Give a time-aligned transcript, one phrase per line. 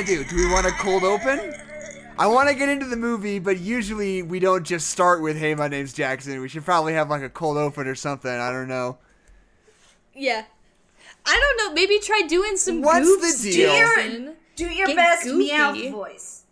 [0.00, 0.24] what I want to do.
[0.24, 1.54] Do we want a cold open?
[2.18, 5.54] I want to get into the movie, but usually we don't just start with "Hey,
[5.54, 8.30] my name's Jackson." We should probably have like a cold open or something.
[8.30, 8.98] I don't know.
[10.14, 10.44] Yeah.
[11.24, 11.74] I don't know.
[11.74, 13.72] Maybe try doing some What's goofs, the deal?
[13.72, 14.36] Jason.
[14.56, 15.48] Do your Get best goofy.
[15.48, 16.44] meow voice.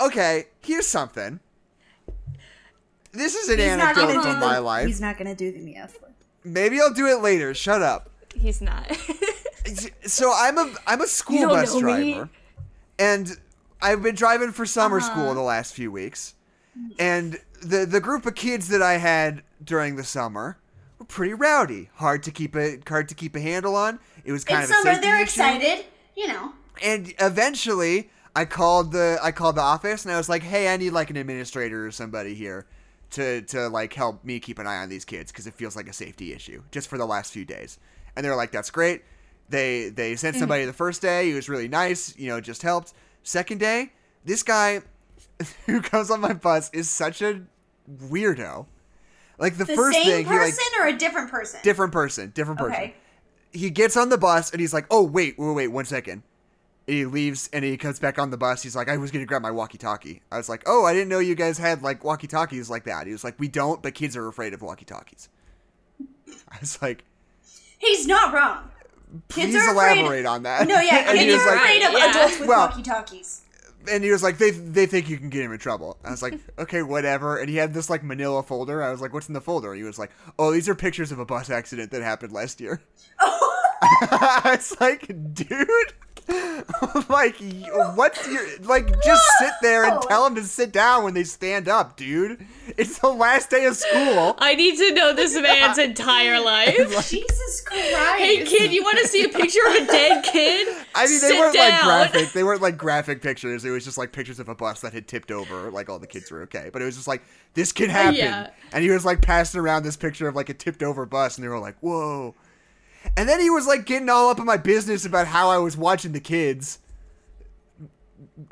[0.00, 1.40] Okay, here's something.
[3.12, 4.86] This is an He's not gonna anecdote do from the, my life.
[4.86, 6.00] He's not gonna do the meow voice.
[6.44, 7.54] Maybe I'll do it later.
[7.54, 8.10] Shut up.
[8.34, 8.86] He's not.
[10.04, 12.30] So I'm a I'm a school bus driver, me.
[12.98, 13.36] and
[13.82, 15.10] I've been driving for summer Uh-huh.
[15.12, 16.34] school the last few weeks,
[16.98, 20.58] and the the group of kids that I had during the summer
[20.98, 23.98] were pretty rowdy, hard to keep a hard to keep a handle on.
[24.24, 25.00] It was kind It's of a summer.
[25.00, 25.22] They're issue.
[25.24, 25.84] excited.
[26.16, 26.52] You know.
[26.82, 30.76] And eventually, I called the I called the office and I was like, "Hey, I
[30.76, 32.66] need like an administrator or somebody here
[33.12, 35.88] to to like help me keep an eye on these kids because it feels like
[35.88, 37.78] a safety issue just for the last few days."
[38.14, 39.02] And they're like, "That's great."
[39.48, 40.40] They they sent mm-hmm.
[40.40, 41.26] somebody the first day.
[41.28, 42.92] He was really nice, you know, just helped.
[43.22, 43.92] Second day,
[44.24, 44.82] this guy
[45.66, 47.42] who comes on my bus is such a
[47.90, 48.66] weirdo.
[49.38, 51.60] Like the, The first same thing, he person like or a different person?
[51.62, 52.94] different person, different person Okay.
[53.52, 56.22] he gets on the bus and he's like, "Oh wait, wait, wait, one second.
[56.88, 58.62] And he leaves and he comes back on the bus.
[58.62, 61.18] He's like, "I was gonna grab my walkie-talkie." I was like, "Oh, I didn't know
[61.18, 64.26] you guys had like walkie-talkies like that." He was like, "We don't, but kids are
[64.26, 65.28] afraid of walkie-talkies."
[66.50, 67.04] I was like,
[67.78, 68.70] He's not wrong.
[69.28, 71.58] Kids "Please are afraid- elaborate on that." No, yeah, and he kids was are like,
[71.60, 72.10] afraid of Yeah.
[72.10, 73.42] adults with Well- walkie-talkies.
[73.88, 76.22] and he was like, "They they think you can get him in trouble." I was
[76.22, 78.82] like, "Okay, whatever." And he had this like Manila folder.
[78.82, 81.18] I was like, "What's in the folder?" He was like, "Oh, these are pictures of
[81.20, 82.80] a bus accident that happened last year."
[83.20, 85.68] I was like, dude,
[87.08, 88.88] like, y- what's your like?
[89.04, 92.44] Just sit there and tell them to sit down when they stand up, dude.
[92.76, 94.34] It's the last day of school.
[94.38, 96.76] I need to know this man's entire life.
[97.08, 98.18] Jesus Christ!
[98.18, 100.68] Hey kid, you want to see a picture of a dead kid?
[100.94, 101.84] I mean, they Sit weren't like down.
[101.84, 102.32] graphic.
[102.32, 103.64] They weren't like graphic pictures.
[103.64, 105.70] It was just like pictures of a bus that had tipped over.
[105.70, 107.22] Like all the kids were okay, but it was just like
[107.54, 108.16] this could happen.
[108.16, 108.50] Yeah.
[108.72, 111.44] And he was like passing around this picture of like a tipped over bus, and
[111.44, 112.34] they were like, "Whoa."
[113.16, 115.76] And then he was like getting all up in my business about how I was
[115.76, 116.78] watching the kids.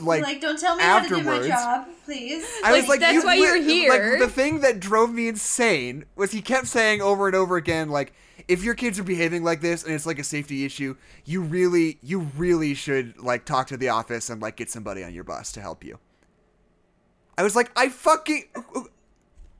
[0.00, 1.48] Like, Like, don't tell me how to do afterwards.
[1.48, 2.44] my job, please.
[2.64, 3.90] I was Like, like, that's you why you're here.
[3.90, 7.90] Like the thing that drove me insane was he kept saying over and over again,
[7.90, 8.12] like,
[8.48, 11.98] if your kids are behaving like this and it's like a safety issue, you really,
[12.02, 15.52] you really should like talk to the office and like get somebody on your bus
[15.52, 15.98] to help you.
[17.36, 18.44] I was like, I fucking,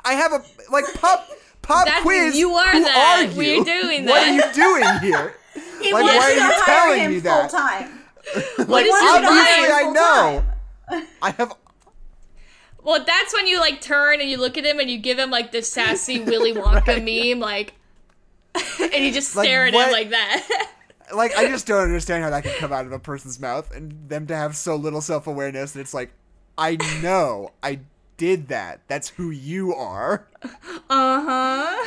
[0.05, 1.29] I have a like pop
[1.63, 2.37] pop That's- quiz.
[2.37, 3.27] you are Who that.
[3.27, 3.37] Are you?
[3.39, 5.35] We're doing What are you doing here?
[5.81, 6.65] He Like, wants why you are you hire
[6.97, 7.51] telling me that?
[7.51, 7.91] full time.
[8.69, 10.45] What is wants your you to hire Obviously, I know.
[11.23, 11.53] I have
[12.83, 15.31] Well, that's when you like turn and you look at him and you give him
[15.31, 17.75] like this sassy Willy Wonka meme, like,
[18.81, 19.87] and you just Like, stare at what?
[19.87, 20.69] him like that.
[21.15, 24.09] like I just don't understand how that can come out of a person's mouth and
[24.09, 25.75] them to have so little self awareness.
[25.75, 26.13] And it's like,
[26.59, 27.81] I know I
[28.17, 28.81] did that.
[28.89, 30.27] That's who you are.
[30.89, 31.87] Uh huh.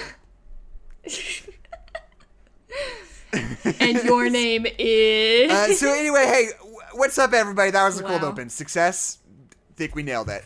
[3.79, 5.51] and your name is.
[5.51, 6.47] Uh, so anyway, hey,
[6.93, 7.71] what's up, everybody?
[7.71, 9.19] That was a cold open success.
[9.75, 10.45] Think we nailed it.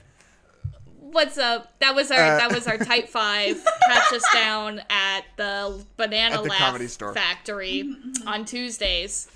[1.00, 1.78] What's up?
[1.80, 3.62] That was our Uh, that was our type five.
[3.88, 7.14] Catch us down at the Banana At the Laugh Store.
[7.14, 9.30] Factory on Tuesdays.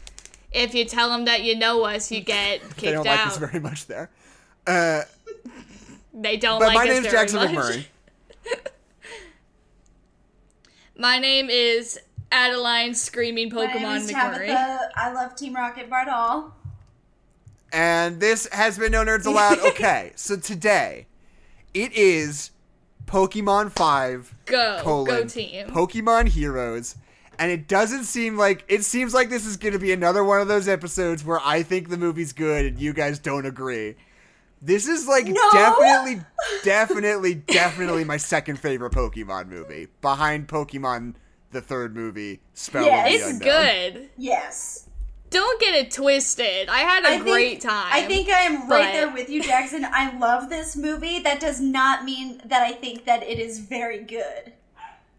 [0.54, 2.80] If you tell them that you know us, you get kicked out.
[2.82, 3.18] They don't out.
[3.18, 4.10] like us very much there.
[4.66, 5.02] Uh,
[6.16, 7.52] they don't but like my us name's very Jackson much.
[7.52, 7.86] McMurray.
[10.98, 12.00] My name is
[12.32, 14.48] Adeline Screaming My name Pokemon is McMurray.
[14.48, 14.90] Tabitha.
[14.96, 16.52] I love Team Rocket Bardall.
[17.74, 19.60] And this has been No Nerds Allowed.
[19.66, 21.08] Okay, so today
[21.74, 22.52] it is
[23.08, 25.68] Pokemon 5 Go, colon, go team.
[25.68, 26.96] Pokemon Heroes.
[27.38, 30.40] And it doesn't seem like it seems like this is going to be another one
[30.40, 33.96] of those episodes where I think the movie's good and you guys don't agree.
[34.66, 35.50] This is like No!
[35.52, 36.22] definitely,
[36.64, 41.14] definitely, definitely my second favorite Pokemon movie, behind Pokemon
[41.52, 43.06] the third movie, Spell Yes.
[43.06, 43.94] of the it's Unknown.
[43.94, 44.10] good.
[44.18, 44.90] Yes.
[45.30, 46.68] Don't get it twisted.
[46.70, 47.88] I had a I think- great time.
[47.92, 49.86] I think I am but- right there with you, Jackson.
[49.86, 51.20] I love this movie.
[51.20, 54.54] That does not mean that I think that it is very good.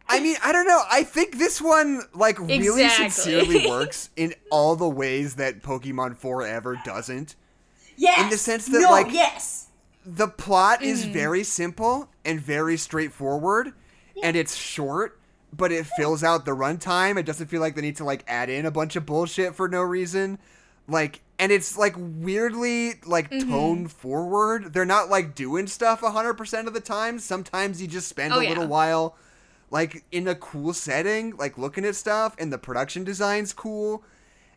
[0.09, 0.83] I mean, I don't know.
[0.91, 3.11] I think this one like really Exactly.
[3.11, 7.35] sincerely works in all the ways that Pokemon Forever doesn't.
[7.97, 8.21] Yes.
[8.21, 9.69] In the sense that, no, like- yes.
[10.05, 11.13] The plot is Mm.
[11.13, 13.73] very simple and very straightforward,
[14.23, 15.19] and it's short,
[15.53, 17.19] but it fills out the runtime.
[17.19, 19.69] It doesn't feel like they need to like add in a bunch of bullshit for
[19.69, 20.39] no reason.
[20.87, 23.51] Like, and it's like weirdly like Mm-hmm.
[23.51, 24.73] tone forward.
[24.73, 27.19] They're not like doing stuff 100% of the time.
[27.19, 28.51] Sometimes you just spend Oh, a yeah.
[28.51, 29.17] little while
[29.73, 34.05] like in a cool setting, like looking at stuff, and the production design's cool.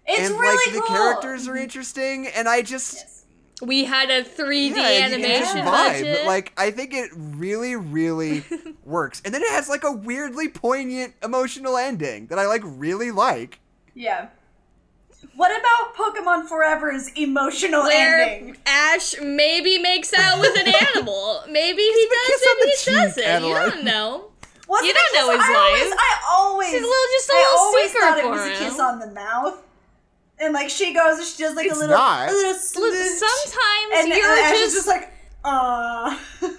[0.06, 3.19] It's and really like the characters are interesting, and I just Yes.
[3.62, 5.66] We had a 3D yeah, the animation vibe.
[5.66, 6.26] budget.
[6.26, 8.44] Like I think it really, really
[8.86, 13.12] works, and then it has like a weirdly poignant emotional ending that I like really
[13.12, 13.60] like.
[13.94, 14.28] Yeah.
[15.36, 18.58] What about Pokemon Forever's emotional where ending?
[18.66, 21.44] Ash maybe makes out with an animal.
[21.50, 22.94] Maybe he does kiss it, he cheek,
[23.26, 23.44] doesn't.
[23.48, 24.26] You don't know.
[24.68, 25.94] Wasn't You don't know his I always.
[25.98, 28.46] I always, It's a little- just a I little always secret thought it for was
[28.46, 29.64] a kiss on the mouth,
[30.39, 32.30] and like she goes and she does like It's a little, not.
[32.30, 35.12] a little Look, smooch, sometimes and, you're and Ash just, just like,
[35.44, 36.18] uh.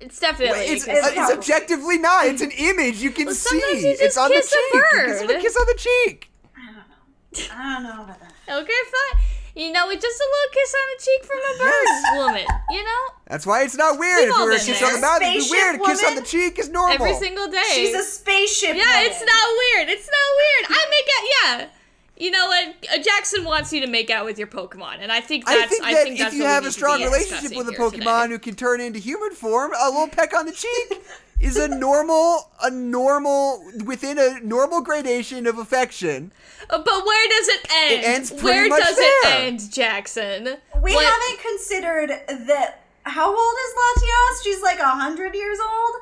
[0.00, 1.30] it's definitely It's, a it's, kiss.
[1.32, 2.26] objectively not.
[2.26, 3.60] It's an image you can Well, see.
[3.60, 4.74] sometimes you it's just on the kiss a cheek.
[4.74, 6.30] You kiss him a kiss on the cheek.
[6.56, 7.54] I don't know.
[7.54, 8.32] I don't know about that.
[8.48, 9.20] Okay, fine.
[9.54, 12.16] You know, it's just a little kiss on the cheek from a bird Yes.
[12.16, 12.46] woman.
[12.70, 14.20] You know, That's why it's not weird.
[14.20, 14.86] We've If all it were a kiss there.
[14.88, 15.74] on the mouth, it'd be weird.
[15.76, 16.94] A kiss on the cheek is normal.
[16.94, 17.60] every single day.
[17.74, 18.76] She's a spaceship.
[18.76, 19.10] Yeah, woman.
[19.10, 19.88] it's not weird.
[19.90, 20.64] It's not weird.
[20.70, 21.34] I make it.
[21.42, 21.77] Yeah.
[22.18, 22.74] You know what?
[22.92, 25.62] Uh, Jackson wants you to make out with your Pokemon, and I think that's.
[25.62, 28.28] I think that that's if you have a strong relationship with a Pokemon today.
[28.32, 31.00] who can turn into human form, a little peck on the cheek
[31.40, 36.32] is a normal, a normal within a normal gradation of affection.
[36.68, 38.04] Uh, But where does it end?
[38.04, 39.20] ends pretty where much does there.
[39.22, 40.56] it end, Jackson?
[40.82, 42.08] We What- haven't considered
[42.48, 42.82] that.
[43.04, 44.42] How old is Latias?
[44.44, 45.94] She's like a hundred years old.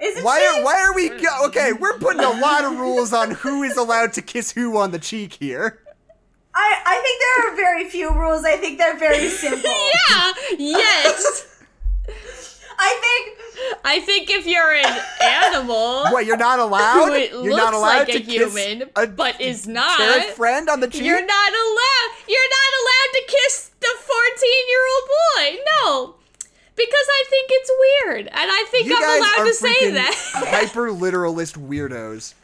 [0.00, 0.46] Isn't Why she?
[0.46, 1.20] are why are we mm.
[1.22, 1.72] go- okay?
[1.72, 4.98] We're putting a lot of rules on who is allowed to kiss who on the
[4.98, 5.80] cheek here.
[6.54, 8.44] I I think there are very few rules.
[8.44, 9.70] I think they're very simple.
[10.08, 10.32] Yeah.
[10.58, 11.46] Yes.
[12.80, 17.08] I think I think if you're an animal What you're not allowed?
[17.08, 19.98] who it you're looks not allowed like a to kiss human, a but is not,
[19.98, 21.02] cherished friend on the cheek.
[21.02, 22.08] you're not allowed.
[22.28, 25.62] You're not allowed to kiss the 14 year old boy.
[25.82, 26.14] No.
[26.78, 30.14] Because I think it's weird, and I think You I'm allowed to say freaking that.
[30.48, 32.34] hyper literalist weirdos.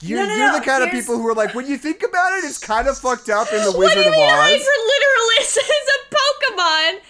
[0.00, 2.04] You're, No, no, you're no, the kind of people who are like, when you think
[2.04, 4.30] about it, it's kind of fucked up in the what Wizard do you of mean
[4.30, 4.38] Oz.
[4.38, 7.00] hyper literalist is a Pokemon?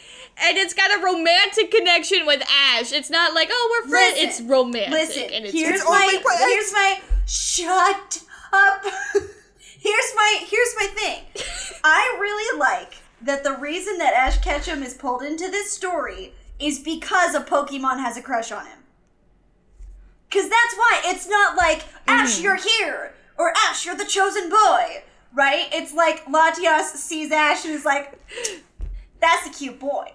[0.41, 2.93] And it's got a romantic connection with Ash.
[2.93, 4.17] It's not like, oh, we're friends.
[4.17, 4.91] Listen, It's romantic.
[4.93, 5.23] listen.
[5.35, 8.23] and it's here's It's my here's my shut
[8.53, 8.85] up.
[9.61, 11.23] here's my here's my thing.
[11.85, 16.79] I really like that the reason that Ash Ketchum is pulled into this story is
[16.79, 18.79] because a Pokemon has a crush on him.
[20.31, 22.43] Cause that's why it's not like Ash, mm.
[22.43, 25.03] you're here, or Ash, you're the chosen boy,
[25.35, 25.67] right?
[25.73, 28.13] It's like Latias sees Ash and is like,
[29.21, 30.13] "That's a cute boy,"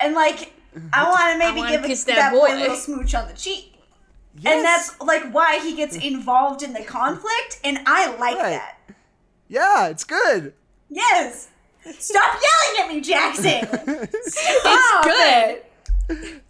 [0.00, 0.54] and like,
[0.94, 2.54] I want to maybe give a, that, that boy boy.
[2.54, 3.74] a little smooch on the cheek.
[4.40, 4.54] Yes.
[4.54, 8.50] And that's like why he gets involved in the conflict, and I like Right.
[8.52, 8.78] that.
[9.48, 10.54] yeah, it's good.
[10.88, 11.48] Yes.
[11.98, 14.08] Stop yelling at me, Jackson.
[14.10, 15.62] It's good.
[16.10, 16.42] it.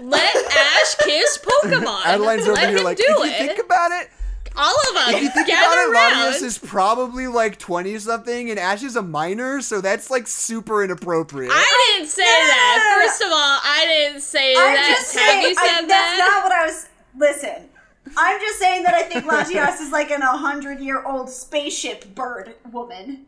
[0.00, 2.02] Let Ash kiss Pokemon.
[2.06, 4.08] Adeline's over Let here him like, do if you think about it,
[4.56, 5.10] All of us.
[5.14, 6.12] if you think about it, around.
[6.32, 10.82] Latios is probably like 20 something, and Ash is a minor, so that's like super
[10.82, 11.52] inappropriate.
[11.54, 12.94] I didn't say No, no, no, that.
[12.96, 13.06] no, no.
[13.08, 14.96] First of all, I didn't say I'm that.
[14.98, 15.42] just Have saying.
[15.42, 15.88] you said I, that?
[15.88, 16.88] that's not what I was.
[17.18, 17.68] Listen.
[18.16, 22.54] I'm just saying that I think Latias is like an 100 year old spaceship bird
[22.72, 23.26] woman.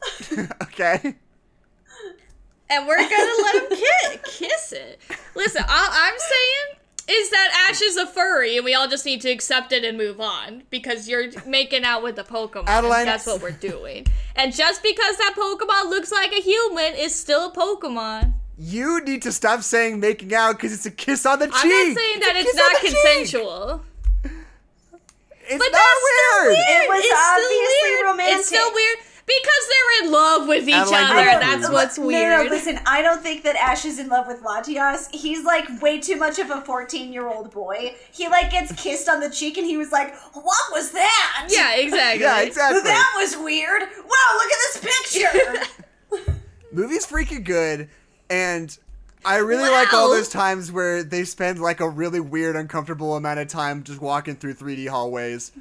[0.62, 1.14] okay.
[2.70, 5.00] and we're gonna let him ki- kiss it.
[5.34, 6.78] Listen, all I'm saying
[7.20, 9.96] is that Ash is a furry, and we all just need to accept it and
[9.96, 12.64] move on because you're making out with the Pokemon.
[12.68, 14.06] Adeline- That's what we're doing.
[14.36, 18.34] And just because that Pokemon looks like a human is still a Pokemon.
[18.58, 21.54] You need to stop saying making out because it's a kiss on the cheek.
[21.56, 22.96] I'm not saying that a it's not the cheek.
[23.04, 23.84] consensual.
[25.50, 26.58] It's But not that's still weird.
[26.58, 26.82] weird.
[26.82, 28.04] It was it's still obviously weird.
[28.04, 28.36] romantic.
[28.38, 31.14] It's still weird because they're in love with each Adeline, other.
[31.22, 31.72] you're That's weird.
[31.72, 32.38] what's No, weird.
[32.38, 35.14] No, no, listen, I don't think that Ash is in love with Latias.
[35.14, 37.94] He's like way too much of a 14 year old boy.
[38.10, 41.48] He like gets kissed on the cheek and he was like, What was that?
[41.50, 42.22] yeah, exactly.
[42.22, 42.80] Yeah, exactly.
[42.82, 43.82] That was weird.
[43.82, 45.66] Wow, look at this
[46.10, 46.34] picture.
[46.72, 47.88] Movie's freaking good,
[48.28, 48.76] and
[49.24, 53.40] I really like all those times where they spend like a really weird, uncomfortable amount
[53.40, 55.52] of time just walking through 3D hallways.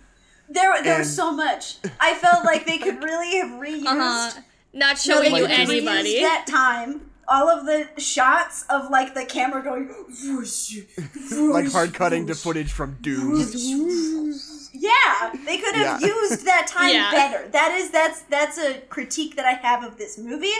[0.50, 1.78] There there was so much.
[2.00, 3.86] I felt like they could really have reused.
[3.86, 4.42] Uh-huh.
[4.74, 6.20] Not No, showing they you could have anybody.
[6.22, 7.02] that time.
[7.30, 9.90] All of the shots of like the camera going
[10.24, 10.78] whoosh,
[11.32, 13.36] Like hard cutting to footage from Doom.
[14.74, 16.08] Yeah, they could have Yeah.
[16.08, 17.10] used that time Yeah.
[17.12, 17.48] better.
[17.50, 20.54] That is that's that's a critique that I have of this movie.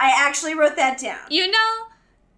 [0.00, 1.20] I actually wrote that down.
[1.28, 1.72] You know,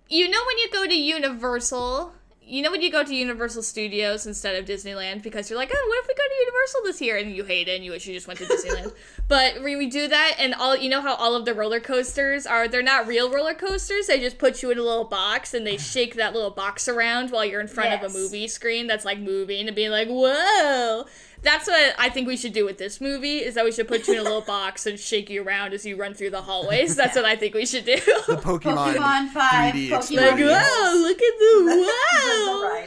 [0.08, 2.12] you know when you go to Universal,
[2.46, 5.86] you know when you go to Universal Studios instead of Disneyland because you're like, oh,
[5.88, 8.06] what if we go to Universal this year and you hate it and you wish
[8.06, 8.94] you just went to Disneyland.
[9.28, 12.46] but when we do that and all, you know how all of the roller coasters
[12.46, 14.06] are, they're not real roller coasters.
[14.06, 17.30] They just put you in a little box and they shake that little box around
[17.30, 21.04] while you're in front of a movie screen that's like moving and being like, whoa.
[21.44, 23.38] That's what I think we should do with this movie.
[23.38, 25.84] Is that we should put you in a little box and shake you around as
[25.84, 26.96] you run through the hallways.
[26.96, 27.96] That's what I think we should do.
[27.96, 30.50] The Pokemon, Pokemon 5, 3D Pokemon like, experience.
[30.50, 32.86] wow, look at the That's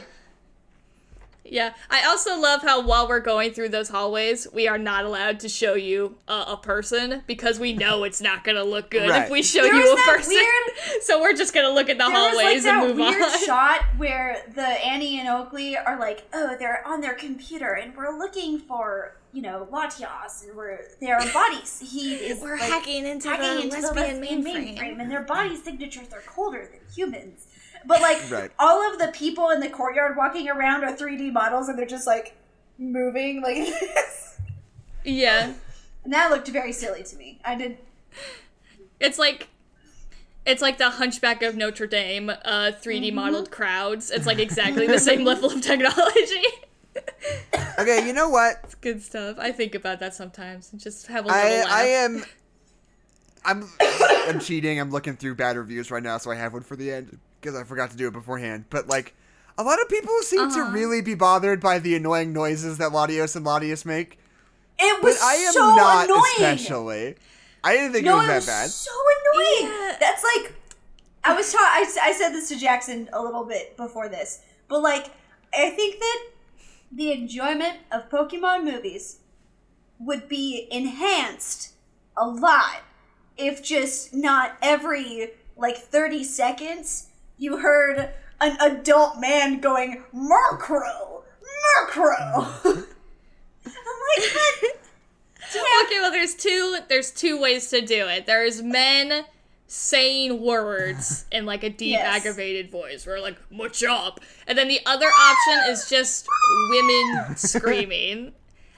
[1.50, 1.70] The ride.
[1.70, 5.40] Yeah, I also love how while we're going through those hallways, we are not allowed
[5.40, 9.22] to show you uh, a person because we know it's not gonna look good Right.
[9.24, 10.34] if we show There you a person.
[10.34, 10.46] weird-
[11.02, 13.22] so we're just gonna look at the There was like hallways that and move weird
[13.22, 13.44] on.
[13.44, 18.16] shot where the Annie and Oakley are like, oh, they're on their computer and we're
[18.18, 21.82] looking for, you know, Latias and we're their bodies.
[21.92, 24.44] He is We're like, hacking into hacking the into lesbian the mainframe.
[24.44, 27.46] lesbian mainframe, and their body signatures are colder than humans.
[27.86, 28.50] But like Right.
[28.58, 32.06] all of the people in the courtyard walking around are 3D models, and they're just
[32.06, 32.36] like
[32.78, 34.38] moving like this.
[35.04, 35.52] yeah,
[36.04, 37.40] And that looked very silly to me.
[37.44, 37.78] I did.
[39.00, 39.48] it's like.
[40.46, 43.14] It's like the Hunchback of Notre Dame, uh, 3D Mm-hmm.
[43.16, 44.10] modeled crowds.
[44.10, 46.42] It's like exactly the same level of technology.
[47.78, 48.56] Okay, you know what?
[48.64, 49.36] It's good stuff.
[49.38, 51.66] I think about that sometimes and just have a little I laugh.
[51.70, 52.24] I am.
[53.44, 53.64] I'm
[54.28, 54.80] I'm cheating.
[54.80, 57.56] I'm looking through bad reviews right now, so I have one for the end because
[57.56, 58.64] I forgot to do it beforehand.
[58.70, 59.14] But like,
[59.56, 60.70] a lot of people seem to Uh-huh.
[60.72, 64.18] really be bothered by the annoying noises that Latios and Latias make.
[64.78, 66.22] It But was I am so not annoying.
[66.36, 67.16] especially.
[67.64, 68.70] I didn't think no, it was it that was bad.
[68.70, 68.90] so
[69.34, 69.72] annoying.
[69.72, 69.96] Yeah.
[69.98, 70.52] That's like,
[71.24, 71.60] I was taught.
[71.60, 75.06] I, I said this to Jackson a little bit before this, but like,
[75.52, 76.26] I think that
[76.92, 79.18] the enjoyment of Pokemon movies
[79.98, 81.72] would be enhanced
[82.16, 82.82] a lot
[83.36, 87.07] if just not every like 30 seconds
[87.38, 91.22] you heard an adult man going Murkrow,
[91.78, 92.46] Murkrow.
[92.64, 92.84] I'm
[94.16, 94.30] like,
[95.84, 96.78] Okay, well, there's two.
[96.88, 98.26] There's two ways to do it.
[98.26, 99.24] There's men
[99.66, 102.18] saying words in like a deep, Yes.
[102.18, 106.26] aggravated voice, where like "much up," and then the other option is just
[106.70, 108.32] women screaming.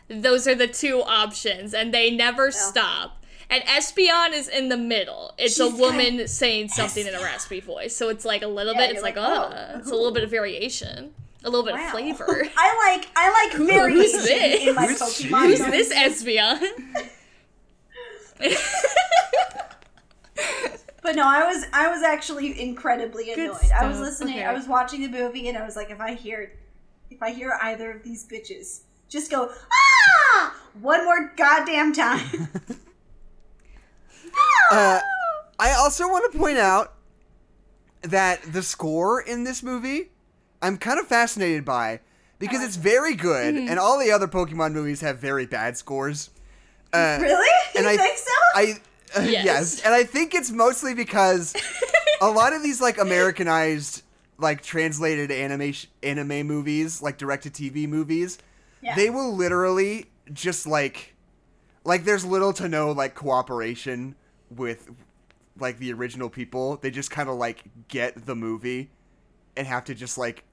[0.09, 3.20] Those are the two options, and they never stop.
[3.53, 5.35] And Espeon is in the middle.
[5.37, 8.75] It's a She's woman saying something in a raspy voice, so it's like a little
[8.75, 8.91] Yeah, bit.
[8.93, 11.13] It's like, like, oh, oh, it's a little bit of variation,
[11.45, 11.85] a little bit Wow.
[11.87, 12.45] of flavor.
[12.57, 14.67] I like I like variation this?
[14.69, 15.47] in my Who's Pokemon.
[15.47, 15.89] Who's movies.
[15.89, 16.61] this Espeon?
[21.03, 23.57] But no, I was I was actually incredibly annoyed.
[23.75, 24.45] I was listening, Okay.
[24.45, 26.53] I was watching the movie, and I was like, if I hear,
[27.11, 32.49] if I hear either of these bitches, just go ah one more goddamn time.
[34.73, 35.01] Uh,
[35.59, 36.95] I also want to point out
[38.03, 40.11] that the score in this movie,
[40.63, 42.01] I'm kind of fascinated by
[42.39, 43.69] because it's very good, Mm-hmm.
[43.69, 46.31] and all the other Pokemon movies have very bad scores.
[46.93, 47.49] Uh, really?
[47.77, 48.33] and you I think so?
[48.55, 48.75] I
[49.17, 49.45] uh, Yes.
[49.45, 49.81] yes.
[49.83, 51.55] and I think it's mostly because
[52.23, 54.03] a lot of these like Americanized,
[54.39, 58.39] like translated animation anime movies, like direct to TV movies,
[58.83, 58.95] yeah.
[58.97, 61.15] they will literally just like
[61.85, 64.15] like there's little to no like cooperation
[64.55, 64.91] with
[65.59, 68.91] like the original people they just kind of like get the movie
[69.57, 70.45] and have to just like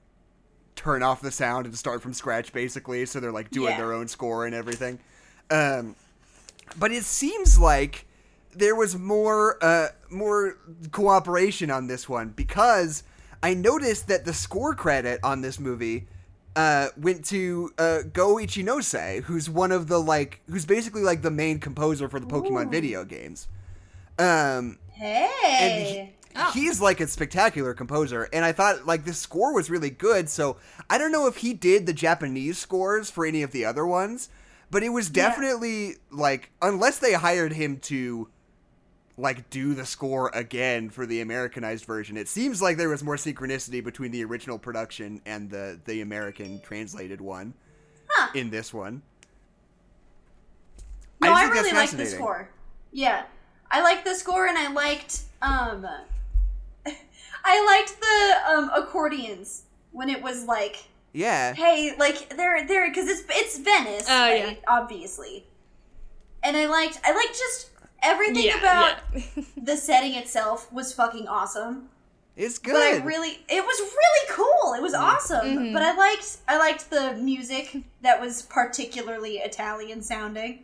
[0.76, 3.78] turn off the sound and start from scratch basically so they're like doing Yeah.
[3.78, 4.98] their own score and everything
[5.50, 5.96] um
[6.78, 8.06] but it seems like
[8.54, 10.56] there was more uh more
[10.92, 13.02] cooperation on this one because
[13.42, 16.06] I noticed that the score credit on this movie
[16.56, 21.30] uh, went to uh, Go Ichinose, who's one of the like, who's basically like the
[21.30, 22.70] main composer for the Pokemon Ooh.
[22.70, 23.46] video games.
[24.18, 26.14] Um, hey.
[26.40, 26.50] Oh.
[26.52, 30.28] he's like a spectacular composer, and I thought like the score was really good.
[30.28, 30.56] So
[30.88, 34.28] I don't know if he did the Japanese scores for any of the other ones,
[34.70, 35.28] but it was Yeah.
[35.28, 38.28] definitely like unless they hired him to
[39.16, 42.16] like do the score again for the Americanized version.
[42.16, 46.60] It seems like there was more synchronicity between the original production and the the American
[46.60, 47.54] translated one
[48.08, 48.30] Huh.
[48.34, 49.02] in this one.
[51.20, 52.14] No, just I, really like the fascinating.
[52.14, 52.48] score.
[52.92, 53.24] Yeah,
[53.70, 55.86] I liked the score, and I liked um,
[57.44, 61.54] I liked the um accordions when it was like, Yeah.
[61.54, 64.60] hey, like they're they're because it's it's Venice, Oh, right?
[64.68, 65.44] Obviously,
[66.42, 67.70] and I liked I liked just
[68.02, 69.42] everything yeah, about yeah.
[69.56, 71.88] the setting itself was fucking awesome.
[72.36, 72.72] It's good.
[72.74, 74.74] But I really, it was really cool.
[74.74, 75.44] It was awesome.
[75.44, 75.72] Mhm.
[75.72, 80.60] But I liked, I liked the music that was particularly Italian sounding.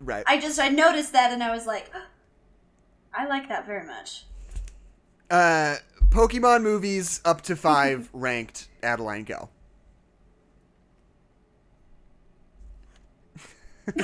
[0.00, 0.24] right.
[0.26, 1.88] I just, I noticed that, and I was like,
[3.14, 4.24] I like that very much.
[5.30, 5.76] Uh,
[6.10, 9.50] Pokemon movies up to five ranked Adeline Gell.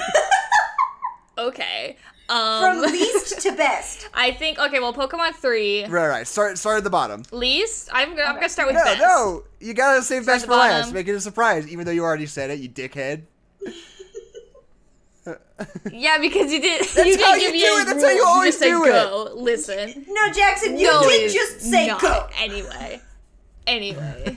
[1.39, 1.97] okay.
[2.27, 4.09] From Um, least to best.
[4.15, 4.81] I think okay.
[4.81, 6.27] Well, Pokemon three Right, right.
[6.27, 7.23] Start, start at the bottom.
[7.33, 7.91] least.
[7.93, 8.41] I'm gonna, I'm Okay.
[8.41, 9.01] gonna start with No, best.
[9.01, 9.43] no.
[9.61, 10.93] You gotta save best the for last.
[10.93, 13.23] Make it a surprise, even though you already said it, you dickhead.
[15.93, 16.81] Yeah, because you did.
[16.83, 18.47] That's you didn't how give you me do any it, that's how you rules, always
[18.55, 18.89] just said do it.
[18.89, 19.31] go.
[19.37, 20.05] Listen.
[20.09, 22.01] No, Jackson, you no, did just say not.
[22.01, 22.27] go.
[22.39, 23.01] Anyway.
[23.67, 24.37] Anyway.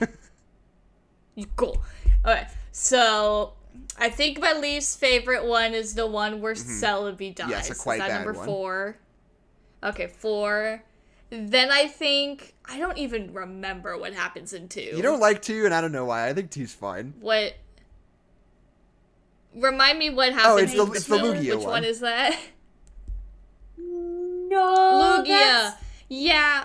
[1.34, 1.80] you go.
[2.24, 3.52] Okay, so
[3.98, 7.44] I think my least favorite one is the one where Celebi dies.
[7.44, 7.50] Mm-hmm.
[7.50, 8.46] Yes, a Is quite that bad number one.
[8.46, 8.96] four?
[9.82, 10.82] Okay, four.
[11.30, 14.80] Then I think I don't even remember what happens in two.
[14.80, 16.28] You don't like two, and I don't know why.
[16.28, 17.14] I think two's fine.
[17.20, 17.54] what?
[19.60, 20.46] Remind me what happens.
[20.46, 21.16] Oh, it's the- in it's the.
[21.16, 21.64] Lugia Which one.
[21.66, 22.38] one is that?
[23.76, 25.22] No.
[25.22, 25.26] Lugia.
[25.26, 25.74] that's-
[26.08, 26.64] Yeah.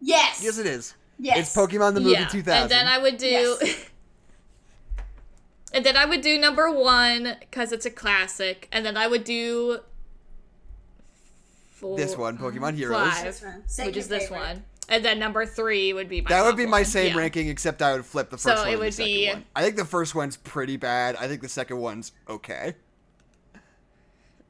[0.00, 0.40] Yes.
[0.42, 0.94] Yes, it is.
[1.18, 1.38] Yes.
[1.38, 2.28] It's Pokemon the movie yeah.
[2.28, 2.62] 2000.
[2.62, 3.26] And then I would do.
[3.26, 3.84] Yes.
[5.74, 9.24] and then I would do number one because it's a classic, and then I would
[9.24, 9.80] do.
[11.72, 13.10] Four, This one, Pokemon mm, Heroes.
[13.10, 13.86] Five, This one.
[13.86, 16.28] Which your is this one, and then number three would be my.
[16.28, 16.84] That would be my one.
[16.84, 17.18] same Yeah.
[17.18, 19.28] ranking, except I would flip the So first one So it and the would be-
[19.32, 19.44] one.
[19.56, 21.16] I think the first one's pretty bad.
[21.16, 22.74] I think the second one's okay.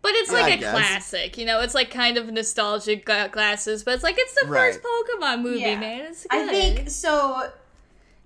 [0.02, 0.70] But it's like a guess.
[0.72, 1.60] classic, you know.
[1.60, 4.72] It's like kind of nostalgic glasses, but it's like it's the Right.
[4.74, 5.78] first Pokemon movie, Yeah.
[5.78, 6.00] man.
[6.06, 6.48] It's good.
[6.48, 7.50] I think so.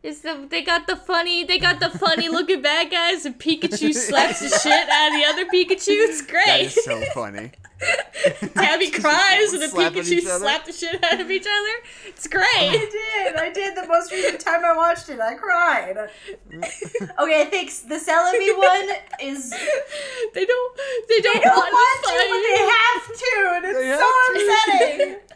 [0.05, 3.95] It's the they got the funny they got the funny looking bad guys and Pikachu
[4.09, 5.89] slaps the shit out of the other Pikachu.
[5.89, 6.67] It's great.
[6.67, 7.53] is so funny.
[8.55, 10.41] Tabby cries and the Pikachu each other.
[10.45, 11.75] slap the shit out of each other.
[12.07, 12.45] It's great.
[12.45, 13.37] I did.
[13.37, 13.77] I did.
[13.79, 15.97] The most recent time I watched it, I cried.
[15.97, 18.97] okay, I think the Celebi one
[19.27, 19.51] is.
[20.35, 20.77] they don't
[21.09, 24.01] they don't, They don't want, want to to, but they have to, and it's have
[24.01, 25.34] so upsetting.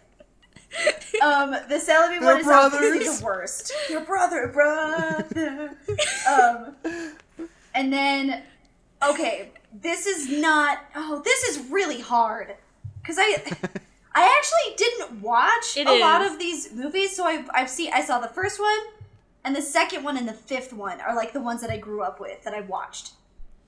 [1.22, 3.72] Um, the Celebi one is obviously the worst.
[3.90, 5.76] Your brother, brother.
[6.30, 6.74] um,
[7.74, 8.42] and then,
[9.06, 10.78] okay, this is not.
[10.94, 12.54] Oh, this is really hard
[13.02, 13.36] because I.
[14.14, 18.02] I actually didn't watch It a lot of these movies, so I've, I've seen I
[18.02, 18.78] saw the first one,
[19.44, 22.02] and the second one and the fifth one are like the ones that I grew
[22.02, 23.12] up with that I watched.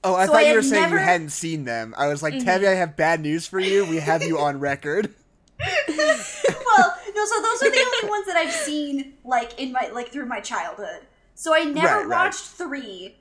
[0.02, 1.94] Oh, I So thought I you were saying never- you hadn't seen them.
[1.96, 2.46] I was like, Mm-hmm.
[2.46, 3.84] Tabby, I have bad news for you.
[3.84, 5.14] We have you on record.
[6.76, 10.08] well, no, so those are the only ones that I've seen like in my like
[10.08, 11.06] through my childhood.
[11.34, 12.24] So I never Right, right.
[12.26, 13.16] watched three,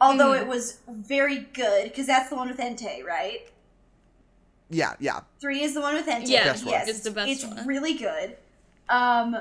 [0.00, 0.40] although Mhm.
[0.42, 3.48] it was very good because that's the one with Entei, right?
[4.70, 5.20] Yeah, yeah.
[5.40, 6.28] Three is the one with Entei.
[6.28, 6.72] Yeah, Best one.
[6.72, 7.66] yes, it's the best It's one.
[7.66, 8.36] really good.
[8.88, 9.36] Um,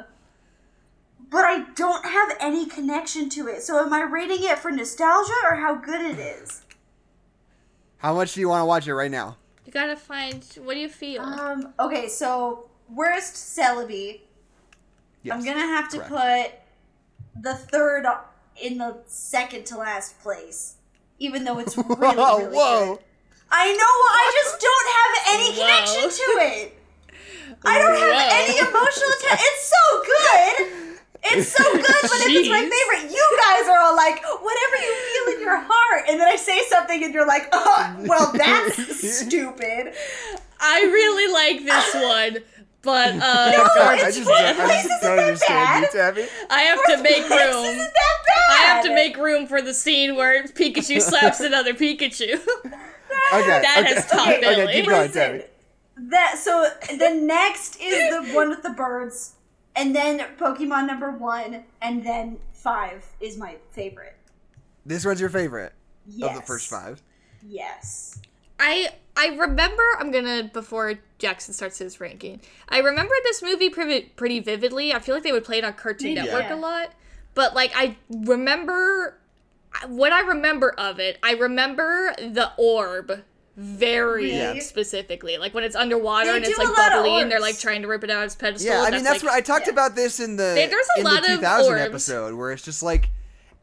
[1.29, 3.61] but I don't have any connection to it.
[3.61, 6.61] So am I rating it for nostalgia or how good it is?
[7.97, 9.37] How much do you want to watch it right now?
[9.65, 11.21] You gotta find what do you feel?
[11.21, 14.21] Um, okay, so worst Celebi.
[15.23, 15.35] Yes.
[15.35, 16.09] I'm gonna have to correct.
[17.35, 18.05] put the third
[18.61, 20.75] in the second to last place,
[21.19, 22.95] even though it's really, really Whoa.
[22.95, 22.99] good.
[23.51, 23.81] I know.
[23.81, 25.61] I just don't have any Whoa.
[25.61, 26.75] connection to it.
[27.65, 29.41] I don't have any emotional attachment.
[29.41, 30.89] It's so good.
[31.21, 34.95] It's so good, but if it's my favorite, you guys are all like, whatever you
[34.95, 39.17] feel in your heart, and then I say something, and you're like, oh, well, that's
[39.19, 39.93] stupid.
[40.61, 42.37] I really like this one,
[42.81, 46.15] but uh, I it's just, fourth I just isn't don't that understand you, bad.
[46.15, 46.27] Tabby.
[46.49, 47.65] I have to make room.
[47.65, 48.49] isn't that bad.
[48.51, 52.39] I have to make room for the scene where Pikachu slaps another Pikachu.
[53.33, 53.93] Okay, That okay.
[53.95, 54.67] has top okay, billing.
[54.69, 55.43] keep going, Tabby.
[56.09, 59.33] that so the next is the one with the birds,
[59.75, 64.15] and then Pokemon number one, and then five is my favorite.
[64.85, 65.73] This one's your favorite
[66.07, 66.29] Yes.
[66.29, 67.01] of the first five.
[67.47, 68.19] Yes.
[68.59, 68.89] I
[69.19, 72.39] I remember I'm gonna before Jackson starts his ranking.
[72.69, 74.93] I remember this movie pretty pretty vividly.
[74.93, 76.23] I feel like they would play it on Cartoon Yeah.
[76.23, 76.93] Network a lot,
[77.35, 79.17] but like I remember
[79.87, 81.19] what I remember of it.
[81.21, 83.23] I remember the orb
[83.57, 84.61] very Really?
[84.61, 87.81] specifically, like when it's underwater They and it's like lot bubbly and they're like trying
[87.81, 88.71] to rip it out of its pedestal.
[88.71, 89.73] Yeah, I mean that's like, what I talked yeah.
[89.73, 91.81] about this in the there's a in lot the of 2000 orbs.
[91.85, 93.09] episode where it's just like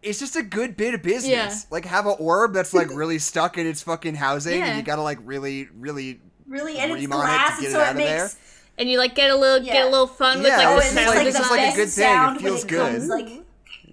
[0.07, 1.29] it's just a good bit of business.
[1.31, 1.55] Yeah.
[1.71, 4.66] Like have an orb that's like really stuck in its fucking housing, Yeah.
[4.66, 6.21] and you gotta like really, really.
[6.47, 8.09] Really, and it's Ream on it to glass, get and it so out it makes
[8.09, 8.31] there.
[8.79, 10.97] and you like get a little get a little fun with like oh, the it's
[10.97, 12.38] and just it's sound like- like it's the just like a good thing.
[12.38, 12.92] It sound feels when it good.
[12.92, 13.45] comes like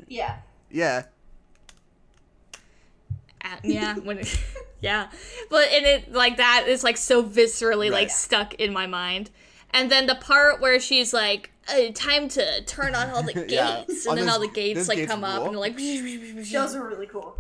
[0.08, 0.36] yeah.
[0.70, 1.04] Yeah,
[3.42, 4.40] at- yeah when it,
[4.82, 5.08] yeah
[5.50, 9.30] but and it like that is like so viscerally like stuck in my mind
[9.72, 13.54] and then the part where she's like uh, time to turn on all the gates
[13.54, 13.78] Yeah.
[13.80, 15.48] and Oh, then those- all the gates like gates come up rule.
[15.50, 17.38] and like Those are really cool.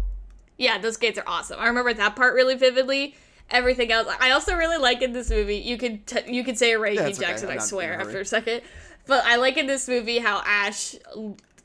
[0.57, 3.15] yeah those gates are awesome i remember that part really vividly
[3.49, 6.71] everything else i also really like in this movie you could t- you could say
[6.71, 7.27] a ranking it's okay.
[7.27, 8.61] jackson I'm i swear after a second
[9.07, 10.95] but i like in this movie how ash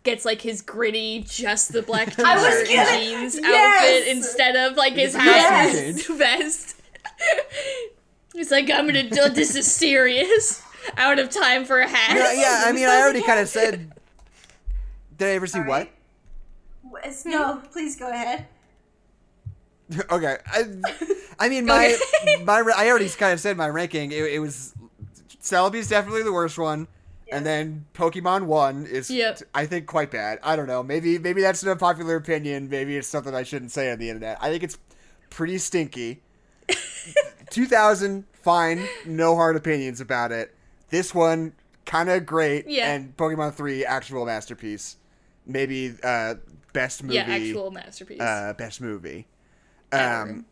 [0.02, 3.82] gets like his gritty just the black t-shirt and gonna- jeans yes!
[4.04, 6.76] outfit instead of like his It's a hat and vest
[8.34, 10.62] he's like i'm gonna do this is serious
[10.96, 12.62] out of time for a hat yeah, yeah.
[12.66, 13.92] I mean, I already kind of said.
[15.18, 15.88] Did I ever see All what?
[16.98, 17.66] It's- No, hmm?
[17.68, 18.46] please go ahead.
[20.10, 20.36] okay.
[20.46, 20.64] I,
[21.38, 21.98] I mean, my
[22.44, 24.12] my I already kind of said my ranking.
[24.12, 24.74] It, it was
[25.42, 26.88] Celebi's definitely the worst one,
[27.32, 29.42] and then Pokemon One is Yep.
[29.54, 30.38] I think quite bad.
[30.42, 30.82] I don't know.
[30.82, 32.68] Maybe maybe that's an unpopular opinion.
[32.68, 34.36] Maybe it's something I shouldn't say on the internet.
[34.40, 34.78] I think it's
[35.30, 36.20] pretty stinky.
[37.50, 40.54] 2000 fine, no hard opinions about it.
[40.90, 41.52] This one
[41.84, 42.92] kind of great, Yeah.
[42.92, 44.96] and Pokemon Three actual masterpiece.
[45.46, 46.34] Maybe uh,
[46.72, 47.14] best movie.
[47.16, 48.20] Yeah, actual masterpiece.
[48.20, 49.26] uh, best movie.
[49.92, 50.30] Ever.
[50.30, 50.46] Um,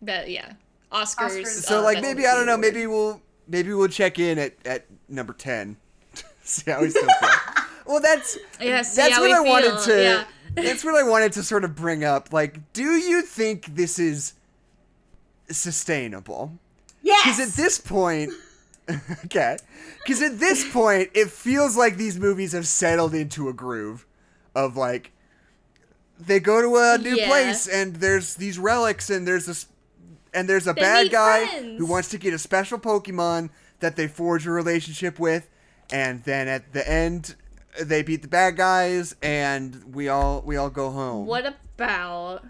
[0.00, 0.52] but yeah,
[0.92, 1.42] Oscars.
[1.42, 1.46] Oscars.
[1.46, 2.52] so uh, like maybe I don't know.
[2.54, 2.60] award.
[2.74, 5.76] Maybe we'll maybe we'll check in at at number ten.
[6.42, 7.30] see how we still feel.
[7.86, 10.02] well, that's Yeah, that's what we I wanted to.
[10.02, 10.24] yeah.
[10.54, 12.32] that's what I wanted to sort of bring up.
[12.32, 14.32] Like, do you think this is
[15.50, 16.58] sustainable?
[17.02, 17.24] Yes.
[17.24, 18.32] Because at this point,
[19.26, 19.56] okay,
[20.04, 24.06] because at this point, it feels like these movies have settled into a groove
[24.54, 25.12] of like
[26.18, 27.28] they go to a new Yeah.
[27.28, 29.66] place and there's these relics and there's this
[30.34, 31.78] and there's a They bad guy friends.
[31.78, 35.48] who wants to get a special Pokemon that they forge a relationship with,
[35.92, 37.34] and then at the end
[37.80, 41.26] they beat the bad guys and we all we all go home.
[41.26, 42.42] What about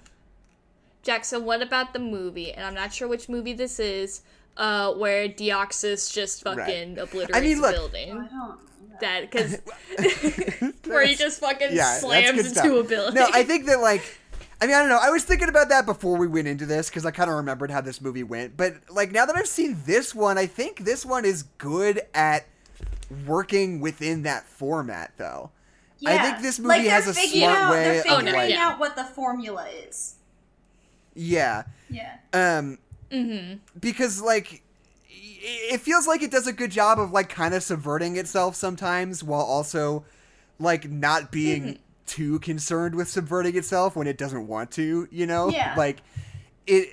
[1.03, 1.45] Jackson?
[1.45, 2.53] What about the movie?
[2.53, 4.23] And I'm not sure which movie this is.
[4.59, 8.29] Uh, where Deoxys just fucking obliterates I mean, a look- I building.
[8.29, 8.59] don't.
[9.01, 9.59] That because
[10.85, 12.65] where he just fucking Yeah, slams into stuff.
[12.67, 13.15] a building.
[13.15, 14.03] No, I think that like,
[14.61, 14.99] I mean, I don't know.
[15.01, 17.71] I was thinking about that before we went into this because I kind of remembered
[17.71, 18.57] how this movie went.
[18.57, 22.47] But like now that I've seen this one, I think this one is good at
[23.25, 25.53] working within that format, though.
[26.05, 26.23] I Yeah.
[26.31, 28.55] think this movie like, has a figuring smart out, way They're of figuring like- like,
[28.59, 30.17] out what the formula is.
[31.15, 32.17] yeah, Yeah.
[32.33, 32.79] um,
[33.11, 33.59] mm-hmm.
[33.79, 34.63] because like
[35.11, 39.23] it feels like it does a good job of like kind of subverting itself sometimes
[39.25, 40.05] while also
[40.59, 41.83] like not being Mm-hmm.
[42.07, 45.75] too concerned with subverting itself when it doesn't want to you know Yeah.
[45.77, 45.99] like
[46.67, 46.89] it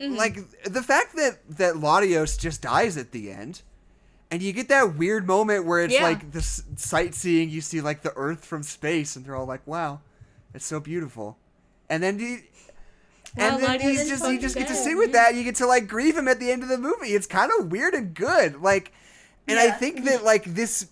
[0.00, 0.14] Mm-hmm.
[0.16, 3.62] like the fact that that Latios just dies at the end
[4.30, 6.02] and you get that weird moment where it's Yeah.
[6.02, 9.66] like the s- sightseeing you see like the earth from space and they're all like
[9.66, 10.00] wow
[10.52, 11.38] it's so beautiful
[11.88, 12.40] and then you
[13.36, 15.34] and then he's just you just get to sit with that.
[15.34, 17.08] You get to like grieve him at the end of the movie.
[17.08, 18.60] It's kind of weird and good.
[18.62, 18.92] Like,
[19.48, 20.86] and I think that like this,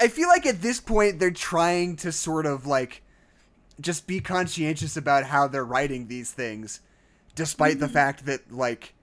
[0.00, 3.02] I feel like at this point they're trying to sort of like
[3.80, 6.80] just be conscientious about how they're writing these things,
[7.34, 7.80] despite Mm-hmm.
[7.80, 8.94] the fact that like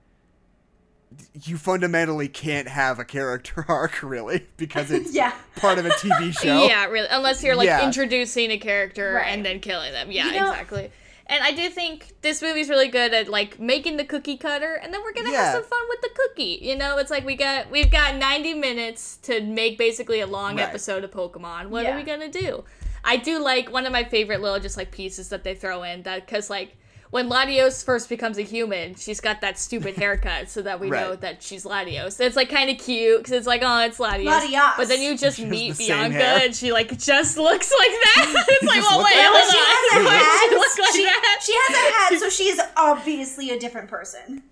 [1.42, 5.32] you fundamentally can't have a character arc really because it's Yeah.
[5.56, 6.66] part of a TV show.
[6.66, 7.08] Yeah, really.
[7.10, 7.84] Unless you're like Yeah.
[7.84, 9.26] introducing a character Right.
[9.26, 10.12] and then killing them.
[10.12, 10.92] Yeah, You know- exactly.
[11.30, 14.92] And I do think this movie's really good at like making the cookie cutter, and
[14.92, 15.44] then we're gonna Yeah.
[15.44, 16.58] have some fun with the cookie.
[16.60, 20.56] You know, it's like we got we've got 90 minutes to make basically a long
[20.56, 20.64] Right.
[20.68, 21.68] episode of Pokemon.
[21.68, 21.92] What Yeah.
[21.94, 22.64] are we gonna do?
[23.04, 26.02] I do like one of my favorite little just like pieces that they throw in
[26.02, 26.76] that because like
[27.10, 31.16] when Latios first becomes a human, she's got that stupid haircut so that we know
[31.16, 32.20] that she's Latios.
[32.20, 34.26] It's like kind of cute because it's like, oh, it's Latios.
[34.26, 34.76] Latios.
[34.76, 38.44] But then you just She meet Bianca and she like just looks like that.
[38.48, 40.94] it's like, well, look wait, like hold But she has a Why does hat.
[40.94, 44.42] she like she, she has a hat, so she is obviously a different person.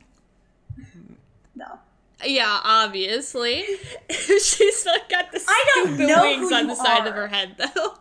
[1.54, 1.78] No.
[2.24, 3.64] Yeah, obviously.
[4.10, 7.28] She's not got the I don't stupid know wings on you the side of her
[7.28, 7.94] head, though.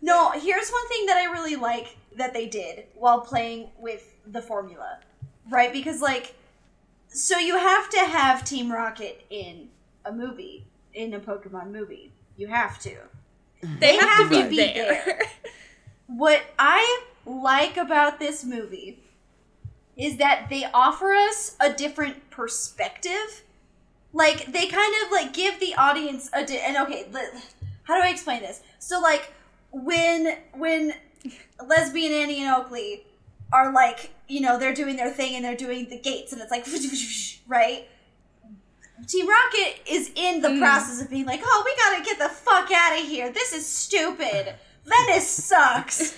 [0.00, 4.42] No, here's one thing that I really like that they did while playing with the
[4.42, 4.98] formula.
[5.50, 5.72] Right?
[5.72, 6.34] Because, like,
[7.08, 9.68] so you have to have Team Rocket in
[10.04, 12.12] a movie, in a Pokemon movie.
[12.36, 12.96] You have to.
[13.78, 15.02] They, have, have to be, there.
[15.04, 15.20] there.
[16.06, 19.02] What I like about this movie
[19.96, 23.42] is that they offer us a different perspective.
[24.12, 27.06] Like they kind of like give the audience a di- and okay,
[27.84, 28.62] how do I explain this?
[28.78, 29.32] So like
[29.70, 30.94] when when
[31.66, 33.04] lesbian Annie and Oakley
[33.52, 36.50] are like, you know, they're doing their thing and they're doing the gates and it's
[36.50, 36.66] like
[37.46, 37.86] right?
[39.06, 40.60] Team Rocket is in the Mhm.
[40.60, 43.30] process of being like, "Oh, we got to get the fuck out of here.
[43.32, 44.54] This is stupid.
[44.84, 46.14] Venice sucks."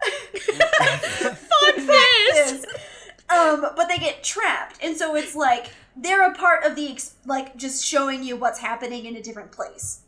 [0.38, 2.64] Fuck this!
[3.28, 7.56] Um, but they get trapped, and so it's like they're a part of the like
[7.56, 10.00] just showing you what's happening in a different place.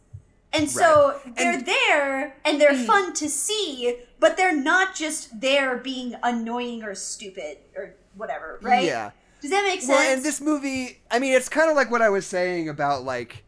[0.53, 2.87] And so they're And- there and they're Mm.
[2.87, 8.85] fun to see, but they're not just there being annoying or stupid or whatever, right?
[8.85, 9.11] Yeah.
[9.41, 9.91] Does that make sense?
[9.91, 13.05] Well, and this movie, I mean, it's kind of like what I was saying about
[13.05, 13.45] like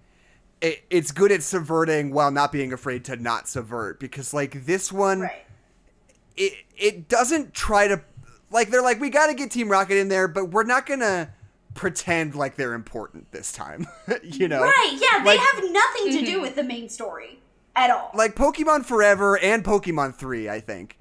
[0.60, 4.92] it, it's good at subverting while not being afraid to not subvert because like this
[4.92, 5.44] one, right.
[6.36, 8.00] it it doesn't try to
[8.52, 11.34] like they're like we got to get Team Rocket in there, but we're not gonna
[11.74, 13.86] pretend like they're important this time,
[14.22, 14.62] you know?
[14.62, 16.42] Right, yeah, they have nothing to do mm-hmm.
[16.42, 17.40] with the main story
[17.76, 18.10] at all.
[18.14, 20.98] Like Pokemon Forever and Pokemon Three, I think.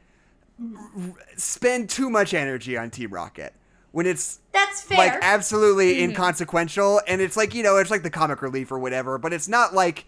[0.61, 3.53] r- spend too much energy on Team Rocket
[3.91, 4.97] when it's That's fair.
[4.97, 6.11] like absolutely mm-hmm.
[6.11, 9.47] inconsequential and it's like you know it's like the comic relief or whatever but it's
[9.47, 10.05] not like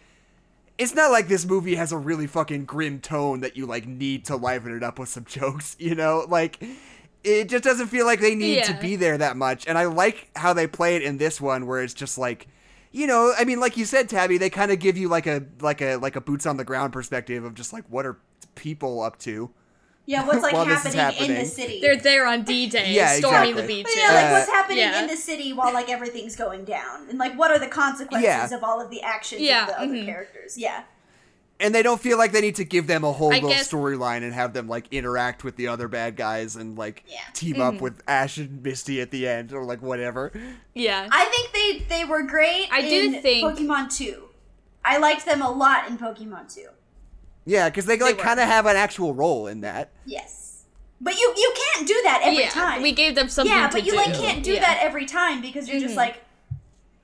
[0.78, 4.26] it's not like this movie has a really fucking grim tone that you like need
[4.26, 6.64] to liven it up with some jokes you know like
[7.24, 10.30] it just doesn't feel like they need to be there that much and i like
[10.36, 12.48] how they play it in this one where it's just like
[12.92, 15.44] you know i mean like you said tabby they kind of give you like a
[15.62, 18.18] like a like a boots on the ground perspective of just like what are
[18.56, 19.52] people up to
[20.06, 21.80] yeah, what's like while this is happening, in the city?
[21.80, 23.62] They're there on D-Day, Yeah, storming exactly.
[23.62, 23.94] the beaches.
[23.96, 25.02] But yeah, like Uh, what's happening yeah.
[25.02, 28.54] in the city while like everything's going down, and like what are the consequences Yeah.
[28.54, 30.06] of all of the actions Yeah, of the other mhm.
[30.06, 30.58] characters?
[30.58, 30.84] Yeah,
[31.60, 33.72] and they don't feel like they need to give them a whole I little guess-
[33.72, 37.20] storyline and have them like interact with the other bad guys and like Yeah.
[37.34, 37.62] team Mm-hmm.
[37.62, 40.32] up with Ash and Misty at the end or like whatever.
[40.74, 41.08] yeah.
[41.12, 42.68] I think they they were great.
[42.72, 44.30] I do think- Pokemon Two.
[44.86, 46.68] I liked them a lot in Pokemon Two.
[47.46, 49.92] Yeah, because they like kind of have an actual role in that.
[50.06, 50.64] Yes,
[51.02, 52.82] but you you can't do that every yeah, time.
[52.82, 53.98] we gave them something yeah, to but you do.
[53.98, 54.62] like can't do Yeah.
[54.62, 55.98] that every time because you're just Mhm.
[55.98, 56.24] like,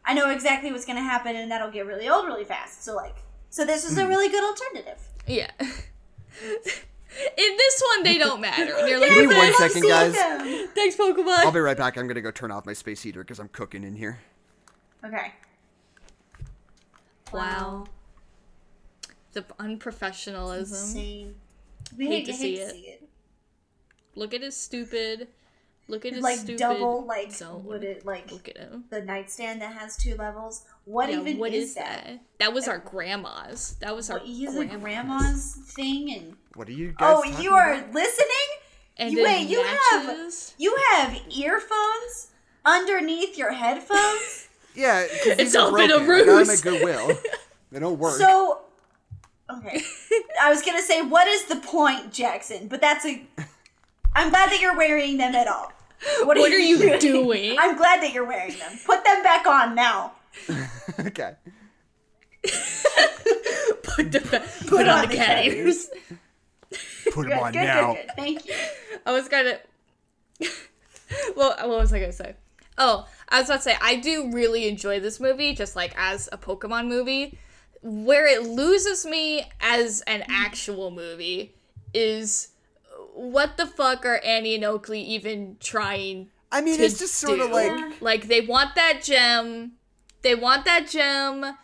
[0.05, 2.83] I know exactly what's gonna happen, and that'll get really old really fast.
[2.83, 3.15] So like,
[3.49, 4.09] so this is a Mm-hmm.
[4.09, 4.99] really good alternative.
[5.27, 5.49] Yeah.
[5.59, 8.73] In this one, they don't matter.
[8.77, 10.13] And you're like, Give me one second, guys.
[10.13, 10.67] Them.
[10.73, 11.39] Thanks, Pokemon.
[11.39, 11.97] I'll be right back.
[11.97, 14.19] I'm gonna go turn off my space heater because I'm cooking in here.
[15.03, 15.33] Okay.
[17.33, 17.85] wow.
[19.33, 20.59] The unprofessionalism.
[20.59, 21.35] Insane.
[21.97, 22.71] We Hate hate, to hate see to it.
[22.71, 23.09] see it.
[24.15, 25.27] Look at his stupid.
[25.89, 26.59] Look at his Like stupid.
[26.59, 27.65] double, like zone.
[27.65, 28.85] would it like Look at him.
[28.89, 30.63] the nightstand that has two levels?
[30.85, 32.03] What Yeah, even what is, is that?
[32.05, 32.19] that?
[32.39, 33.75] That was our grandma's.
[33.81, 34.81] That was our What, he's a grandma's.
[34.81, 37.21] grandma's thing, and What are you guys?
[37.25, 37.93] oh, you are about?
[37.93, 38.27] listening.
[38.97, 42.27] And You- then wait, you have- You have earphones
[42.65, 44.47] underneath your headphones.
[44.75, 46.11] Yeah, 'cause It's these are all been a broken.
[46.11, 46.49] I got 'em ruse.
[46.59, 47.19] at Goodwill.
[47.71, 48.17] they don't work.
[48.17, 48.61] So,
[49.49, 49.81] okay.
[50.41, 52.67] I was gonna say, what is the point, Jackson?
[52.67, 53.25] But that's a.
[54.15, 55.73] I'm glad that you're wearing them at all.
[56.23, 57.57] What are you doing?
[57.59, 58.79] I'm glad that you're wearing them.
[58.85, 60.13] Put them back on now.
[60.99, 61.35] okay.
[63.83, 65.89] Put, the, put, on, the cat ears.
[67.11, 67.93] Put Good, them on good, now.
[67.93, 68.15] good, good.
[68.15, 68.53] Thank you.
[69.05, 69.59] I was gonna.
[71.35, 72.35] well, what was I gonna say?
[72.77, 76.29] Oh, I was about to say I do really enjoy this movie, just like as
[76.31, 77.37] a Pokemon movie.
[77.81, 81.55] Where it loses me as an actual movie
[81.93, 82.49] is
[83.19, 87.39] what the fuck are Annie and Oakley even trying I mean, to it's just sort
[87.41, 89.73] of like like they want that gem.
[90.21, 91.55] They want that gem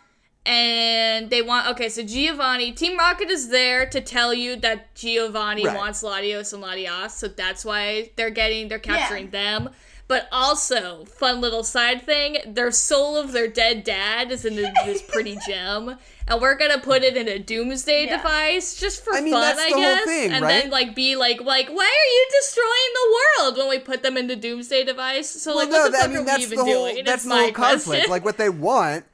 [0.46, 5.66] and they want okay so giovanni team rocket is there to tell you that giovanni
[5.66, 5.76] Right.
[5.76, 9.70] wants latios and latias so that's why they're getting they're capturing them
[10.08, 14.72] but also fun little side thing their soul of their dead dad is in the,
[14.84, 15.96] this pretty gem
[16.28, 18.16] and we're gonna put it in a doomsday Yeah.
[18.18, 20.62] device just for I mean, fun that's i the whole guess thing, and right?
[20.62, 24.16] then like be like like why are you destroying the world when we put them
[24.16, 26.26] in the doomsday device so like well, what the no, fuck I mean are we
[26.26, 28.08] that's even the whole doing that's it's the my whole conflict.
[28.08, 29.04] Like what they want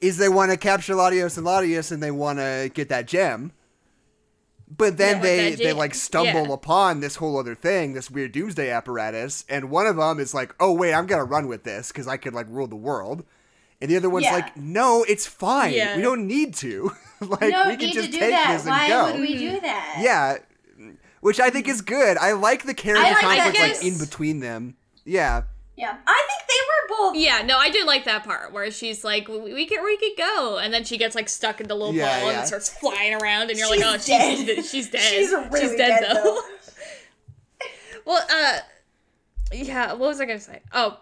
[0.00, 3.52] is they want to capture Latios and Latios and they want to get that gem.
[4.74, 6.54] But then Yeah, they that they like stumble yeah.
[6.54, 10.54] upon this whole other thing, this weird doomsday apparatus, and one of them is like,
[10.60, 13.24] "Oh wait, I'm gonna run with this because I could like rule the world,"
[13.80, 14.34] and the other one's Yeah.
[14.34, 15.74] like, "No, it's fine.
[15.74, 15.96] Yeah.
[15.96, 16.92] We don't need to.
[17.20, 18.52] like we we can just take that.
[18.52, 19.64] this and go." Why go." would we do mm-hmm.
[19.64, 19.98] that?
[20.00, 20.38] Yeah,
[21.20, 22.16] which I think is good.
[22.16, 24.76] I like the character like that conflict like in between them.
[25.04, 25.42] Yeah,
[25.82, 25.96] Yeah.
[26.06, 27.16] I think they were both.
[27.16, 30.16] yeah no i did like that part where she's like we, we could we could
[30.16, 32.38] go and then she gets like stuck in the little Yeah, ball yeah.
[32.38, 34.46] and starts flying around and you're She's like oh dead.
[34.46, 36.22] she's she's dead She's really she's dead, dead, though.
[36.24, 36.40] though.
[38.06, 38.58] well uh
[39.52, 40.98] yeah what was i gonna say oh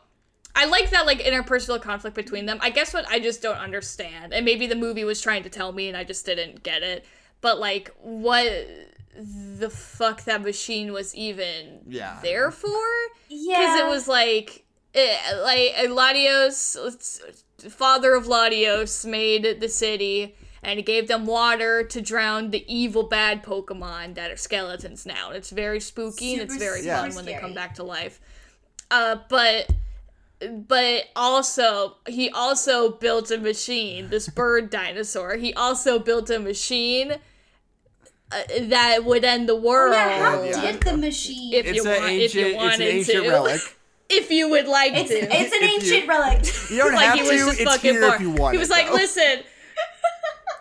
[0.55, 2.59] I like that like interpersonal conflict between them.
[2.61, 5.71] I guess what I just don't understand, and maybe the movie was trying to tell
[5.73, 7.05] me and I just didn't get it.
[7.41, 8.67] But like, what
[9.15, 12.19] the fuck that machine was even Yeah.
[12.25, 12.77] there for?
[13.29, 13.61] Yeah.
[13.61, 14.65] because it was like
[14.95, 17.21] eh, like eh, Latios
[17.71, 23.43] father of Latios made the city and gave them water to drown the evil bad
[23.43, 25.31] Pokemon that are skeletons now.
[25.31, 28.21] It's very spooky and it's very super fun when they come back to life.
[28.91, 29.71] Uh, but
[30.67, 35.37] but also he also built a machine, this bird dinosaur.
[35.37, 37.13] He also built a machine
[38.33, 39.95] uh, that would end the world.
[39.95, 40.73] yeah, how Yeah.
[40.73, 41.53] did the machine?
[41.55, 43.31] If it's you an want- if ancient you it's an wanted ancient to.
[43.31, 43.61] relic.
[44.11, 45.17] if you would like it's, to.
[45.17, 46.71] it's an If you- ancient relic.
[46.71, 47.29] You don't like have he to.
[47.29, 48.15] was just It's fucking here bored.
[48.15, 48.55] if you want.
[48.55, 48.95] he was it, like, though.
[48.95, 49.41] listen.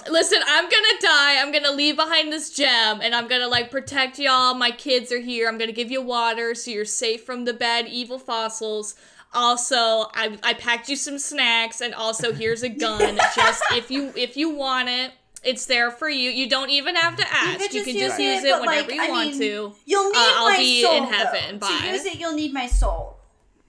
[0.09, 1.41] Listen, I'm gonna die.
[1.41, 4.55] I'm gonna leave behind this gem, and I'm gonna like protect y'all.
[4.55, 5.47] My kids are here.
[5.47, 8.95] I'm gonna give you water so you're safe from the bad, evil fossils.
[9.33, 14.11] Also, I, I packed you some snacks, and also here's a gun, just if you
[14.15, 15.11] if you want it.
[15.41, 16.31] It's there for you.
[16.31, 17.59] You don't even have to ask.
[17.59, 19.73] could You, can just use use it but, whenever like, you I want mean, to.
[19.85, 21.67] You'll need Uh, I'll my be soul in heaven, though.
[21.67, 21.79] bye.
[21.81, 23.18] To use it, you'll need my soul.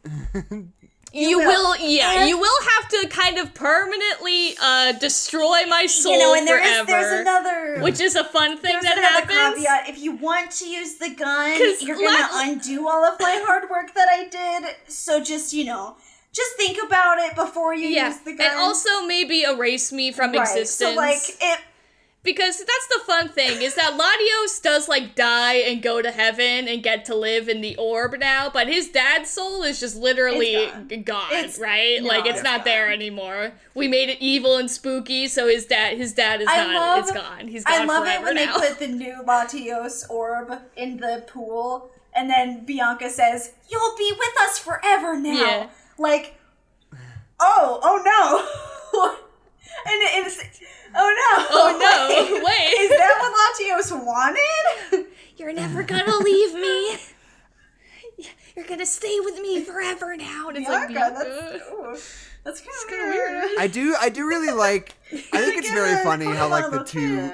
[1.12, 1.70] You, will.
[1.70, 6.34] will, yeah, you will have to kind of permanently uh, destroy my soul you know,
[6.36, 6.86] and there is forever.
[6.86, 9.58] there's another which is a fun thing that happens.
[9.58, 9.88] caveat.
[9.88, 13.68] If you want to use the gun, you're gonna let- undo all of my hard
[13.68, 14.76] work that I did.
[14.86, 15.96] So just you know,
[16.32, 18.46] just think about it before you Yeah, use the gun.
[18.48, 20.42] and also maybe erase me from right.
[20.42, 20.92] existence.
[20.92, 21.58] So like it.
[22.22, 26.68] Because that's the fun thing is that Latios does like die and go to heaven
[26.68, 30.54] and get to live in the orb now, but his dad's soul is just literally
[30.54, 31.02] It's gone.
[31.02, 32.02] gone, It's- right?
[32.02, 32.94] no, like it's it's not there gone.
[32.94, 33.52] anymore.
[33.74, 36.98] We made it evil and spooky, so his dad his dad is I not love-
[37.08, 37.48] it's gone.
[37.48, 38.58] He's gone I love forever it when now.
[38.58, 44.12] they put the new Latios orb in the pool, and then Bianca says, "You'll be
[44.12, 45.68] with us forever now." Yeah.
[45.96, 46.34] Like,
[47.40, 49.08] oh, oh no,
[49.86, 50.42] and it's,
[50.94, 52.42] oh no, Oh no!
[52.44, 55.06] Wait, is that what Latios wanted?
[55.36, 56.96] You're never gonna leave me.
[58.56, 60.48] You're gonna stay with me forever now.
[60.48, 61.98] And it's like Bianca, Bianca.
[62.44, 63.44] that's that's kind of weird.
[63.44, 63.58] weird.
[63.58, 67.32] I do I do really like I think it's very funny how like the two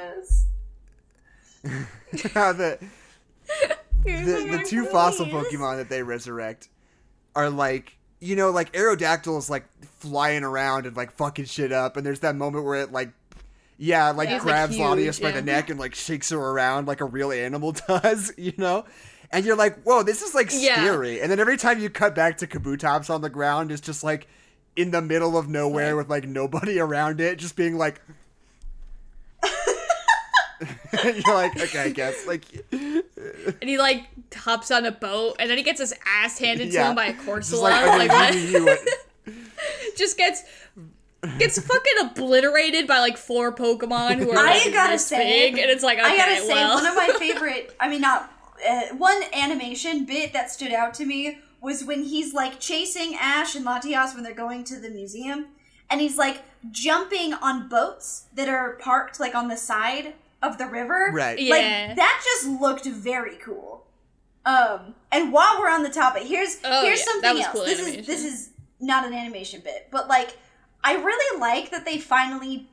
[2.33, 2.79] how the
[4.05, 6.69] the, the two fossil Pokemon that they resurrect
[7.35, 9.67] are like you know like Aerodactyl is like
[9.99, 13.13] flying around and like fucking shit up and there's that moment where it like
[13.79, 15.35] yeah like like, grabs huge, Latias by yeah.
[15.37, 18.85] the neck and like shakes her around like a real animal does you know
[19.31, 20.77] and you're like whoa this is like Yeah.
[20.77, 24.03] scary and then every time you cut back to Kabutops on the ground it's just
[24.03, 24.29] like
[24.77, 28.01] in the middle of nowhere with like nobody around it just being like
[31.05, 35.57] you're like okay I guess like And he like hops on a boat, and then
[35.59, 37.63] he gets his ass handed to him by a Just Corsola.
[37.63, 38.33] like, Like, what?
[38.33, 39.97] giving you it.
[39.97, 40.43] just gets
[41.39, 45.59] gets fucking obliterated by like four Pokemon who are I like, gotta this say- big,
[45.59, 48.33] and it's like okay, I gotta say, well, one of my favorite, I mean, not,
[48.69, 53.55] uh, one animation bit that stood out to me was when he's like chasing Ash
[53.55, 55.47] and Latias when they're going to the museum,
[55.91, 60.67] and he's like jumping on boats that are parked like on the side of the
[60.67, 61.11] river.
[61.13, 61.39] Right.
[61.39, 61.87] Yeah.
[61.89, 63.85] Like, that just looked very cool.
[64.45, 67.53] Um, and while we're on the topic, here's Oh, here's yeah, that something was else.
[67.53, 70.37] cool this is this is not an animation bit, but like
[70.89, 72.69] I really like that they finally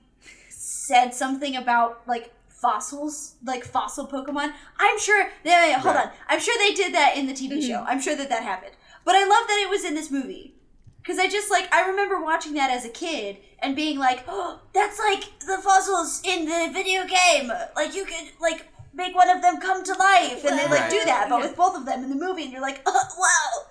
[0.49, 4.53] said something about like fossils, like fossil Pokemon.
[4.79, 5.29] I'm sure.
[5.43, 6.05] they yeah, hold Right.
[6.07, 6.11] on.
[6.29, 7.67] I'm sure they did that in the TV Mm-hmm.
[7.69, 7.83] show.
[7.87, 8.73] I'm sure that that happened.
[9.05, 10.53] But I love that it was in this movie
[11.01, 14.59] because I just like I remember watching that as a kid and being like, oh,
[14.73, 17.51] that's like the fossils in the video game.
[17.75, 20.91] Like you could like make one of them come to life, and they like Right.
[20.91, 23.65] do that, but with both of them in the movie, and you're like, oh, wow.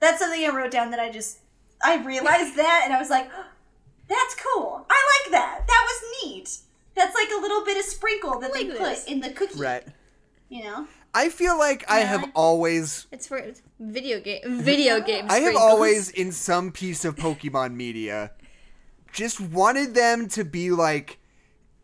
[0.00, 1.38] That's something I wrote down that I just
[1.84, 3.28] I realized that, and I was like,
[4.08, 4.86] that's cool.
[4.90, 5.62] I like that.
[5.66, 6.58] That was neat.
[6.94, 9.04] That's like a little bit of sprinkle that they like put this.
[9.06, 9.58] in the cookie.
[9.58, 9.84] Right.
[10.48, 10.86] You know.
[11.14, 12.30] I feel like I have Yeah.
[12.34, 13.42] always it's for
[13.78, 15.30] video game video games.
[15.30, 18.32] I have always in some piece of Pokemon media
[19.12, 21.18] just wanted them to be like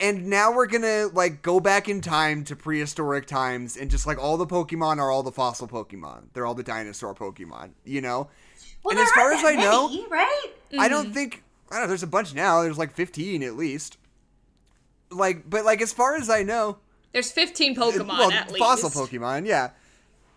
[0.00, 4.18] and now we're gonna like go back in time to prehistoric times and just like
[4.18, 6.28] all the Pokemon are all the fossil Pokemon.
[6.32, 8.28] They're all the dinosaur Pokemon, you know?
[8.84, 10.46] Well, And there as far aren't as I that know- right?
[10.72, 10.88] I Mm-hmm.
[10.88, 12.62] don't think I don't know, there's a bunch now.
[12.62, 13.98] There's like 15 at least.
[15.10, 16.78] Like but like as far as I know,
[17.12, 18.58] There's 15 Pokemon well, at least.
[18.58, 19.70] fossil Pokemon, yeah.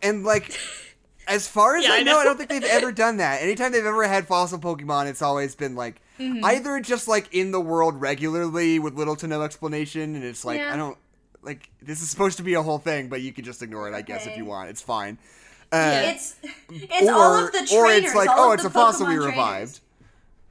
[0.02, 0.58] And like,
[1.28, 2.20] as far as Yeah, I, I know, know.
[2.20, 3.42] I don't think they've ever done that.
[3.42, 6.46] Anytime they've ever had fossil Pokemon, it's always been like Mm-hmm.
[6.46, 10.60] either just like in the world regularly with little to no explanation, and it's like
[10.60, 10.72] Yeah.
[10.72, 10.96] I don't
[11.42, 13.96] like this is supposed to be a whole thing, but you can just ignore it,
[13.96, 14.70] I guess, if you want.
[14.70, 15.18] It's fine.
[15.72, 16.12] Uh, Yeah.
[16.12, 16.36] It's
[16.70, 17.72] it's all of the trainers.
[17.74, 19.80] or it's like, oh, it's the a fossil we revived.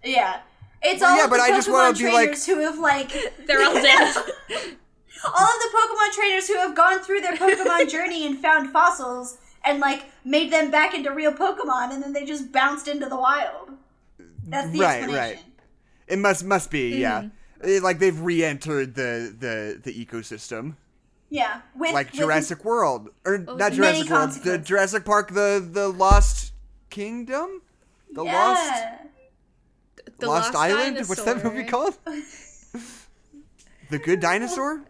[0.03, 0.17] trainers.
[0.17, 0.41] Yeah.
[0.83, 2.59] It's Well, all yeah, of but the I Pokemon just wanna be like- trainers who
[2.61, 3.11] have like
[3.47, 4.15] They're all dead.
[5.25, 9.39] all of the Pokemon trainers who have gone through their Pokemon journey and found fossils
[9.65, 13.17] and like made them back into real Pokemon, and then they just bounced into the
[13.17, 13.71] wild.
[14.47, 15.37] That's the Right, explanation.
[15.37, 15.45] right.
[16.09, 17.23] It must must be, yeah.
[17.23, 17.69] Mm-hmm.
[17.69, 20.77] It- like they've re-entered the the the ecosystem.
[21.29, 24.59] Yeah, with like with- Jurassic World or not many Jurassic World, the.
[24.59, 26.53] Jurassic Park, the the Lost
[26.89, 27.61] Kingdom,
[28.13, 28.97] the Lost Yeah.
[30.21, 30.97] The Lost, Island.
[31.09, 31.97] What's that movie called?
[33.91, 34.83] the Good Dinosaur.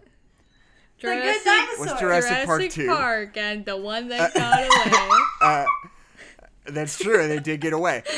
[1.00, 1.78] The good Jurassic- dinosaur.
[1.86, 2.86] What's Jurassic Park Jurassic two?
[2.88, 4.58] Park and the one that got
[5.08, 5.20] away.
[5.40, 5.64] Uh,
[6.66, 7.26] that's true.
[7.26, 8.02] They did get away.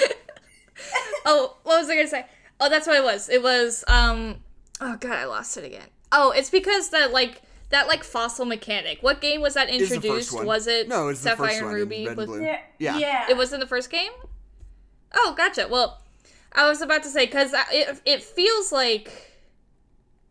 [1.25, 2.27] Oh, what was I gonna say?
[2.59, 3.29] Oh, that's what it was.
[3.29, 4.41] It was um.
[4.81, 5.87] Oh god, I lost it again.
[6.11, 8.99] Oh, it's because that like that like fossil mechanic.
[9.03, 10.33] What game was that introduced?
[10.45, 12.07] Was it No, it was the Sapphire first and one Ruby?
[12.09, 12.43] Red Was- Blue.
[12.43, 12.59] Yeah.
[12.79, 12.99] Yeah.
[12.99, 13.31] yeah.
[13.31, 14.11] It was in the first game.
[15.15, 15.69] Oh, gotcha.
[15.71, 16.02] Well,
[16.55, 19.29] I was about to say because it it feels like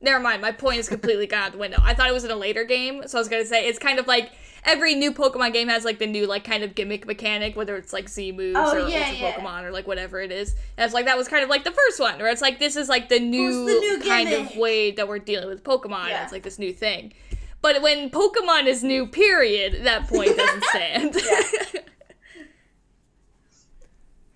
[0.04, 0.42] Never mind.
[0.42, 1.78] My point is completely gone out the window.
[1.84, 4.00] I thought it was in a later game, so I was gonna say it's kind
[4.00, 4.32] of like
[4.64, 7.94] every new Pokemon game has like the new like kind of gimmick mechanic, whether it's
[7.94, 9.34] like Z moves Oh, or yeah, yeah.
[9.34, 10.56] Pokemon or like whatever it is.
[10.78, 12.76] And it's like that was kind of like the first one, where it's like this
[12.76, 16.10] is like the new, the new kind of way that we're dealing with Pokemon.
[16.10, 16.24] Yeah.
[16.24, 17.14] It's like this new thing.
[17.62, 21.16] But when Pokemon is new, period, that point doesn't stand.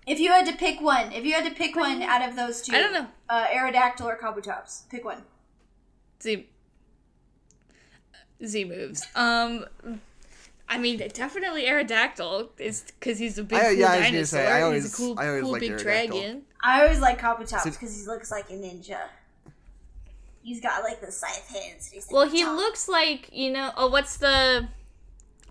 [0.06, 2.62] If you had to pick one, if you had to pick one out of those
[2.62, 3.06] two, I don't know.
[3.28, 5.22] uh, Aerodactyl or Kabutops, pick one.
[6.22, 6.46] Z
[8.44, 9.04] Z moves.
[9.14, 9.64] Um,
[10.68, 14.38] I mean, definitely Aerodactyl is because he's a big I- cool yeah, I was dinosaur.
[14.40, 15.82] say, I he's a cool, I always cool big Aerodactyl.
[15.82, 16.42] dragon.
[16.62, 19.00] I always like Kabutops So- because he looks like a ninja.
[20.42, 21.86] He's got like the scythe hands.
[21.86, 23.72] and He's like, Well, he "Chomp." looks like you know.
[23.76, 24.68] Oh, what's the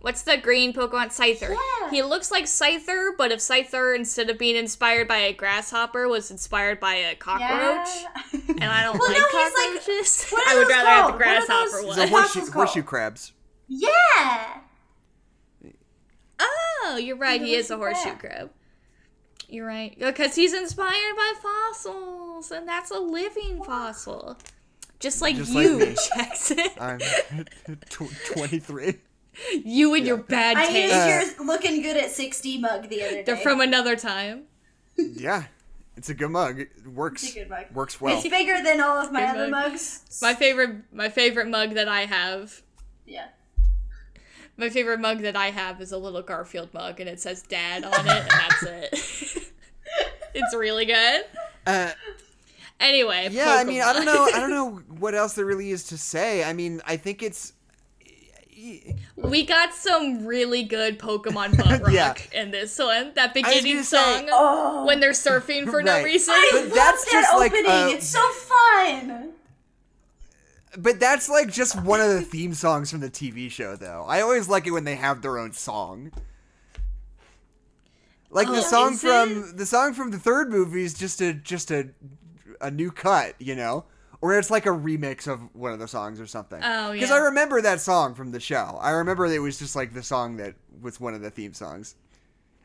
[0.06, 1.50] what's the green Pokemon Scyther?
[1.50, 1.90] Yeah.
[1.90, 6.30] He looks like Scyther, but if Scyther instead of being inspired by a grasshopper was
[6.30, 7.88] inspired by a cockroach,
[8.32, 8.40] Yeah.
[8.50, 10.90] and I don't Well, like no, he's like- cockroaches, what are I would those rather
[10.90, 11.14] have the called?
[11.14, 11.96] What are grasshopper one.
[11.98, 13.34] The What's horseshoe, horseshoe crabs.
[13.68, 14.58] yeah.
[16.40, 17.42] Oh, you're right.
[17.42, 18.50] He is a Horseshoe horseshoe crab.
[19.50, 19.98] You're right.
[19.98, 24.38] Because he's inspired by fossils, and that's a living fossil.
[25.00, 25.96] Just like Just you, me.
[26.16, 26.60] Jackson.
[26.80, 27.00] I'm
[27.90, 28.96] tw- 23.
[29.64, 30.94] you and your bad I taste.
[30.96, 33.24] used your looking good at 60d mug the other day.
[33.24, 34.44] They're from another time.
[34.98, 35.44] Yeah,
[35.98, 36.58] it's a good mug.
[36.62, 37.24] It works.
[37.24, 37.66] It's a good mug.
[37.74, 38.16] Works well.
[38.18, 39.72] It's bigger than all of my Good other mug.
[39.74, 40.20] mugs.
[40.22, 42.62] My favorite, my favorite mug that I have.
[43.06, 43.28] Yeah.
[44.56, 47.84] My favorite mug that I have is a little Garfield mug, and it says "Dad"
[47.84, 48.64] on it, and that's
[49.36, 49.52] it.
[50.34, 51.26] it's really good.
[51.68, 51.92] Uh,
[52.80, 54.28] Anyway, yeah, I mean, I don't know.
[54.34, 56.44] I don't know what else there really is to say.
[56.44, 57.54] I mean, I think it's.
[59.16, 62.16] We got some really good Pokemon butt rock Yeah.
[62.34, 63.12] in this one.
[63.16, 64.86] That beginning gonna say- song Oh.
[64.86, 66.34] when they're surfing for no reason.
[66.36, 67.72] I But love that's that just like, opening.
[67.72, 69.32] uh, it's so fun.
[70.78, 74.06] But that's like just one of the theme songs from the TV show, though.
[74.08, 76.12] I always like it when they have their own song.
[78.30, 81.34] Like the Oh, song is from the song from the third movie is just a
[81.34, 81.90] just a
[82.60, 83.86] a new cut, you know,
[84.34, 86.60] or it's like a remix of one of the songs or something.
[86.64, 86.94] Oh, yeah.
[86.94, 87.12] Because.
[87.12, 88.78] I remember that song from the show.
[88.82, 91.96] I remember it was just like the song that was one of the theme songs,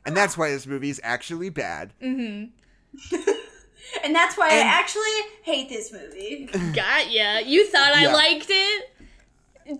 [0.06, 1.92] and that's why this movie is actually bad.
[2.02, 2.50] Mm.
[4.04, 5.02] And that's why And- I actually
[5.42, 6.48] hate this movie.
[6.72, 7.38] Got ya.
[7.38, 8.12] You thought I Yeah.
[8.14, 8.89] liked it?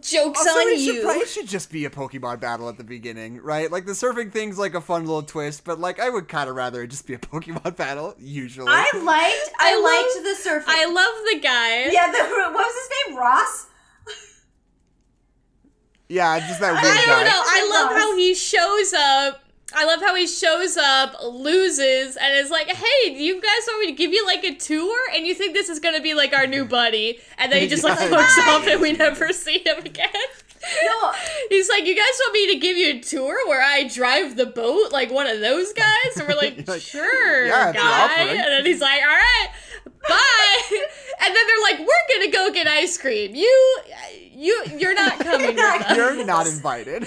[0.03, 0.95] Jokes Also, on it you.
[0.95, 3.71] should, probably should just be a Pokemon battle at the beginning, right?
[3.73, 6.55] Like the surfing thing's like a fun little twist, but like I would kind of
[6.57, 8.69] rather it just be a Pokemon battle usually.
[8.71, 9.51] I liked.
[9.61, 10.65] I, I love- liked the surfing.
[10.69, 11.91] I love the guy.
[11.93, 12.13] yeah.
[12.13, 12.19] The,
[12.53, 13.19] what was his name?
[13.19, 13.67] Ross.
[16.09, 17.31] yeah, just that weird I don't guy.
[17.31, 17.43] know.
[17.45, 18.01] I love Ross.
[18.03, 19.45] how he shows up.
[19.75, 23.81] I love how he shows up, loses, and is like, "Hey, do you guys want
[23.81, 26.33] me to give you like a tour?" And you think this is gonna be like
[26.35, 28.09] our new buddy, and then he just like Yeah.
[28.09, 30.09] fucks off, and we never see him again.
[30.85, 31.13] No.
[31.49, 34.47] He's like, "You guys want me to give you a tour where I drive the
[34.47, 38.23] boat, like one of those guys?" And we're like, like, "Sure, "Yeah, if you're guy."
[38.25, 39.49] And then he's like, "All right,
[40.09, 40.63] bye."
[41.23, 43.35] and then they're like, "We're gonna go get ice cream.
[43.35, 43.79] You,
[44.33, 47.07] you, you're not coming not with us." You're not invited.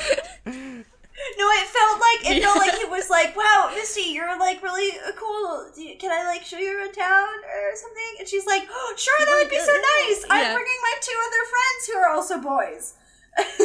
[1.37, 4.91] No, it felt like it felt like it was like, wow, Misty, you're like really
[5.07, 5.69] uh, cool.
[5.77, 8.11] You- Can I like show you around town or something?
[8.19, 10.25] And she's like, oh, sure, that would be so nice.
[10.29, 10.53] I'm Yeah.
[10.53, 12.93] bringing my two other friends who are also boys.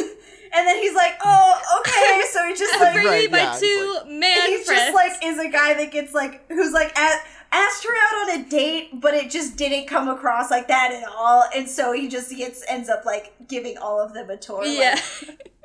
[0.53, 2.21] and then he's like, oh, okay.
[2.31, 4.81] So he just like Bring Right, my yeah, it's two man he's friends.
[4.81, 8.39] just like is a guy that gets like who's like at, asked her out on
[8.41, 11.43] a date, but it just didn't come across like that at all.
[11.55, 14.59] And so he just gets ends up like giving all of them a tour.
[14.65, 14.99] like, yeah.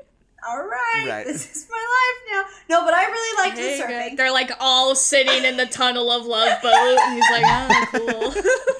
[0.48, 1.26] all right, Right.
[1.26, 2.32] this is my life
[2.68, 2.76] now.
[2.78, 3.90] No, but I really liked Hey, the guys.
[4.12, 4.16] surfing.
[4.16, 8.32] They're like all sitting in the tunnel of love boat, and he's like, "Oh,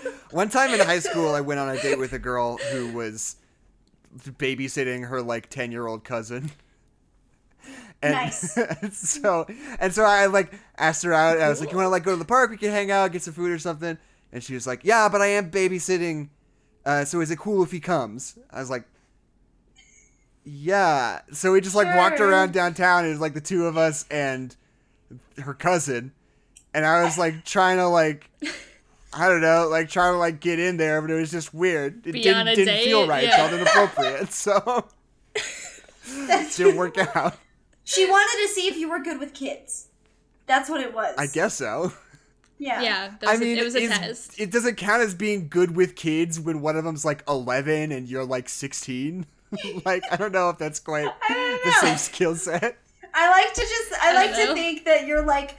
[0.03, 2.89] cool." One time in high school, I went on a date with a girl who
[2.93, 3.37] was
[4.19, 6.51] babysitting her like ten year old cousin.
[8.03, 8.53] And Nice.
[8.93, 9.47] so
[9.79, 11.41] and so I like asked her out.
[11.41, 12.51] I was like, "You want to like go to the park?
[12.51, 13.97] We can hang out, get some food or something."
[14.33, 16.29] And she was like, "Yeah, but I am babysitting.
[16.85, 18.85] Uh, so is it cool if he comes?" I was like,
[20.45, 23.05] "Yeah." So we just like walked around downtown.
[23.05, 24.55] It was like the two of us and
[25.43, 26.13] her cousin,
[26.73, 28.31] and I was like trying to like.
[29.17, 32.05] I don't know, like trying to like get in there, but it was just weird.
[32.05, 33.23] It Be didn't, didn't feel right.
[33.23, 33.47] Yeah.
[33.47, 34.33] It felt inappropriate.
[34.33, 34.87] So
[36.27, 37.37] That's didn't work out.
[37.85, 39.89] She wanted to see if you were good with kids.
[40.47, 41.15] That's what it was.
[41.17, 41.93] I guess so.
[42.59, 42.83] Yeah.
[42.83, 44.41] yeah, I was a- mean, it was a test.
[44.41, 48.09] it doesn't count as being good with kids when one of them's like 11 and
[48.09, 49.27] you're like 16.
[49.85, 52.79] like, I don't know if that's quite the same skill set.
[53.13, 55.57] I like to just I, I like to think that you're like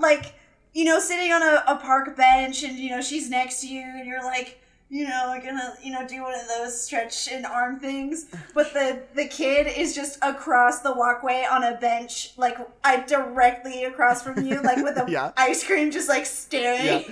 [0.00, 0.34] like
[0.72, 3.82] you know sitting on a, a park bench and you know she's next to you
[3.82, 7.78] and you're like you know, gonna, you know, do one of those stretch and arm
[7.78, 8.26] things.
[8.54, 13.84] But the the kid is just across the walkway on a bench, like I directly
[13.84, 15.30] across from you, like with a Yeah.
[15.36, 17.04] ice cream, just like staring.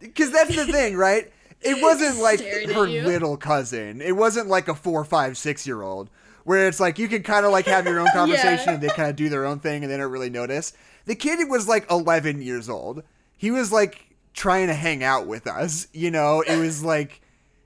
[0.00, 1.32] Because that's the thing, right?
[1.64, 4.00] It wasn't like her little cousin.
[4.00, 6.10] It wasn't like a four, five, six year old
[6.44, 9.08] where it's like you can kind of like have your own conversation and they kind
[9.08, 10.72] of do their own thing and they don't really notice.
[11.04, 13.02] The kid was like 11 years old.
[13.36, 15.86] He was like trying to hang out with us.
[15.92, 17.20] You know, it was like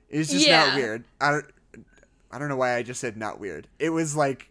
[0.09, 1.03] it's was just not weird.
[1.19, 1.45] I don't.
[2.29, 3.67] I don't know why I just said not weird.
[3.79, 4.49] It was like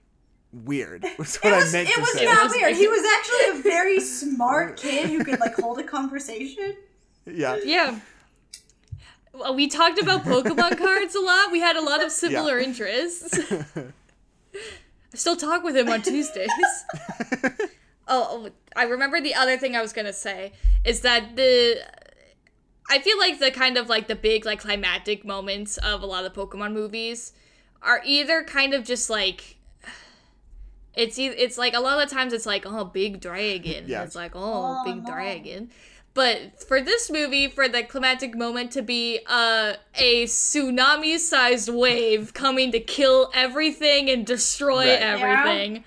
[0.52, 1.04] weird.
[1.18, 2.24] Was what It was, I meant it to was say.
[2.24, 2.74] not weird.
[2.74, 6.74] He was actually a very smart kid who could like hold a conversation.
[7.26, 7.58] Yeah.
[7.62, 8.00] Yeah.
[9.38, 11.52] Well, we talked about Pokemon cards a lot.
[11.52, 13.38] We had a lot of similar interests.
[14.54, 16.50] I still talk with him on Tuesdays.
[18.08, 20.52] Oh, oh, I remember the other thing I was gonna say
[20.84, 21.78] is that the
[22.88, 26.24] I feel like the kind of like the big like climactic moments of a lot
[26.24, 27.32] of Pokemon movies
[27.82, 29.56] are either kind of just like
[30.94, 34.04] it's e- it's like a lot of times it's like oh big dragon Yeah.
[34.04, 35.10] it's like oh, Oh, big no.
[35.10, 35.70] dragon
[36.16, 42.34] but for this movie for the climactic moment to be uh, a tsunami sized wave
[42.34, 45.00] coming to kill everything and destroy Right.
[45.00, 45.84] everything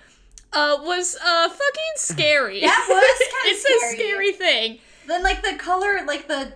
[0.54, 3.98] uh, was uh, fucking scary That was kinda it's a scary.
[3.98, 6.54] scary thing Then like the color, like the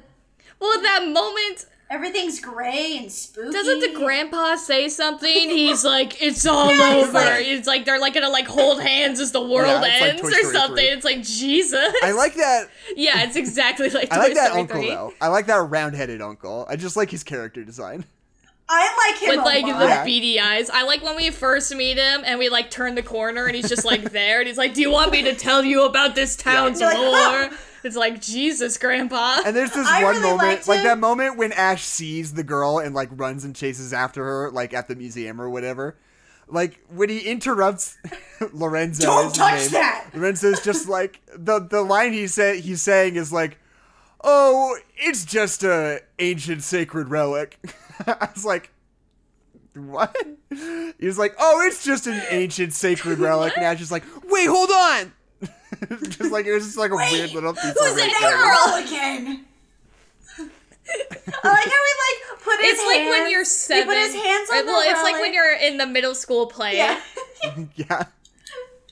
[0.59, 3.51] well that moment everything's gray and spooky.
[3.51, 5.29] Doesn't the grandpa say something?
[5.49, 7.11] He's like, it's all he's over.
[7.13, 10.13] like- it's like they're like gonna like hold hands as the world Yeah, it's like
[10.33, 10.75] ends or something.
[10.75, 10.83] 3.
[10.85, 11.93] It's like Jesus.
[12.03, 12.67] I like that.
[12.95, 14.89] yeah, it's exactly like I Toy like that Story uncle 3.
[14.89, 15.13] though.
[15.21, 16.65] I like that round-headed uncle.
[16.69, 18.05] I just like his character design.
[18.69, 19.79] I like him With a like lot.
[19.79, 20.03] the Yeah.
[20.05, 20.69] beady eyes.
[20.69, 23.67] I like when we first meet him and we like turn the corner and he's
[23.69, 26.35] just like there and he's like, Do you want me to tell you about this
[26.37, 26.97] town's You're like,
[27.49, 27.57] lore?
[27.83, 29.41] It's like Jesus, Grandpa.
[29.45, 30.85] And there's this I one really moment, liked like him.
[30.85, 34.73] that moment when Ash sees the girl and like runs and chases after her, like
[34.73, 35.97] at the museum or whatever.
[36.47, 37.97] Like when he interrupts
[38.53, 39.03] Lorenzo.
[39.05, 40.09] Don't touch name, that!
[40.13, 43.57] Lorenzo's just like the the line he said he's saying is like,
[44.23, 47.57] "Oh, it's just a ancient sacred relic."
[48.07, 48.71] I was like,
[49.73, 50.15] "What?"
[50.49, 54.47] He was like, "Oh, it's just an ancient sacred relic." And Ash is like, "Wait,
[54.47, 55.13] hold on."
[56.09, 58.87] just like it was just like a weird little piece Who's of that red girl
[58.87, 59.45] again?
[61.43, 61.93] I like how he
[62.33, 63.87] like put his it's like when you're He seven.
[63.87, 66.47] put his hands on Uh, well, the it's like when you're in the middle school
[66.47, 66.77] play.
[66.77, 66.99] yeah.
[67.75, 68.03] yeah.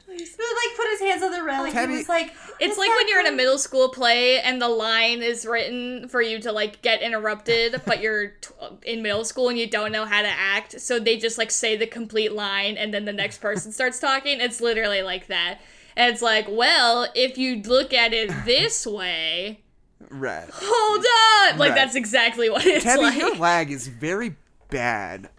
[0.07, 1.71] He like put his hands on the relic.
[1.73, 4.67] Tabby- He was like, It's like when you're in a middle school play and the
[4.67, 9.49] line is written for you to like get interrupted, but you're t- in middle school
[9.49, 12.77] and you don't know how to act, so they just like say the complete line
[12.77, 14.41] and then the next person starts talking.
[14.41, 15.59] It's literally like that.
[15.95, 19.61] And it's like, well, if you look at it this way,
[20.09, 20.49] Right.
[20.51, 21.05] hold
[21.53, 21.57] on.
[21.59, 21.75] Like Right.
[21.75, 23.17] that's exactly what it's Tabby, like.
[23.17, 24.35] your lag is very
[24.69, 25.29] bad.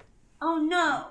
[0.40, 1.06] Oh no.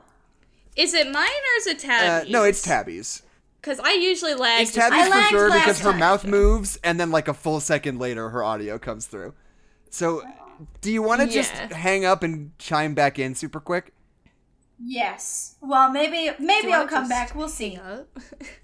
[0.76, 2.32] Is it mine or is it Uh, Tabby's?
[2.32, 3.24] no, it's Tabby's.
[3.62, 4.62] Because I usually lag.
[4.64, 6.00] It's just- Tabby's I for sure last because her time.
[6.00, 9.34] mouth moves, and then like a full second later, her audio comes through.
[9.92, 10.24] So,
[10.82, 13.94] do you want to just hang up and chime back in super quick?
[14.84, 15.58] Yes.
[15.62, 17.36] Well, maybe maybe you I'll wanna come just back.
[17.36, 17.78] We'll see.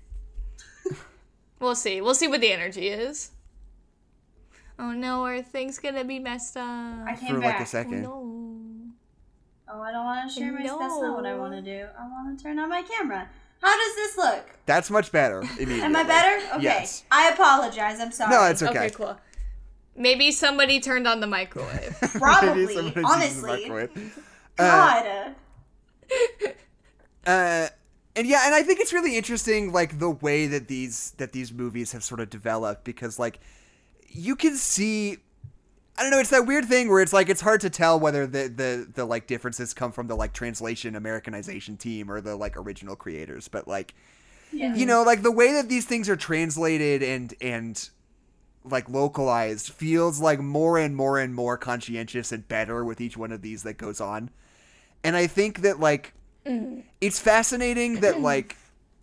[1.57, 1.61] up.
[1.61, 2.01] we'll see.
[2.01, 3.31] We'll see what the energy is.
[4.79, 6.63] Oh no, are things gonna be messed up?
[7.07, 7.53] I came For back.
[7.53, 8.01] like a Oh second.
[8.03, 8.33] no.
[9.69, 10.59] Oh, I don't want to share my.
[10.59, 11.87] That's not what I want to do.
[11.99, 13.27] I want to turn on my camera.
[13.61, 14.45] How does this look?
[14.65, 15.39] That's much better.
[15.59, 15.81] Immediately.
[15.81, 16.45] Am I better?
[16.55, 16.63] Okay.
[16.63, 17.03] Yes.
[17.11, 17.99] I apologize.
[17.99, 18.31] I'm sorry.
[18.31, 18.71] No, it's Okay.
[18.77, 18.89] okay.
[18.91, 19.17] cool.
[19.95, 21.97] Maybe somebody turned on the microwave.
[22.01, 23.61] Maybe Probably, somebody's the honestly.
[23.61, 24.19] microwave.
[24.57, 25.33] God.
[27.25, 27.67] Uh,
[28.17, 31.53] and yeah, and I think it's really interesting, like the way that these that these
[31.53, 33.39] movies have sort of developed, because like
[34.07, 35.17] you can see,
[35.97, 38.25] I don't know, it's that weird thing where it's like it's hard to tell whether
[38.25, 42.57] the the the like differences come from the like translation Americanization team or the like
[42.57, 43.93] original creators, but like
[44.51, 44.73] yeah.
[44.73, 47.87] you know, like the way that these things are translated and and
[48.63, 53.31] like localized feels like more and more and more conscientious and better with each one
[53.31, 54.31] of these that goes on.
[55.03, 56.13] And I think that like
[56.47, 56.79] Mm-hmm.
[57.01, 58.23] it's fascinating that mm-hmm.
[58.23, 58.57] like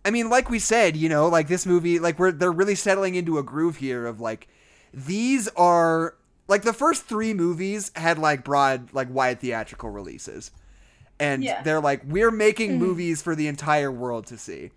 [0.05, 3.15] I mean, like we said, you know, like this movie, like we're they're really settling
[3.15, 4.47] into a groove here of like
[4.93, 6.15] these are
[6.47, 10.51] like the first three movies had like broad, like wide theatrical releases,
[11.19, 11.63] and Yeah.
[11.63, 12.85] they're like we're making mm-hmm.
[12.85, 14.69] movies for the entire world to see,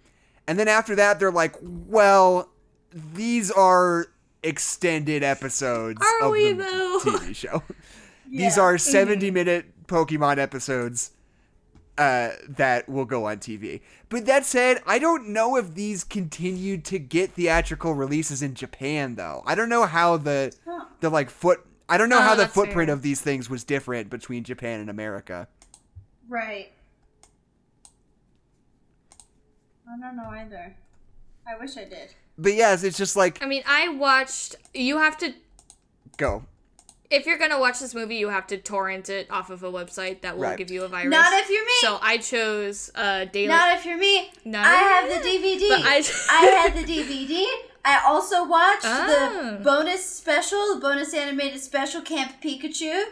[0.46, 2.48] and then after that they're like, well,
[2.90, 4.06] these are
[4.42, 7.00] extended episodes Are of we, the though?
[7.04, 7.62] TV show.
[8.30, 11.12] These are 70 minute Pokemon episodes
[11.98, 13.80] uh, that will go on TV.
[14.08, 19.16] But that said, I don't know if these continued to get theatrical releases in Japan
[19.16, 19.42] though.
[19.44, 20.84] I don't know how the Huh.
[21.00, 22.94] the like foot I don't know Oh, how the footprint fair.
[22.94, 25.48] of these things was different between Japan and America.
[26.28, 26.72] Right.
[29.90, 30.76] I don't know either.
[31.46, 32.14] I wish I did.
[32.36, 34.56] But yes, it's just like I mean, I watched.
[34.74, 35.32] You have to.
[36.16, 36.44] go.
[37.10, 40.20] If you're gonna watch this movie, you have to torrent it off of a website
[40.20, 40.58] that will Right.
[40.58, 41.10] give you a virus.
[41.10, 41.72] Not if you're me.
[41.80, 43.48] So I chose uh, daily.
[43.48, 44.30] Not if you're me.
[44.44, 45.70] Not I have the DVD.
[45.72, 47.46] I- I had the DVD.
[47.84, 49.56] I also watched Oh.
[49.58, 53.04] the bonus special, the bonus animated special Camp Pikachu.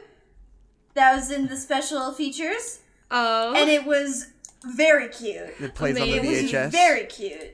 [0.94, 2.80] That was in the special features,
[3.10, 4.28] oh, and it was
[4.64, 5.54] very cute.
[5.60, 7.52] It plays on the It was very cute.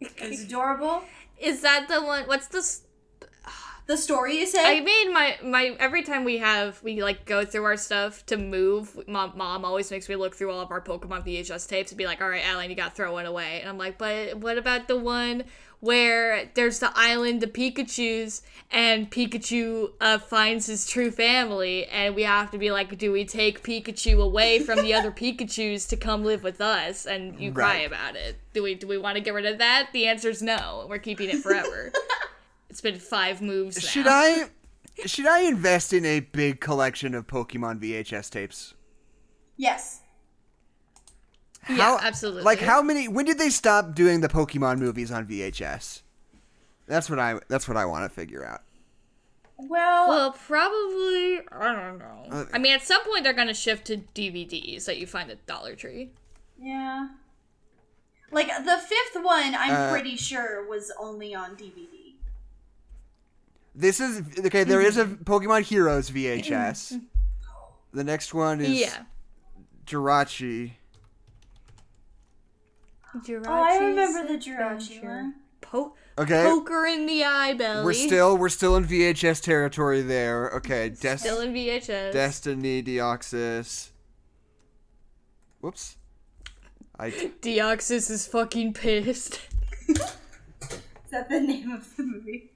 [0.00, 1.02] It was adorable.
[1.38, 2.24] is that the one?
[2.24, 2.82] What's this?
[3.88, 4.80] The story you I said?
[4.84, 9.08] made my my every time we have we like go through our stuff to move.
[9.08, 12.04] Mom, mom always makes me look through all of our Pokemon VHS tapes and be
[12.04, 14.58] like, "All right, Alan, you got to throw one away." And I'm like, "But what
[14.58, 15.44] about the one
[15.80, 22.24] where there's the island of Pikachu's and Pikachu uh, finds his true family, and we
[22.24, 26.24] have to be like, do we take Pikachu away from the other Pikachu's to come
[26.24, 28.36] live with us?" And you cry about it.
[28.52, 29.88] Do we do we want to get rid of that?
[29.94, 30.84] The answer is no.
[30.90, 31.90] We're keeping it forever.
[32.70, 33.76] it's been five moves.
[33.76, 33.88] Now.
[33.88, 34.50] Should I
[35.06, 38.74] should I invest in a big collection of Pokemon VHS tapes?
[39.56, 40.00] yes.
[41.68, 42.42] Yeah, absolutely.
[42.44, 46.02] Like how many when did they stop doing the Pokemon movies on VHS?
[46.86, 48.62] That's what I that's what I want to figure out.
[49.58, 51.40] Well, Well, probably.
[51.52, 52.26] I don't know.
[52.30, 55.44] Uh, I mean, at some point they're gonna shift to DVDs that you find at
[55.46, 56.10] Dollar Tree.
[56.58, 57.08] yeah.
[58.30, 61.86] Like the fifth one, I'm Uh, pretty sure was only on DVD.
[63.78, 65.22] This is okay, there is a mm-hmm.
[65.22, 67.00] Pokemon Heroes VHS.
[67.90, 69.04] The next one is Yeah.
[69.86, 70.72] Jirachi.
[73.14, 75.34] Oh, I remember the Jirachi one.
[75.62, 76.44] Po- Okay.
[76.44, 77.84] Poker in the eye, belly.
[77.84, 80.50] We're still we're still in VHS territory there.
[80.56, 82.12] Okay, Des- still in VHS.
[82.12, 83.88] Destiny Deoxys.
[85.60, 85.96] Whoops.
[86.98, 87.10] I
[87.40, 89.40] Deoxys is fucking pissed.
[89.88, 89.98] Is
[91.10, 92.50] that the name of the movie?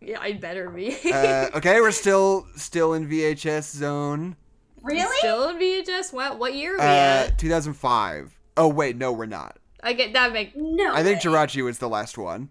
[0.00, 0.96] Yeah, I better be.
[1.12, 4.36] uh, okay, we're still still in VHS zone.
[4.82, 5.16] Really?
[5.18, 6.12] still in VHS.
[6.12, 6.38] What?
[6.38, 7.38] What year are we Uh, at?
[7.38, 8.38] 2005.
[8.56, 9.58] Oh wait, no, we're not.
[9.82, 10.32] I get that.
[10.32, 10.92] Make no.
[10.94, 11.30] I think way.
[11.30, 12.50] Jirachi was the last one.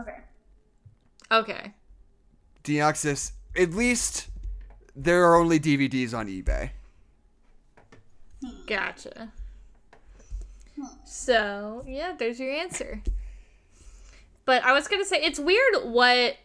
[0.00, 0.16] Okay.
[1.30, 1.72] okay.
[2.64, 3.32] Deoxys.
[3.56, 4.28] At least
[4.96, 6.70] there are only DVDs on eBay.
[8.66, 9.32] Gotcha.
[11.04, 13.02] So, yeah, there's your answer.
[14.44, 16.36] But I was gonna say it's weird what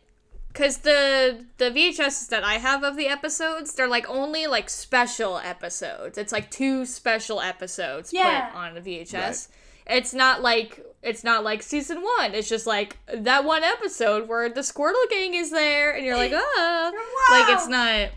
[0.51, 5.37] because the the VHS that I have of the episodes, they're like only like special
[5.37, 6.17] episodes.
[6.17, 8.49] It's like two special episodes Yeah.
[8.49, 9.49] put on a VHS.
[9.87, 12.33] It's not like it's not like season one.
[12.33, 16.31] It's just like that one episode where the Squirtle gang is there, and you're like,
[16.35, 16.91] ah,
[17.31, 18.09] like it's not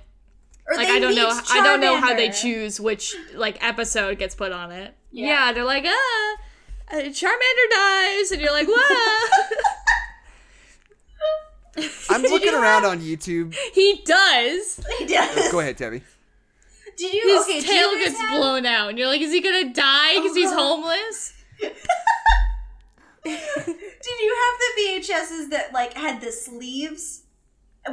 [0.68, 3.62] Or like they I don't know meet I don't know how they choose which like
[3.64, 4.95] episode gets put on it.
[5.11, 5.26] Yeah.
[5.47, 6.37] Yeah, they're like, ah,
[6.93, 9.30] uh, Charmander dies, and you're like, what?
[12.11, 13.55] I'm looking around have- on YouTube.
[13.73, 14.81] he does.
[14.99, 15.51] He does.
[15.53, 16.03] Go ahead, Debbie.
[16.97, 17.23] Did you?
[17.23, 20.16] His okay, tail you gets have- blown out, and you're like, is he gonna die
[20.16, 20.77] because he's Oh.
[20.77, 21.33] homeless?
[23.25, 23.39] Did
[24.20, 27.23] you have the VHSs that like had the sleeves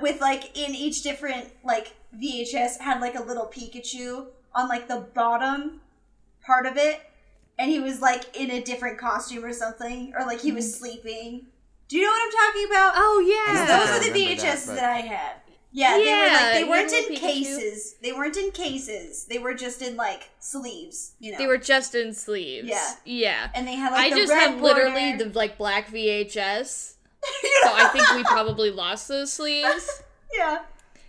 [0.02, 4.26] with like in each different like VHS had like a little Pikachu
[4.56, 5.82] on like the bottom
[6.44, 7.02] part of it
[7.60, 10.80] and he was like in a different costume or something or like he was mm.
[10.80, 11.46] sleeping.
[11.90, 12.94] Do you know what I'm talking about?
[12.96, 13.66] Oh yeah.
[13.68, 15.32] don't Those think are the remember that, but- that, I had.
[15.72, 17.20] Yeah, they were like they weren't in Pikachu.
[17.20, 17.96] cases.
[18.02, 19.26] They weren't in cases.
[19.26, 21.38] They were just in like sleeves, you know.
[21.38, 22.68] They were just in sleeves.
[22.68, 22.94] Yeah.
[23.06, 23.50] Yeah.
[23.54, 26.96] and they had like I the just red have literally the like black VHS.
[27.64, 30.02] So I think we probably lost those sleeves.
[30.36, 30.60] yeah.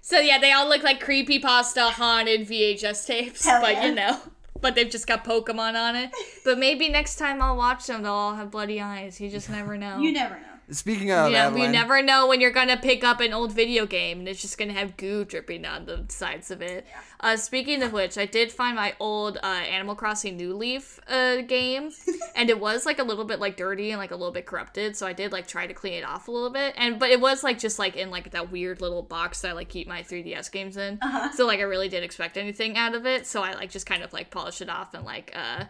[0.03, 3.87] So yeah, they all look like creepy pasta haunted VHS tapes, Hell but yeah.
[3.87, 4.19] you know,
[4.61, 6.11] but they've just got Pokemon on it.
[6.45, 9.21] But maybe next time I'll watch them, they'll all have bloody eyes.
[9.21, 10.01] You just never know.
[10.01, 10.47] You never know.
[10.73, 14.21] Speaking of yeah, you never know when you're gonna pick up an old video game
[14.21, 16.87] and it's just gonna have goo dripping on the sides of it.
[17.19, 21.43] Uh, speaking of which, I did find my old uh, Animal Crossing New Leaf uh,
[21.43, 21.91] game,
[22.37, 24.97] and it was like a little bit like dirty and like a little bit corrupted.
[24.97, 27.21] So I did like try to clean it off a little bit, and but it
[27.21, 30.03] was like just like in like that weird little box that I like keep my
[30.03, 30.99] 3DS games in.
[31.03, 31.31] Uh-huh.
[31.33, 33.27] So like I really didn't expect anything out of it.
[33.27, 35.65] So I like just kind of like polished it off and like uh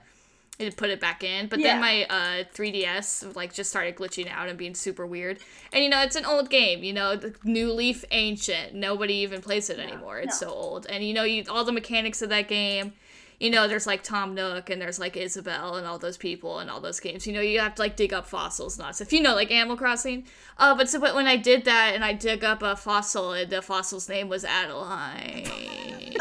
[0.61, 1.48] and put it back in.
[1.48, 1.72] But Yeah.
[1.72, 5.38] then my uh 3DS like just started glitching out and being super weird.
[5.72, 8.74] And you know, it's an old game, you know, the New Leaf ancient.
[8.74, 10.18] Nobody even plays it anymore.
[10.18, 10.48] It's no.
[10.48, 10.86] so old.
[10.86, 12.92] And you know, you all the mechanics of that game
[13.40, 16.70] you know, there's like Tom Nook and there's like Isabelle and all those people and
[16.70, 17.26] all those games.
[17.26, 19.14] You know, you have to like dig up fossils and all stuff.
[19.14, 20.26] You know, like Animal Crossing.
[20.58, 23.50] Uh, but so but when I did that and I dig up a fossil, and
[23.50, 25.46] the fossil's name was Adeline.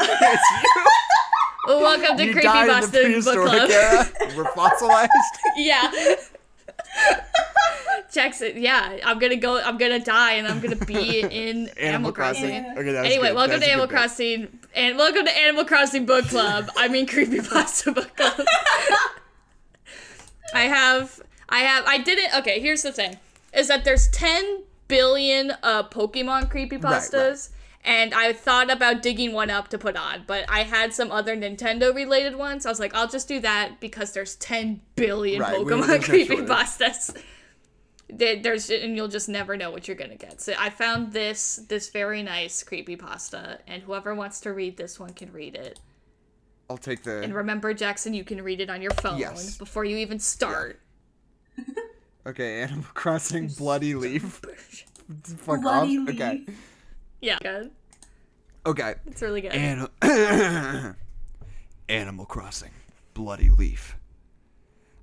[1.64, 1.74] It's you.
[1.74, 3.70] well, welcome to you Creepy died in the Boston Book Club.
[3.70, 4.08] era.
[4.36, 5.10] We're fossilized.
[5.56, 6.14] yeah.
[8.12, 9.60] Jackson, yeah, I'm gonna go.
[9.60, 12.64] I'm gonna die, and I'm gonna be in Animal, Crossing.
[12.64, 12.78] Crossing.
[12.78, 13.36] Okay, Anyway, good.
[13.36, 13.94] welcome to Animal bit.
[13.94, 16.70] Crossing, and welcome to Animal Crossing Book Club.
[16.76, 18.44] I mean, Creepypasta Book Club.
[20.52, 22.34] I have, I have, I didn't.
[22.38, 23.16] Okay, here's the thing:
[23.54, 27.50] is that there's 10 billion uh Pokemon creepypastas.
[27.82, 31.34] And I thought about digging one up to put on, but I had some other
[31.34, 32.66] Nintendo related ones.
[32.66, 36.14] I was like, I'll just do that because there's 10 billion Right, Pokemon there's no
[36.14, 37.16] creepypastas.
[38.12, 40.40] There's and you'll just never know what you're gonna get.
[40.40, 45.12] So I found this this very nice creepypasta, and whoever wants to read this one
[45.14, 45.78] can read it.
[46.68, 49.56] I'll take the And remember, Jackson, you can read it on your phone Yes.
[49.56, 50.80] before you even start.
[52.26, 54.42] Okay, Animal Crossing Bloody Leaf.
[55.38, 56.08] Fuck Bloody off.
[56.10, 56.44] Okay.
[57.20, 57.70] Yeah, good.
[58.66, 58.94] Okay.
[59.06, 59.52] It's really good.
[59.52, 59.88] An-
[61.88, 62.70] Animal Crossing
[63.14, 63.96] Bloody Leaf.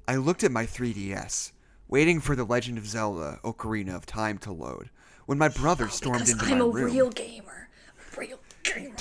[0.08, 1.52] I looked at my 3DS,
[1.88, 4.90] waiting for The Legend of Zelda Ocarina of Time to load,
[5.26, 7.70] when my brother oh, stormed because into I'm my a real gamer.
[8.16, 8.96] Real gamer.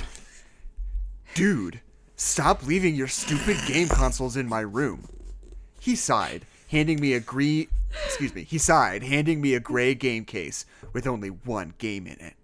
[1.34, 1.80] Dude,
[2.16, 5.08] stop leaving your stupid game consoles in my room.
[5.80, 7.68] He sighed, handing me a gray
[8.04, 12.18] excuse me, he sighed, handing me a gray game case with only one game in
[12.20, 12.34] it.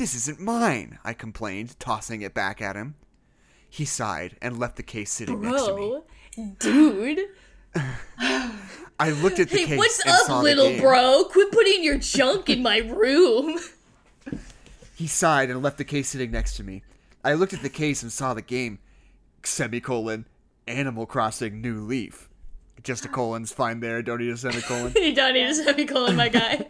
[0.00, 2.94] This isn't mine, I complained, tossing it back at him.
[3.68, 6.00] He sighed and left the case sitting next to me.
[6.38, 7.20] Bro, dude.
[8.98, 11.24] I looked at the Hey, case what's and saw up, the little bro?
[11.30, 13.58] Quit putting your junk in my room.
[14.94, 16.82] He sighed and left the case sitting next to me.
[17.22, 18.78] I looked at the case and saw the game.
[19.42, 20.24] Semicolon.
[20.66, 22.30] Animal Crossing New Leaf.
[22.82, 24.00] Just a colon's fine there.
[24.00, 24.94] Don't need a semicolon.
[24.96, 26.68] you don't need a semicolon, my guy.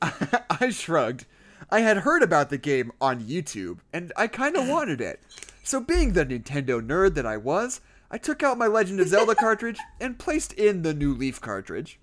[0.00, 1.26] I shrugged.
[1.72, 5.20] I had heard about the game on YouTube, and I kind of wanted it.
[5.64, 9.34] So, being the Nintendo nerd that I was, I took out my Legend of Zelda
[9.46, 11.98] cartridge and placed in the new Leaf cartridge.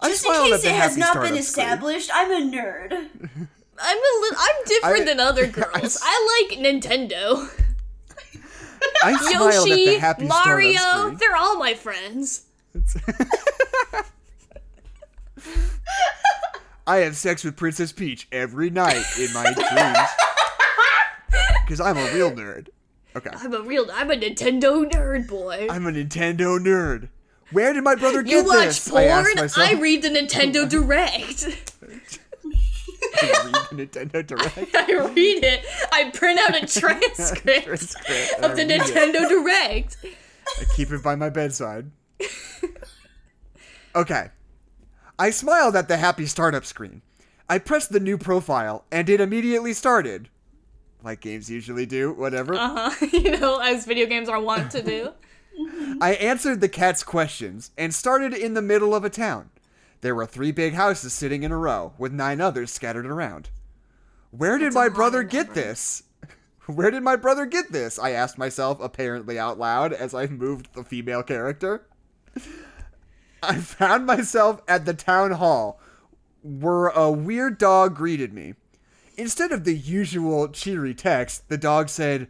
[0.00, 1.64] I Just in smiled case at the it has not startup been screen.
[1.66, 2.92] established, I'm a nerd.
[3.78, 4.38] I'm a little.
[4.38, 5.84] I'm different I- than other I girls.
[5.84, 7.48] s- I, like Nintendo.
[9.04, 12.42] I smiled at the Yoshi, happy Mario, they're all my friends.
[16.86, 19.98] I have sex with Princess Peach every night in my dreams.
[21.64, 22.68] Because I'm a real nerd.
[23.16, 23.30] Okay.
[23.32, 23.88] I'm a real.
[23.94, 25.68] I'm a Nintendo nerd boy.
[25.70, 27.08] I'm a Nintendo nerd.
[27.50, 28.88] Where did my brother you get watch this?
[28.90, 29.02] porn?
[29.04, 29.48] I.
[29.56, 31.44] I read the Nintendo Direct.
[33.22, 34.74] I read the Nintendo Direct.
[34.74, 35.64] I read it.
[35.92, 38.82] I print out a transcript Transcript, of the I read it.
[38.82, 39.96] Nintendo Direct.
[40.60, 41.90] I keep it by my bedside.
[43.94, 44.28] Okay.
[45.18, 47.02] I smiled at the happy startup screen.
[47.48, 50.28] I pressed the new profile, and it immediately started.
[51.02, 52.54] Like games usually do, whatever.
[52.54, 53.06] Uh huh.
[53.12, 55.12] You know, as video games are wont to do.
[56.00, 59.50] I answered the cat's questions and started in the middle of a town.
[60.00, 63.50] There were three big houses sitting in a row, with nine others scattered around.
[64.30, 66.04] Where did my brother get this?
[66.66, 67.98] Where did my brother get this?
[67.98, 71.86] I asked myself, apparently out loud, as I moved the female character.
[73.42, 75.80] I found myself at the town hall,
[76.42, 78.54] where a weird dog greeted me.
[79.16, 82.28] Instead of the usual cheery text, the dog said,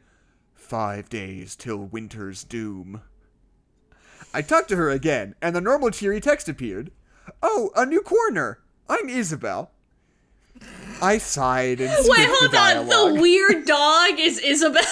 [0.54, 3.02] Five days till winter's doom.
[4.32, 6.90] I talked to her again, and the normal cheery text appeared.
[7.42, 8.60] Oh, a new corner.
[8.88, 9.71] I'm Isabelle.
[11.00, 13.14] I sighed and skipped Wait, hold the on.
[13.14, 14.82] The weird dog is Isabelle.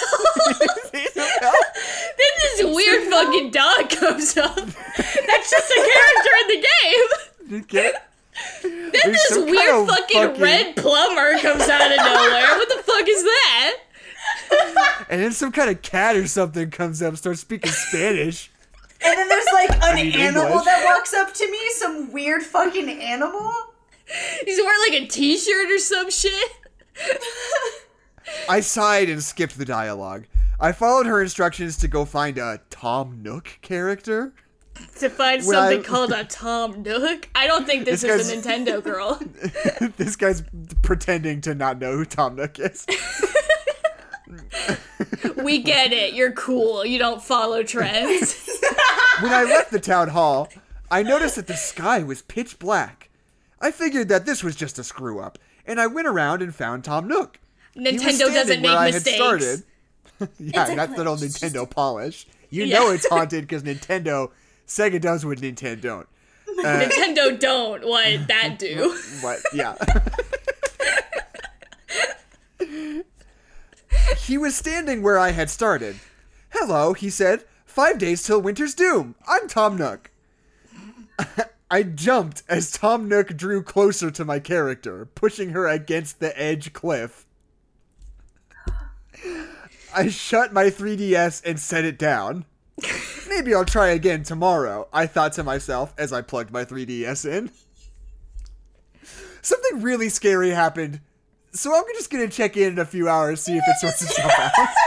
[0.93, 0.93] Isabelle?
[2.17, 4.55] then this weird fucking dog comes up.
[4.55, 7.09] That's just a character in the game.
[7.49, 8.07] You get-
[8.63, 12.57] Then There's this weird kind of fucking, fucking- red plumber comes out of nowhere.
[12.57, 13.77] What the fuck is that?
[15.09, 18.51] And then some kind of cat or something comes up and starts speaking Spanish.
[19.03, 20.65] And then there's like an need animal English.
[20.65, 23.51] that walks up to me, some weird fucking animal.
[24.45, 26.51] He's wearing like a t-shirt or some shit.
[28.49, 30.25] I sighed and skipped the dialogue.
[30.59, 34.33] I followed her instructions to go find a Tom Nook character.
[34.99, 37.29] To find When I- something called a Tom Nook.
[37.35, 39.19] I don't think this, This is a Nintendo girl.
[39.97, 40.43] this guy's
[40.81, 42.85] pretending to not know who Tom Nook is.
[45.35, 46.13] We get it.
[46.13, 46.85] You're cool.
[46.85, 48.47] You don't follow trends.
[49.19, 50.49] When I left the town hall,
[50.89, 53.09] I noticed that the sky was pitch black.
[53.61, 56.83] I figured that this was just a screw up, and I went around and found
[56.83, 57.39] Tom Nook.
[57.75, 59.15] Nintendo doesn't where make I had mistakes.
[59.15, 59.63] started.
[60.39, 61.25] yeah, that's that old glitch.
[61.25, 62.27] It's just Nintendo polish.
[62.49, 62.79] You Yeah.
[62.79, 64.31] know it's haunted because Nintendo,
[64.67, 66.07] Sega does what Nintendo don't.
[66.51, 68.93] Uh, Nintendo don't what that do.
[69.21, 69.39] What?
[69.53, 69.75] Yeah.
[74.17, 75.95] he was standing where I had started.
[76.49, 77.45] Hello, he said.
[77.65, 79.15] Five days till winter's doom.
[79.27, 80.11] I'm Tom Nook.
[81.71, 86.73] I jumped as Tom Nook drew closer to my character, pushing her against the edge
[86.73, 87.25] cliff.
[89.95, 92.45] I shut my 3DS and set it down.
[93.27, 97.49] Maybe I'll try again tomorrow, I thought to myself as I plugged my 3DS in
[99.41, 101.01] something really scary happened.
[101.53, 104.31] So I'm just gonna check in in a few hours, see if it sorts itself
[104.39, 104.51] out.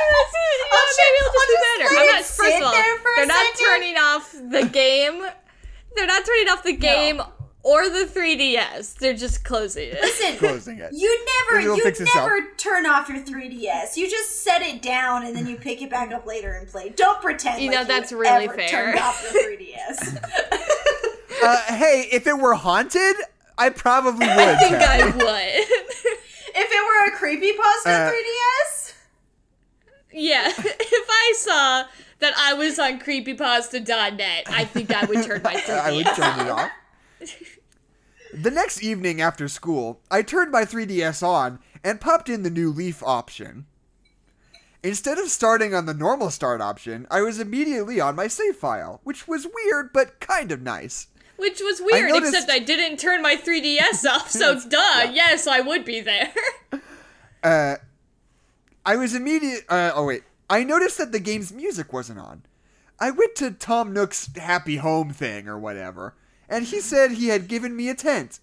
[0.66, 2.00] Yeah, oh, maybe it'll just be better.
[2.00, 2.20] I'm not.
[2.20, 3.66] it First of all, there for a they're not second.
[3.66, 5.26] turning off the game.
[5.96, 7.20] They're not turning off the game
[7.62, 8.94] or the 3DS.
[8.96, 10.00] They're just closing it.
[10.02, 10.90] Listen, Closing it.
[10.92, 12.28] you never, you fix itself.
[12.28, 13.96] never turn off your 3DS.
[13.96, 16.90] You just set it down and then you pick it back up later and play.
[16.90, 18.68] Don't pretend You like know, that's you really ever fair.
[18.68, 20.20] turned off your 3DS.
[21.42, 23.16] Uh, hey, if it were haunted,
[23.58, 24.38] I probably would.
[24.38, 25.02] I think Tabby.
[25.02, 25.18] I would.
[25.26, 28.92] if it were a creepypasta Uh, 3DS,
[30.12, 31.84] yeah, if I saw
[32.24, 36.46] that I was on creepypasta.net, I think I would turn my 3DS I would turn
[36.46, 36.70] it off.
[38.32, 42.70] The next evening after school, I turned my 3DS on and popped in the new
[42.70, 43.66] Leaf option.
[44.82, 49.00] Instead of starting on the normal start option, I was immediately on my save file,
[49.04, 51.08] which was weird but kind of nice.
[51.36, 55.60] Which was weird, noticed- except I didn't turn my 3DS off, so duh, yes, I
[55.60, 56.32] would be there.
[57.42, 57.76] Uh,
[58.86, 59.64] I was immediate.
[59.68, 62.42] Uh, oh wait, I noticed that the game's music wasn't on.
[63.00, 66.14] I went to Tom Nook's happy home thing or whatever,
[66.48, 68.40] and he said he had given me a tent.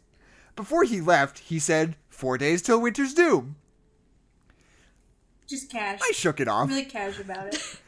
[0.55, 3.55] Before he left, he said four days till winter's doom.
[5.47, 5.99] just cash.
[6.03, 6.69] I shook it off.
[6.69, 7.79] really cash about it.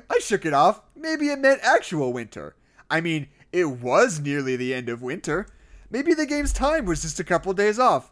[0.10, 0.82] I shook it off.
[0.96, 2.54] Maybe it meant actual winter.
[2.90, 5.46] I mean, it was nearly the end of winter.
[5.90, 8.10] Maybe the game's time was just a couple days off.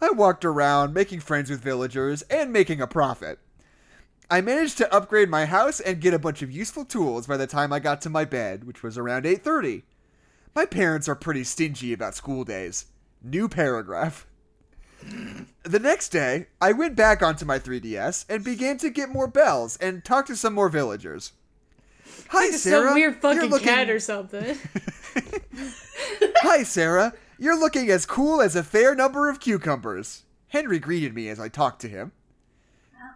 [0.00, 3.38] I walked around, making friends with villagers and making a profit.
[4.30, 7.46] I managed to upgrade my house and get a bunch of useful tools by the
[7.46, 9.82] time I got to my bed, which was around 8:30.
[10.54, 12.86] My parents are pretty stingy about school days.
[13.22, 14.26] New paragraph.
[15.62, 19.76] The next day, I went back onto my 3DS and began to get more bells
[19.76, 21.32] and talk to some more villagers.
[22.28, 22.86] Hi, Sarah.
[22.86, 24.58] Some weird You're fucking looking- cat or something.
[26.38, 27.12] Hi, Sarah.
[27.38, 30.22] You're looking as cool as a fair number of cucumbers.
[30.48, 32.12] Henry greeted me as I talked to him.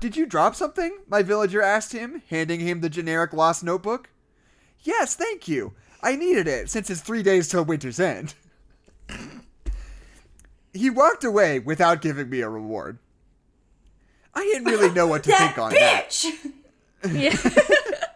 [0.01, 0.99] Did you drop something?
[1.09, 4.09] My villager asked him, handing him the generic lost notebook.
[4.83, 5.75] Yes, thank you.
[6.03, 8.35] I needed it since it's three days till winter's end.
[10.73, 12.99] he walked away without giving me a reward.
[14.35, 16.09] I didn't really know what to think on that.
[16.11, 16.53] bitch.
[17.13, 17.37] yeah.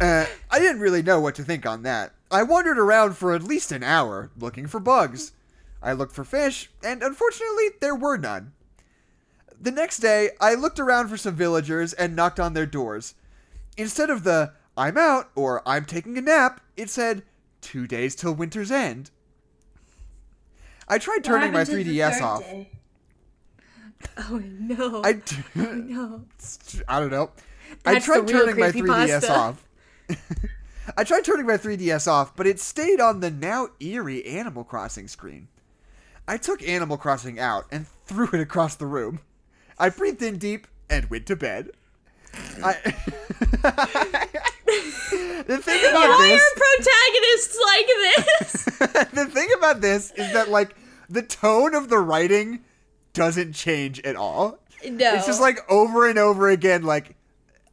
[0.00, 2.12] Uh, I didn't really know what to think on that.
[2.28, 5.30] I wandered around for at least an hour looking for bugs.
[5.80, 8.52] I looked for fish, and unfortunately, there were none.
[9.62, 13.14] The next day, I looked around for some villagers and knocked on their doors.
[13.76, 17.22] Instead of the I'm out or I'm taking a nap, it said
[17.60, 19.12] two days till winter's end.
[20.88, 22.40] I tried turning my What happened to the 3DS off.
[22.40, 22.70] day?
[24.18, 25.02] Oh no.
[25.04, 25.20] I,
[25.54, 26.24] no.
[26.88, 27.30] I don't know.
[27.86, 29.30] I tried turning my 3DS creepypasta.
[29.30, 29.68] off.
[30.96, 35.06] I tried turning my 3DS off, but it stayed on the now eerie Animal Crossing
[35.06, 35.46] screen.
[36.26, 39.20] I took Animal Crossing out and threw it across the room.
[39.78, 41.70] I breathed in deep and went to bed.
[42.64, 42.72] I
[45.46, 48.52] the thing about Why this, are protagonists like this?
[49.12, 50.74] the thing about this is that like
[51.10, 52.60] the tone of the writing
[53.12, 54.58] doesn't change at all.
[54.88, 55.14] No.
[55.14, 57.14] It's just like over and over again, like,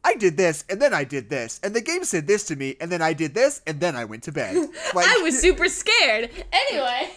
[0.04, 2.76] I did this, and then I did this, and the game said this to me,
[2.80, 4.56] and then I did this, and then I went to bed.
[4.94, 6.30] Like, I was super scared.
[6.52, 7.10] Anyway.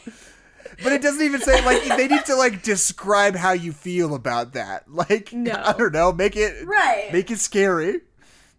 [0.82, 4.54] But it doesn't even say, like, they need to, like, describe how you feel about
[4.54, 4.90] that.
[4.90, 5.52] Like, No.
[5.54, 7.10] I don't know, make it, Right.
[7.12, 8.02] make it scary.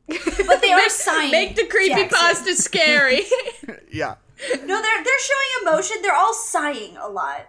[0.07, 1.31] But they are sighing.
[1.31, 2.19] Make the creepy Jackson.
[2.19, 3.23] pasta scary.
[3.91, 4.17] Yeah.
[4.51, 5.97] No, they're they're showing emotion.
[6.03, 7.47] They're all sighing a lot.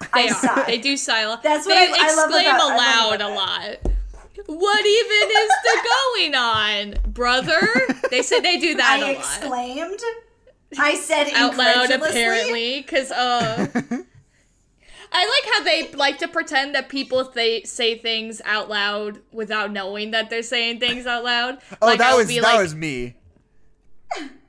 [0.00, 0.34] They I are.
[0.34, 0.64] sigh.
[0.66, 1.24] They do sigh.
[1.42, 3.78] That's what they I- I love exclaim about- I love aloud about a lot.
[4.46, 5.88] What even is the
[6.18, 7.68] going on, brother?
[8.10, 9.06] They said they do that I a lot.
[9.06, 10.00] They exclaimed.
[10.78, 13.66] I said Out loud, apparently, because uh,
[15.12, 19.72] I like how they like to pretend that people they say things out loud without
[19.72, 21.58] knowing that they're saying things out loud.
[21.82, 23.14] Oh, like, that I'll was, that like, was me.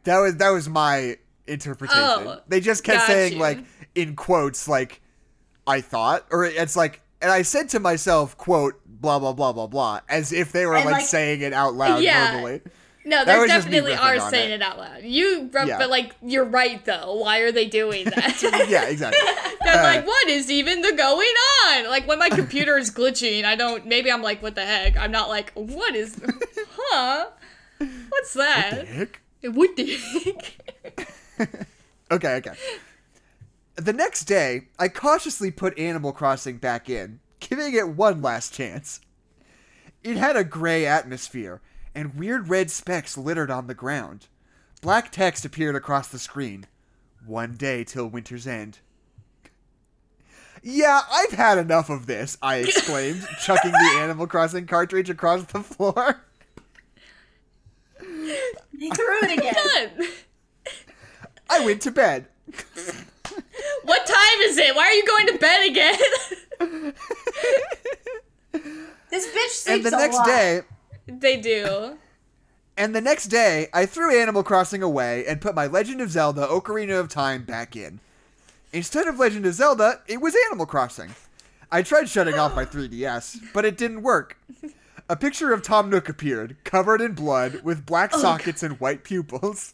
[0.03, 1.17] That was, that was my
[1.47, 2.01] interpretation.
[2.01, 3.39] Oh, they just kept saying, you.
[3.39, 3.59] like,
[3.95, 5.01] in quotes, like,
[5.65, 9.67] I thought, or it's like, and I said to myself, "quote blah blah blah blah
[9.67, 12.34] blah," as if they were like, like- saying it out loud Yeah.
[12.34, 12.61] verbally.
[13.08, 14.55] No, they was just me definitely are saying it.
[14.55, 14.62] it.
[14.62, 15.01] out loud.
[15.03, 17.16] You, but like, you're right though.
[17.16, 18.68] Why are they doing that?
[18.70, 19.20] yeah, exactly.
[19.64, 21.34] They're Uh, like, what is even the going
[21.66, 21.88] on?
[21.89, 23.86] Like when my computer is glitching, I don't.
[23.86, 24.97] Maybe I'm like, what the heck?
[24.97, 26.20] I'm not like, what is,
[26.78, 27.28] huh?
[28.10, 28.86] What's that?
[28.88, 29.22] Heck?
[29.43, 30.53] What the heck?
[32.12, 32.51] Okay, okay.
[33.76, 38.99] The next day, I cautiously put Animal Crossing back in, giving it one last chance.
[40.03, 41.62] It had a gray atmosphere,
[41.98, 44.28] and weird red specks littered on the ground.
[44.84, 46.68] Black text appeared across the screen.
[47.26, 48.78] One day till winter's end.
[50.62, 55.62] Yeah, I've had enough of this, I exclaimed, chucking the Animal Crossing cartridge across the
[55.64, 56.22] floor.
[58.00, 59.54] They threw it again.
[59.98, 60.08] Done.
[61.50, 62.28] I went to bed.
[63.84, 64.76] What time is it?
[64.76, 65.68] Why are you going to bed
[66.62, 66.93] again?
[69.10, 70.26] This bitch sleeps And the a next lot.
[70.28, 70.62] day,
[71.08, 71.97] they do.
[72.78, 76.45] And the next day, I threw Animal Crossing away and put my Legend of Zelda
[76.45, 77.99] Ocarina of Time back in.
[78.72, 81.16] Instead of Legend of Zelda, it was Animal Crossing.
[81.72, 84.38] I tried shutting off my 3DS, but it didn't work.
[85.10, 89.03] A picture of Tom Nook appeared, covered in blood, with black oh, sockets and white
[89.03, 89.74] pupils.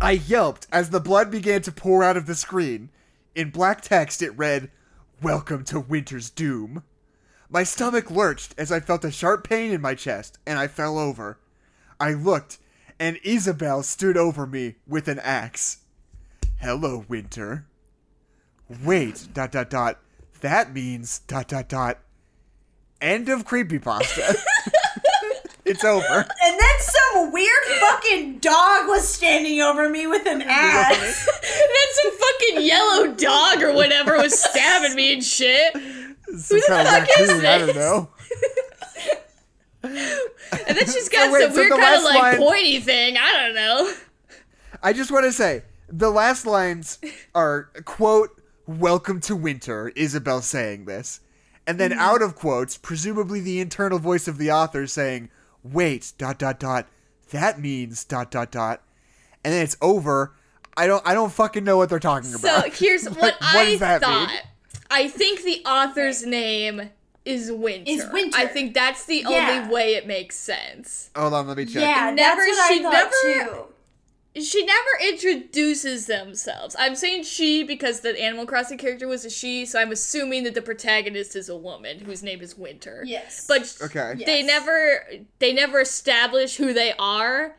[0.00, 2.90] I yelped as the blood began to pour out of the screen.
[3.34, 4.70] In black text, it read,
[5.22, 6.82] Welcome to Winter's Doom.
[7.48, 10.98] My stomach lurched as I felt a sharp pain in my chest, and I fell
[10.98, 11.38] over.
[12.00, 12.58] I looked,
[12.98, 15.78] and Isabelle stood over me with an axe.
[16.60, 17.66] Hello, Winter.
[18.82, 19.98] Wait, dot dot dot.
[20.40, 21.98] That means dot dot dot.
[23.00, 24.36] End of creepypasta.
[25.64, 26.04] it's over.
[26.04, 31.28] And then some weird fucking dog was standing over me with an axe.
[31.46, 35.74] Then some fucking yellow dog or whatever was stabbing me and shit.
[36.38, 38.08] Some kind of raccoon, I don't know.
[39.82, 43.16] And then she's got wait, some so weird kind of like line- pointy thing.
[43.16, 43.92] I don't know.
[44.82, 46.98] I just want to say the last lines
[47.34, 48.30] are quote
[48.66, 51.20] "Welcome to winter." Isabelle saying this,
[51.66, 52.00] and then mm-hmm.
[52.00, 55.30] out of quotes, presumably the internal voice of the author saying,
[55.62, 56.86] "Wait, dot dot dot.
[57.30, 58.82] That means dot dot dot,"
[59.44, 60.34] and then it's over.
[60.76, 61.06] I don't.
[61.06, 62.64] I don't fucking know what they're talking So about.
[62.64, 64.28] So here's what, What- what I thought.
[64.30, 64.38] mean?
[64.90, 66.90] I think the author's name
[67.24, 67.90] is Winter.
[67.90, 68.38] Is Winter.
[68.38, 69.50] I think that's the Yeah.
[69.62, 71.10] only way it makes sense.
[71.16, 71.82] Hold on, let me check.
[71.82, 72.92] yeah, Never- that's what she I thought
[73.24, 73.62] never- too.
[74.42, 76.76] She never introduces themselves.
[76.78, 80.54] I'm saying she because the Animal Crossing character was a she, so I'm assuming that
[80.54, 83.02] the protagonist is a woman whose name is Winter.
[83.06, 83.46] Yes.
[83.48, 84.12] But Okay.
[84.26, 84.46] they Yes.
[84.46, 85.06] never
[85.38, 87.56] they never establish who they are.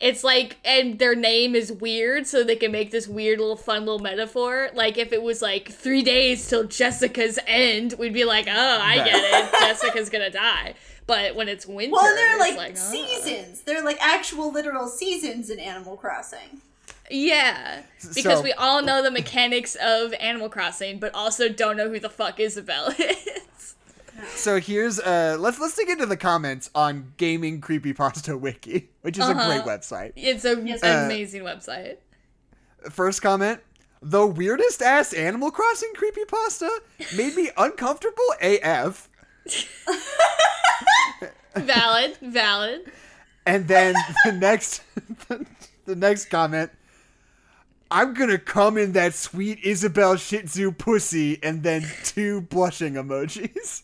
[0.00, 3.80] It's like and their name is weird, so they can make this weird little fun
[3.86, 4.70] little metaphor.
[4.74, 8.98] Like if it was like three days till Jessica's end, we'd be like, oh, I
[8.98, 9.04] Right.
[9.04, 9.52] get it.
[9.60, 10.74] Jessica's gonna die.
[11.06, 12.74] But when it's winter, well, they're it's like, oh.
[12.74, 13.62] seasons.
[13.62, 16.60] They're like actual literal seasons in Animal Crossing.
[17.10, 17.82] Yeah,
[18.14, 22.00] because So- we all know the mechanics of Animal Crossing, but also don't know who
[22.00, 23.28] the fuck Isabelle is.
[24.36, 29.26] So here's uh let's let's dig into the comments on Gaming Creepypasta Wiki, which is
[29.26, 29.46] a Uh-huh.
[29.46, 30.12] great website.
[30.16, 31.96] It's a Yes, uh, amazing website.
[32.90, 33.60] First comment.
[34.02, 36.68] The weirdest ass Animal Crossing creepypasta
[37.16, 39.08] made me uncomfortable AF.
[41.56, 42.92] Valid, valid.
[43.46, 43.94] And then
[44.24, 44.82] the next
[45.86, 46.70] the next comment.
[47.90, 53.82] I'm gonna come in that sweet Isabelle Shih Tzu pussy and then two blushing emojis.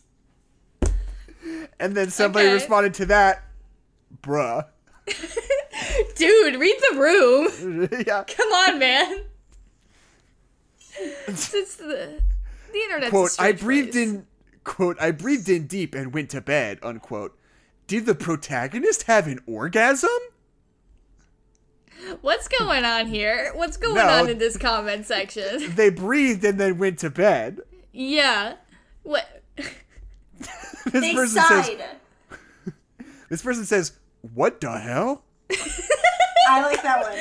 [1.79, 2.53] And then somebody Okay.
[2.53, 3.43] responded to that,
[4.21, 4.65] bruh.
[6.15, 7.89] Dude, read the room.
[8.07, 8.23] yeah.
[8.23, 9.21] Come on, man.
[11.27, 12.21] It's, it's the
[12.71, 14.09] the internet's quote i breathed place.
[14.09, 14.27] in
[14.63, 17.35] quote i breathed in deep and went to bed unquote
[17.87, 20.09] did the protagonist have an orgasm
[22.21, 23.51] What's going on here?
[23.55, 24.07] What's going No.
[24.07, 25.75] on in this comment section?
[25.75, 27.61] they breathed and then went to bed
[27.93, 28.55] Yeah.
[29.03, 29.40] What?
[30.85, 31.65] this They person sighed.
[31.65, 31.79] says
[33.29, 33.93] this person says
[34.33, 35.23] what the hell
[36.49, 37.11] I like that one.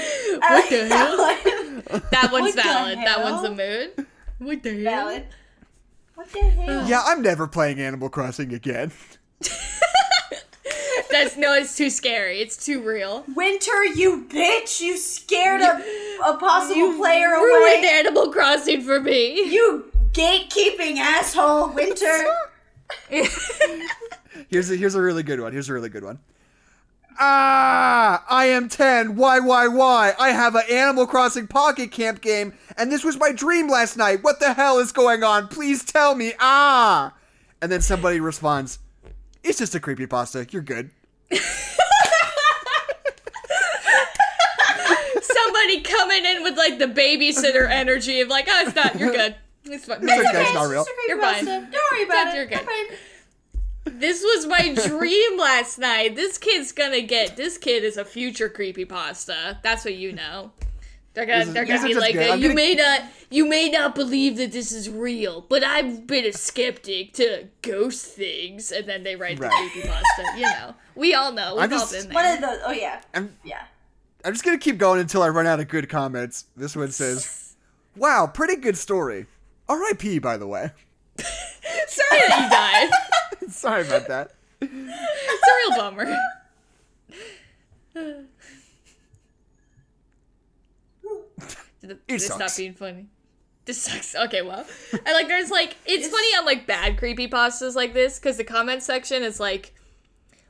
[0.42, 1.18] I What like the that hell?
[1.18, 2.02] one.
[2.10, 2.98] That one's What valid.
[2.98, 3.86] That one's the hell?
[3.96, 4.06] mood.
[4.38, 5.06] What the hell?
[5.06, 5.26] Valid.
[6.14, 6.86] What the hell?
[6.88, 8.92] yeah i'm never playing animal crossing again
[11.10, 12.40] That's no, it's too scary.
[12.40, 13.24] It's too real.
[13.34, 14.80] Winter, you bitch!
[14.80, 15.82] You scared a,
[16.24, 17.72] a possible You player ruined away.
[17.72, 19.40] Ruined Animal Crossing for me.
[19.52, 22.24] You gatekeeping asshole, Winter.
[24.48, 26.18] here's a here's a really good one here's a really good one
[27.22, 29.14] Ah, I am 10.
[29.16, 30.14] Why, why, why?
[30.18, 34.24] I have an Animal Crossing Pocket Camp game, and this was my dream last night.
[34.24, 35.48] What the hell is going on?
[35.48, 36.32] Please tell me.
[36.40, 37.12] Ah.
[37.60, 38.78] And then somebody responds,
[39.44, 40.46] It's just a creepy pasta.
[40.50, 40.92] You're good.
[45.22, 48.98] Somebody coming in with like the babysitter energy of like, oh, it's not.
[48.98, 49.36] You're good.
[49.72, 49.98] It's fine.
[50.02, 50.84] It's okay, it's not real.
[51.08, 51.44] You're fine.
[51.44, 52.34] Don't worry about it.
[52.34, 52.66] You're good.
[53.84, 56.14] This was my dream last night.
[56.14, 57.36] This kid's gonna get.
[57.36, 59.58] This kid is a future creepy pasta.
[59.62, 60.52] That's what you know.
[61.14, 62.30] They're gonna, is- they're gonna be like, good.
[62.30, 66.06] I'm you gonna- may not, you may not believe that this is real, but I've
[66.06, 69.50] been a skeptic to ghost things, and then they write Right.
[69.74, 70.36] the creepypasta.
[70.36, 71.54] You know, we all know.
[71.56, 72.58] We've I'm all just- been One of those.
[72.64, 73.00] Oh yeah.
[73.14, 73.62] I'm, Yeah.
[74.24, 76.44] I'm just going to keep going until I run out of good comments.
[76.54, 77.56] This one says,
[77.96, 79.24] Wow, pretty good story.
[79.70, 80.72] R.I.P., by the way.
[81.18, 83.50] Sorry that you died.
[83.52, 84.34] Sorry about that.
[84.60, 86.16] It's a real bummer.
[91.80, 93.06] Did, it, did it stop being funny?
[93.64, 94.14] This sucks.
[94.14, 94.66] Okay, well,
[95.06, 95.28] I like.
[95.28, 99.22] There's like, it's funny on like bad creepy pastas like this because the comment section
[99.22, 99.74] is like,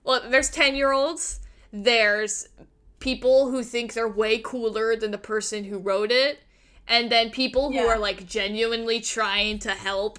[0.02, 1.40] well, there's ten year olds.
[1.72, 2.48] There's
[2.98, 6.40] people who think they're way cooler than the person who wrote it,
[6.91, 7.86] and then people who Yeah.
[7.86, 10.18] are like genuinely trying to help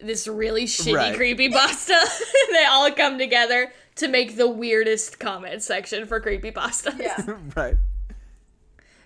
[0.00, 1.14] this really shitty Right.
[1.16, 1.98] creepy pasta.
[2.52, 7.36] they all come together to make the weirdest comment section for creepy pasta Yeah.
[7.56, 7.76] right.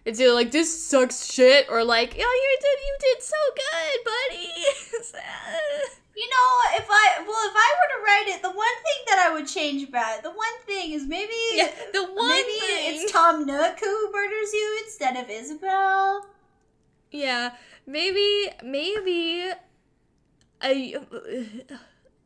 [0.05, 4.05] It's either like this sucks shit or like, yeah, you did you did so good,
[4.05, 4.49] buddy.
[6.15, 9.19] You know, if I well, if I were to write it, the one thing that
[9.27, 13.01] I would change about it, the one thing is maybe Yeah, the one maybe thing.
[13.03, 16.27] it's Tom Nook who murders you instead of Isabelle.
[17.13, 17.51] Yeah,
[17.87, 19.51] maybe maybe
[20.61, 20.97] I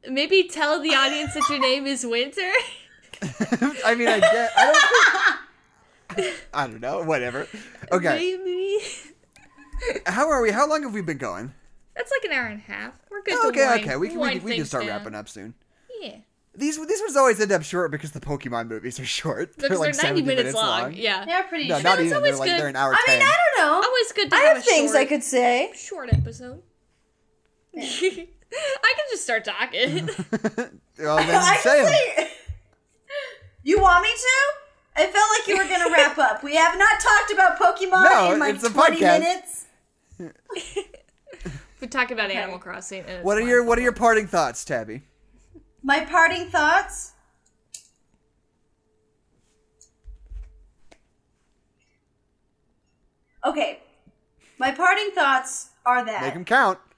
[0.08, 2.52] maybe tell the audience that your name is Winter.
[3.84, 4.52] I mean, I get.
[4.56, 4.72] I
[6.16, 6.34] don't.
[6.54, 7.02] I don't know.
[7.02, 7.46] Whatever.
[7.92, 8.36] Okay.
[8.38, 8.78] Maybe
[10.06, 10.50] How are we?
[10.50, 11.52] How long have we been going?
[11.96, 12.92] that's like an hour and a half.
[13.10, 13.34] We're good.
[13.38, 13.96] Oh, to okay, okay.
[13.96, 14.98] We can, we can, we can start down.
[14.98, 15.54] wrapping up soon.
[16.00, 16.16] Yeah,
[16.56, 19.54] These these ones always end up short because the Pokemon movies are short.
[19.56, 20.94] because they're, like 90 70 minutes, long.
[20.94, 21.68] Yeah, They're pretty.
[21.68, 21.84] No, short.
[21.84, 22.08] not it's even.
[22.10, 22.60] They're always like good.
[22.60, 23.18] they're an hour I ten.
[23.18, 23.86] mean, I don't know.
[23.88, 25.70] always good to I have, have a things short, I could say.
[25.76, 26.62] short episode.
[27.76, 27.80] I
[28.96, 30.06] can just start talking.
[30.98, 31.86] well, then I say 'em.
[31.86, 31.94] can
[32.26, 32.30] say.
[33.62, 35.02] You want me to?
[35.02, 36.42] I felt like you were gonna wrap up.
[36.42, 39.20] We have not talked about Pokemon No, in like twenty podcast.
[39.20, 39.66] minutes.
[41.80, 43.04] we talk about Animal Crossing.
[43.22, 43.48] What are fun.
[43.48, 45.02] your What are your parting thoughts, Tabby?
[45.86, 47.12] My parting thoughts.
[53.44, 53.78] Okay,
[54.58, 56.22] my parting thoughts are that.
[56.22, 56.78] Make them count.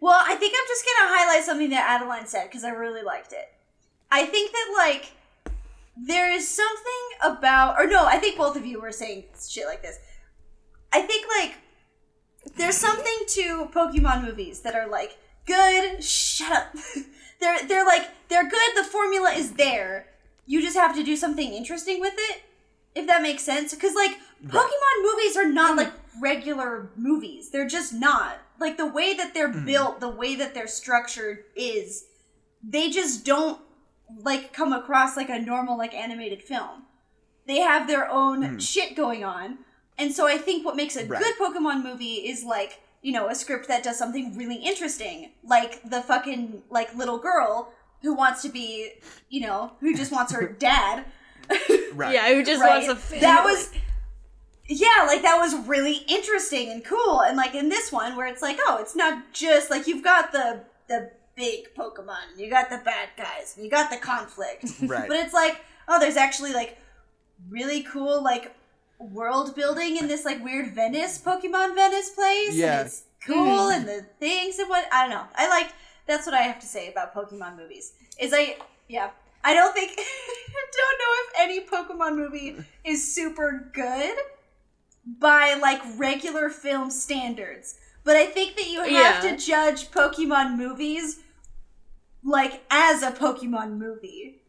[0.00, 3.32] Well, I think I'm just gonna highlight something that Adeline said because I really liked
[3.32, 3.52] it.
[4.10, 5.12] I think that like
[5.96, 9.80] there is something about, or no, I think both of you were saying shit like
[9.80, 10.00] this.
[10.92, 11.54] I think like
[12.56, 16.02] there's something to Pokemon movies that are like good.
[16.02, 16.74] Shut up.
[17.40, 18.76] they're they're like they're good.
[18.76, 20.06] The formula is there.
[20.46, 22.42] You just have to do something interesting with it.
[22.94, 25.78] If that makes sense, because like Pokemon movies are not mm.
[25.78, 27.50] like regular movies.
[27.50, 29.64] They're just not like the way that they're mm.
[29.64, 32.06] built, the way that they're structured is.
[32.64, 33.60] They just don't
[34.22, 36.84] like come across like a normal like animated film.
[37.46, 38.60] They have their own mm.
[38.60, 39.58] shit going on,
[39.98, 41.20] and so I think what makes a Right.
[41.20, 45.82] good Pokemon movie is like you know a script that does something really interesting, like
[45.88, 47.72] the fucking like little girl
[48.02, 48.92] who wants to be,
[49.28, 51.04] you know, who just wants her dad.
[51.94, 52.14] Right.
[52.14, 52.86] Yeah, who just right?
[52.86, 53.20] wants a family.
[53.20, 53.70] That was
[54.68, 57.22] yeah, like that was really interesting and cool.
[57.22, 60.32] And like in this one where it's like, oh, it's not just like you've got
[60.32, 64.64] the the big Pokemon, you got the bad guys, you got the conflict.
[64.82, 65.08] Right.
[65.08, 66.78] But it's like, oh, there's actually like
[67.48, 68.54] really cool like
[69.10, 72.54] world building in this like weird Venice Pokemon Venice place.
[72.54, 72.78] Yeah.
[72.80, 75.24] And it's cool and the things and what I don't know.
[75.36, 75.72] I like
[76.06, 77.92] that's what I have to say about Pokemon movies.
[78.18, 78.56] Is I
[78.88, 79.10] yeah.
[79.44, 84.14] I don't think I don't know if any Pokemon movie is super good
[85.18, 87.76] by like regular film standards.
[88.04, 89.30] But I think that you have Yeah.
[89.30, 91.20] to judge Pokemon movies
[92.24, 94.42] like as a Pokemon movie.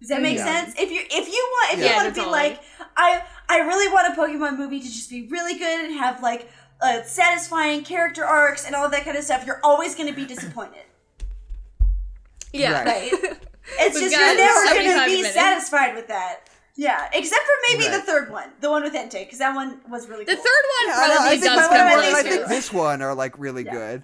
[0.00, 0.44] Does that make Yeah.
[0.64, 0.78] sense?
[0.78, 2.60] If you if you want if you want to be like
[2.96, 6.48] I I really want a Pokemon movie to just be really good and have like
[6.80, 10.24] uh, satisfying character arcs and all that kind of stuff, you're always going to be
[10.26, 10.82] disappointed.
[12.52, 12.82] yeah.
[12.82, 13.12] Right.
[13.12, 13.38] Right?
[13.80, 15.34] It's just got you're never going to be minutes.
[15.34, 16.40] satisfied with that.
[16.78, 20.08] Yeah, except for maybe the third one, the one with Entei, because that one was
[20.08, 20.32] really good.
[20.32, 20.44] The cool.
[20.44, 23.00] third one Yeah, I, probably I think, does my- come one I think this one
[23.02, 23.72] are like really Yeah.
[23.72, 24.02] good.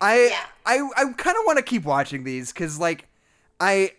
[0.00, 0.38] I Yeah.
[0.64, 3.06] I I kind of want to keep watching these because like
[3.60, 3.92] I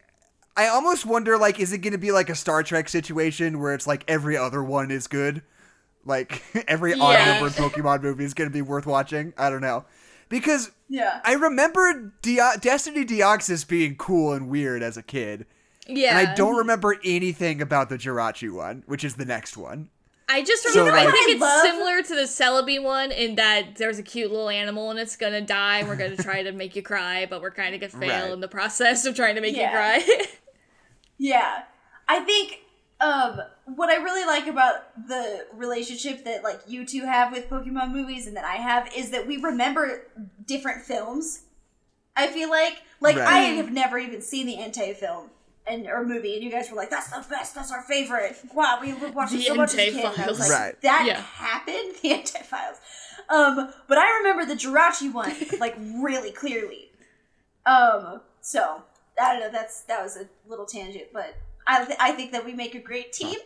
[0.58, 3.74] I almost wonder like is it going to be like a Star Trek situation where
[3.74, 5.44] it's like every other one is good?
[6.04, 7.34] Like every odd Yeah.
[7.40, 9.34] numbered Pokemon movie is going to be worth watching?
[9.38, 9.86] I don't know.
[10.30, 11.22] Because Yeah.
[11.24, 15.46] I remember Dio- Destiny Deoxys being cool and weird as a kid.
[15.88, 16.18] Yeah.
[16.20, 19.90] And I don't remember anything about the Jirachi one, which is the next one.
[20.30, 20.92] I just So, remember.
[20.98, 24.04] like- I think I it's love- similar to the Celebi one in that there's a
[24.04, 27.26] cute little animal and it's gonna die, and we're gonna try to make you cry,
[27.30, 28.32] but we're kind of gonna fail Right.
[28.34, 29.96] in the process of trying to make Yeah.
[29.98, 30.26] you cry.
[31.18, 31.64] Yeah.
[32.08, 32.60] I think
[33.00, 33.40] um
[33.76, 38.26] what I really like about the relationship that like you two have with Pokemon movies
[38.28, 40.04] and that I have is that we remember
[40.46, 41.44] different films.
[42.16, 43.28] I feel like like Right.
[43.28, 45.30] I have never even seen the Entei film
[45.68, 48.80] and or movie and you guys were like that's the best that's our favorite wow
[48.82, 50.40] we watched it The so much as a Entei kid and I was Files.
[50.40, 50.82] like Right.
[50.82, 51.22] that Yeah.
[51.22, 52.78] happened the Entei Files
[53.30, 56.86] um but I remember the Jirachi one like really clearly
[57.66, 58.82] um, so
[59.22, 59.50] I don't know.
[59.52, 61.36] That's that was a little tangent, but
[61.66, 63.38] I th- I think that we make a great team,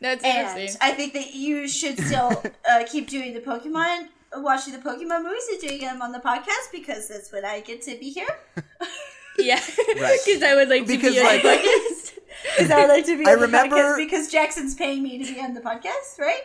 [0.00, 0.78] That's and interesting.
[0.82, 5.46] I think that you should still uh, keep doing the Pokemon, watching the Pokemon movies,
[5.50, 8.28] and doing them on the podcast because that's when I get to be here.
[9.38, 9.60] yeah,
[10.00, 10.18] Right.
[10.24, 12.12] because I would like to Because, be on the podcast.
[12.56, 15.34] Because I like to be I on the remember- podcast because Jackson's paying me to
[15.34, 16.42] be on the podcast, right?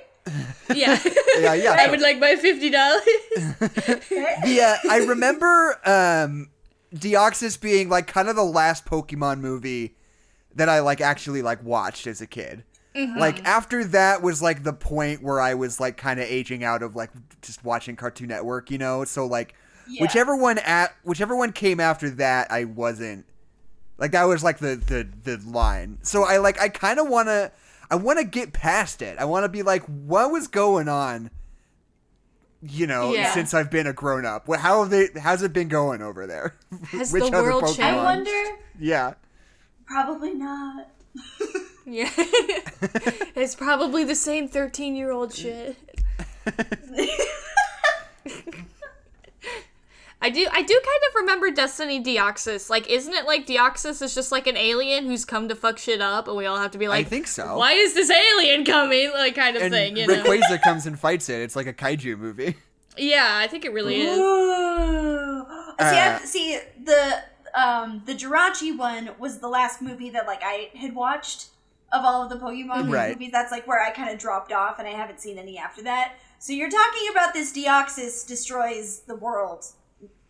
[0.75, 0.99] yeah.
[1.39, 1.75] Yeah, yeah.
[1.79, 3.01] I would like my fifty dollars.
[4.45, 6.49] Yeah, I remember um
[6.93, 9.95] Deoxys being like kind of the last Pokemon movie
[10.55, 12.63] that I like actually like watched as a kid.
[12.95, 13.19] Mm-hmm.
[13.19, 16.81] Like after that was like the point where I was like kind of aging out
[16.81, 17.11] of like
[17.41, 19.03] just watching Cartoon Network, you know?
[19.05, 19.53] So like
[19.87, 20.01] Yeah.
[20.01, 23.25] whichever one at whichever one came after that, I wasn't
[23.99, 25.99] like that was like the the the line.
[26.01, 27.51] So I like I kind of want to
[27.91, 29.17] I want to get past it.
[29.19, 31.29] I want to be like what was going on
[32.61, 33.31] you know, Yeah.
[33.33, 34.47] since I've been a grown up.
[34.53, 36.55] How have they how's it been going over there?
[36.91, 37.83] Has Which the world Pokemon?
[37.83, 38.57] I wonder.
[38.79, 39.13] Yeah.
[39.85, 40.89] Probably not.
[41.85, 42.11] Yeah,
[43.35, 45.75] it's probably the same thirteen-year-old shit.
[50.21, 52.69] I do I do kind of remember Destiny Deoxys.
[52.69, 56.01] Like, isn't it like Deoxys is just like an alien who's come to fuck shit
[56.01, 57.57] up and we all have to be like I think so.
[57.57, 59.11] Why is this alien coming?
[59.13, 60.23] Like kind of and thing, you know?
[60.23, 61.41] Rayquaza comes and fights it.
[61.41, 62.55] It's like a kaiju movie.
[62.97, 64.17] yeah, I think it really is.
[64.19, 65.45] Ooh.
[65.79, 67.21] see, Uh, I, see the
[67.55, 71.47] um the Jirachi one was the last movie that like I had watched
[71.93, 73.13] of all of the Pokemon Right.
[73.13, 73.31] movies.
[73.31, 76.15] That's like where I kind of dropped off, and I haven't seen any after that.
[76.39, 79.65] So you're talking about this Deoxys destroys the world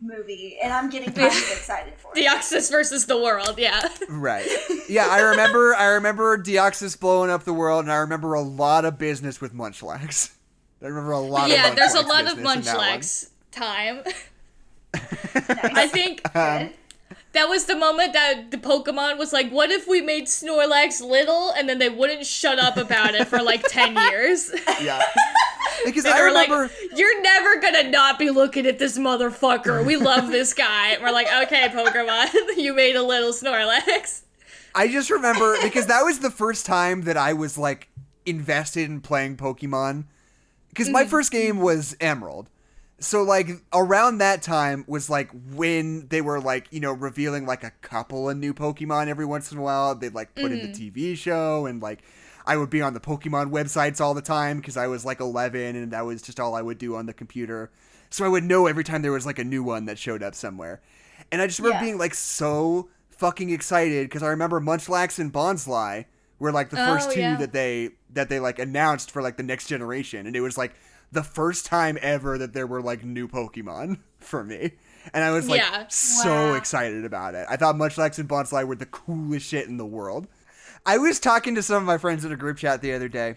[0.02, 2.26] movie, and I'm getting kind of excited for it.
[2.26, 3.88] Deoxys versus the world, yeah.
[4.08, 4.48] Right.
[4.90, 8.86] Yeah, I remember I remember Deoxys blowing up the world and I remember a lot
[8.86, 10.32] of business with Munchlax.
[10.82, 13.00] I remember a lot yeah, of there's a Munchlax lot of business in that one.
[13.00, 14.02] Munchlax time.
[14.04, 14.26] Nice.
[15.76, 16.72] I think Um,
[17.40, 21.52] that was the moment that the Pokemon was like, what if we made Snorlax little
[21.52, 24.52] and then they wouldn't shut up about it for like 10 years?
[24.82, 25.02] Yeah.
[25.86, 29.86] Because They I were remember like, you're never gonna not be looking at this motherfucker.
[29.86, 30.90] We love this guy.
[30.90, 34.24] And we're like, okay, Pokemon, you made a little Snorlax.
[34.76, 37.88] I just remember because that was the first time that I was like
[38.26, 40.04] invested in playing Pokemon.
[40.68, 41.12] Because my mm-hmm.
[41.12, 42.50] first game was Emerald.
[43.00, 47.64] So like around that time was like when they were like, you know, revealing like
[47.64, 49.96] a couple of new Pokemon every once in a while.
[49.96, 50.94] They'd like put in the mm.
[50.94, 52.00] TV show and like
[52.46, 55.76] I would be on the Pokemon websites all the time because I was like 11
[55.76, 57.72] and that was just all I would do on the computer.
[58.10, 60.36] So I would know every time there was like a new one that showed up
[60.36, 60.82] somewhere.
[61.32, 61.82] And I just remember Yeah.
[61.92, 66.06] being like so fucking excited because I remember Munchlax and Bonsly
[66.40, 67.36] were like the first Oh, two yeah.
[67.38, 70.74] that they that they like announced for like the next generation, and it was like
[71.12, 74.72] the first time ever that there were like new Pokemon for me,
[75.14, 75.86] and I was like Yeah.
[75.90, 76.54] so Wow.
[76.56, 77.46] excited about it.
[77.50, 80.28] I thought Munchlax and Bonsly were the coolest shit in the world.
[80.86, 83.36] I was talking to some of my friends in a group chat the other day,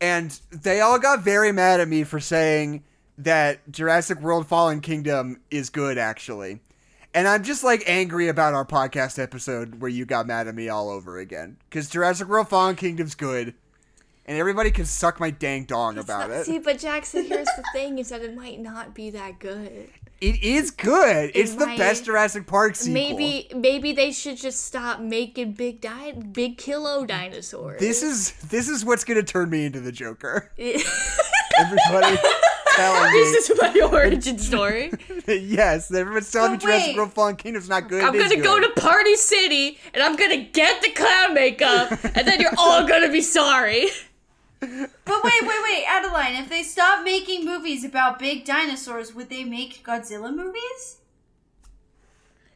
[0.00, 2.84] and they all got very mad at me for saying
[3.18, 6.60] that Jurassic World Fallen Kingdom is good, actually.
[7.12, 10.68] And I'm just like angry about our podcast episode where you got mad at me
[10.68, 11.56] all over again.
[11.68, 13.52] Because Jurassic World Fallen Kingdom's good,
[14.26, 16.46] and everybody can suck my dang dong about it.
[16.46, 19.90] See, but Jackson, here's the thing: is that it might not be that good.
[20.20, 21.30] It is good.
[21.34, 22.92] It's the best Jurassic Park sequel.
[22.92, 27.80] Maybe, maybe they should just stop making big di- big kilo dinosaurs.
[27.80, 30.52] this is this is what's gonna turn me into the Joker.
[30.58, 32.18] Everybody
[32.76, 34.92] telling me this is my origin story.
[35.26, 36.96] yes, everyone's telling me But Jurassic wait.
[36.96, 38.04] World Fallen Kingdom's not good.
[38.04, 38.74] I'm gonna go good.
[38.74, 43.10] to Party City and I'm gonna get the clown makeup, and then you're all gonna
[43.10, 43.88] be sorry.
[44.60, 46.34] But wait, wait, wait, Adeline.
[46.34, 50.98] If they stop making movies about big dinosaurs, would they make Godzilla movies?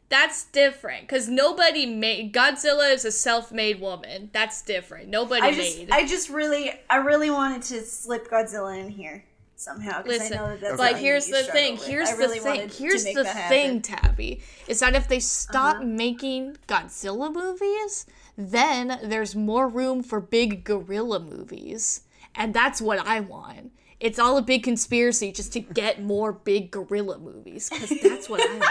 [0.07, 4.29] That's different because nobody made Godzilla is a self-made woman.
[4.33, 5.09] That's different.
[5.09, 5.89] Nobody I just, made.
[5.91, 9.25] I just really, I really wanted to slip Godzilla in here
[9.57, 11.73] somehow I Listen, know that that's but here's the thing.
[11.75, 11.87] with.
[11.87, 12.69] Here's I really the thing.
[12.69, 13.81] Here's the thing, happen.
[13.81, 15.85] Tabby, is that if they stop Uh-huh.
[15.85, 18.05] making Godzilla movies,
[18.37, 22.01] then there's more room for big gorilla movies,
[22.35, 23.71] and that's what I want.
[23.99, 28.41] It's all a big conspiracy just to get more big gorilla movies, because that's what
[28.41, 28.65] I want.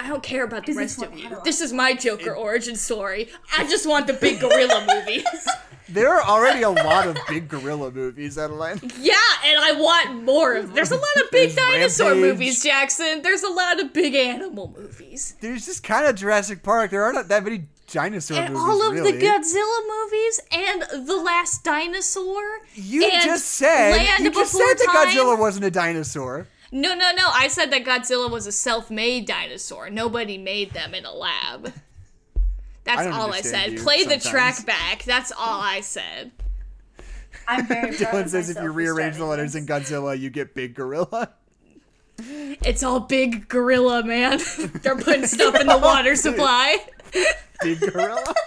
[0.00, 1.36] I don't care about the rest of you.
[1.44, 3.28] This is my Joker origin story.
[3.56, 5.24] I just want the big gorilla movies.
[5.90, 8.80] There are already a lot of big gorilla movies, Adeline.
[8.98, 9.14] Yeah,
[9.44, 10.72] and I want more of.
[10.72, 12.32] There's a lot of big There's dinosaur Rampage.
[12.32, 13.22] movies, Jackson.
[13.22, 15.34] There's a lot of big animal movies.
[15.40, 16.92] There's just kind of Jurassic Park.
[16.92, 19.12] There aren't that many dinosaur And movies, all of really.
[19.12, 22.42] the Godzilla movies and The Last Dinosaur.
[22.74, 25.08] you and just said Land you just said that Time.
[25.08, 26.46] Godzilla wasn't a dinosaur.
[26.72, 27.28] No, no, no.
[27.32, 29.90] I said that Godzilla was a self-made dinosaur.
[29.90, 31.72] Nobody made them in a lab.
[32.84, 33.72] That's I all I said.
[33.72, 35.02] you Play the track back.
[35.04, 36.30] That's all I said.
[37.48, 40.74] I'm very proud Dylan says if you rearrange the letters in Godzilla, you get big
[40.74, 41.30] gorilla.
[42.18, 44.40] It's all big gorilla, man.
[44.82, 46.78] They're putting stuff in the water supply.
[47.62, 48.34] Big gorilla.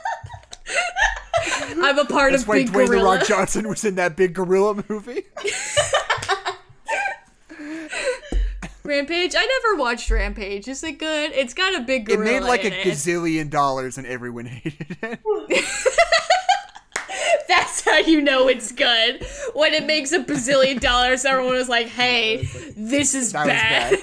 [1.81, 3.17] I'm a part That's of why Big Dwayne the Gorilla.
[3.17, 5.23] Rock Johnson was in that big gorilla movie.
[8.83, 9.33] Rampage?
[9.35, 10.67] I never watched Rampage.
[10.67, 11.31] Is it good?
[11.31, 12.21] It's got a big gorilla.
[12.21, 12.85] It made like a it.
[12.85, 15.19] gazillion dollars and everyone hated it.
[17.47, 19.25] That's how you know it's good.
[19.53, 22.43] When it makes a bazillion dollars, everyone was like, hey,
[22.75, 23.97] this is That was bad.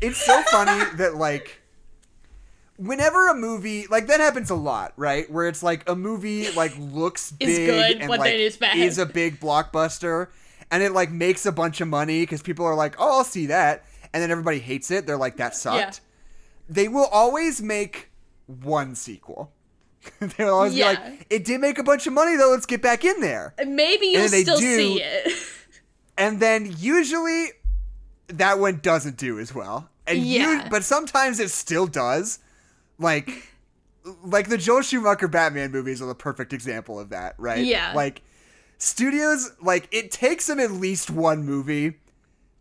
[0.00, 1.60] It's so funny that like
[2.76, 5.30] whenever a movie like that happens a lot, right?
[5.30, 8.56] Where it's like a movie like looks Is big good, and but like then it's
[8.56, 8.76] bad.
[8.76, 10.28] is a big blockbuster
[10.70, 13.46] and it like makes a bunch of money because people are like, "Oh, I'll see
[13.46, 15.06] that." And then everybody hates it.
[15.06, 15.90] They're like, "That sucked." Yeah.
[16.68, 18.10] They will always make
[18.46, 19.52] one sequel.
[20.20, 20.94] They'll always Yeah.
[20.94, 22.50] be like, "It did make a bunch of money though.
[22.50, 25.32] Let's get back in there." Maybe you'll And they still do- see it.
[26.18, 27.48] and then usually
[28.28, 29.88] that one doesn't do as well.
[30.06, 30.68] And you, Yeah.
[30.70, 32.38] but sometimes it still does.
[32.98, 33.48] Like,
[34.24, 37.64] like the Joel Schumacher Batman movies are the perfect example of that, right?
[37.64, 37.92] Yeah.
[37.94, 38.22] Like,
[38.78, 41.94] studios like it takes them at least one movie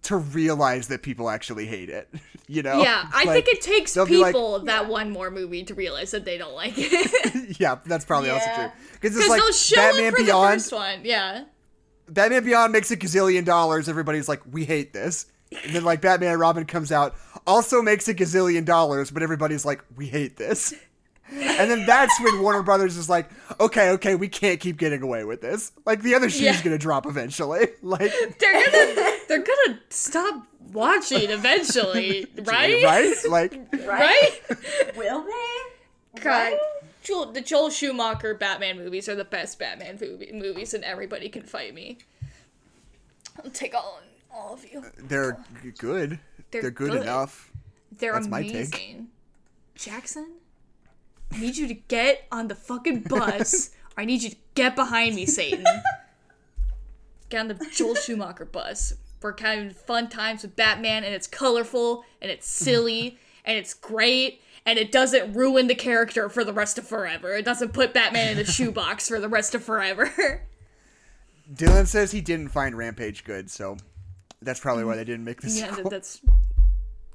[0.03, 2.09] to realize that people actually hate it.
[2.45, 2.83] You know?
[2.83, 6.11] yeah, I Like, think it takes they'll like- people that one more movie to realize
[6.11, 7.57] that they don't like it.
[7.59, 8.67] yeah, that's probably also true.
[8.91, 10.59] Because it's like they'll show Batman Beyond.
[10.59, 10.99] the first one.
[11.05, 11.45] Yeah.
[12.09, 13.87] Batman Beyond makes a gazillion dollars.
[13.87, 15.25] Everybody's like, we hate this.
[15.63, 17.15] And then like Batman and Robin comes out,
[17.47, 20.73] also makes a gazillion dollars, but everybody's like, we hate this.
[21.31, 23.29] And then that's when Warner Brothers is like,
[23.59, 25.71] okay, okay, we can't keep getting away with this.
[25.85, 26.61] Like the other shoe's Yeah.
[26.63, 27.67] gonna drop eventually.
[27.81, 32.83] Like, They're gonna they're gonna stop watching eventually, right?
[32.83, 33.15] right?
[33.29, 33.53] Like,
[33.87, 34.31] Right?
[34.95, 36.21] Will they?
[36.21, 36.53] God.
[37.03, 41.43] Joel, the Joel Schumacher Batman movies are the best Batman movie, movies, and everybody can
[41.43, 41.97] fight me.
[43.43, 43.99] I'll take all
[44.33, 44.83] all of you.
[44.97, 45.37] they're
[45.77, 46.19] good.
[46.53, 47.01] They're They're, good, good.
[47.01, 47.51] enough.
[47.91, 49.07] They're That's amazing.
[49.75, 50.35] Jackson,
[51.31, 53.71] I need you to get on the fucking bus.
[53.97, 55.65] I need you to get behind me, Satan.
[57.29, 58.93] Get on the Joel Schumacher bus.
[59.21, 64.41] We're having fun times with Batman, and it's colorful, and it's silly, and it's great,
[64.65, 67.35] and it doesn't ruin the character for the rest of forever.
[67.35, 70.43] It doesn't put Batman in a shoebox for the rest of forever.
[71.51, 73.77] Dylan says he didn't find Rampage good, so
[74.45, 75.59] that's probably why they didn't make this.
[75.59, 75.83] yeah, sequel.
[75.85, 76.21] that, that's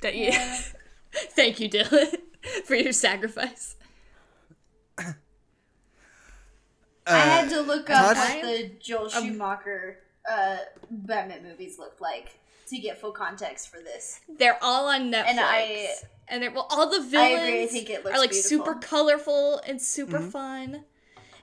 [0.02, 0.14] that.
[0.16, 0.60] Yeah.
[1.12, 2.14] Thank you, Dylan,
[2.64, 3.76] for your sacrifice.
[7.06, 9.98] I had to look up what the Joel Schumacher
[10.30, 10.58] uh,
[10.90, 12.38] Batman movies looked like
[12.68, 14.20] to get full context for this.
[14.38, 15.24] They're all on Netflix.
[15.28, 15.88] And I-
[16.30, 18.58] and they're well, all the I villains agree, I think it looks are like beautiful.
[18.58, 20.28] super colorful and super Mm-hmm.
[20.28, 20.84] fun.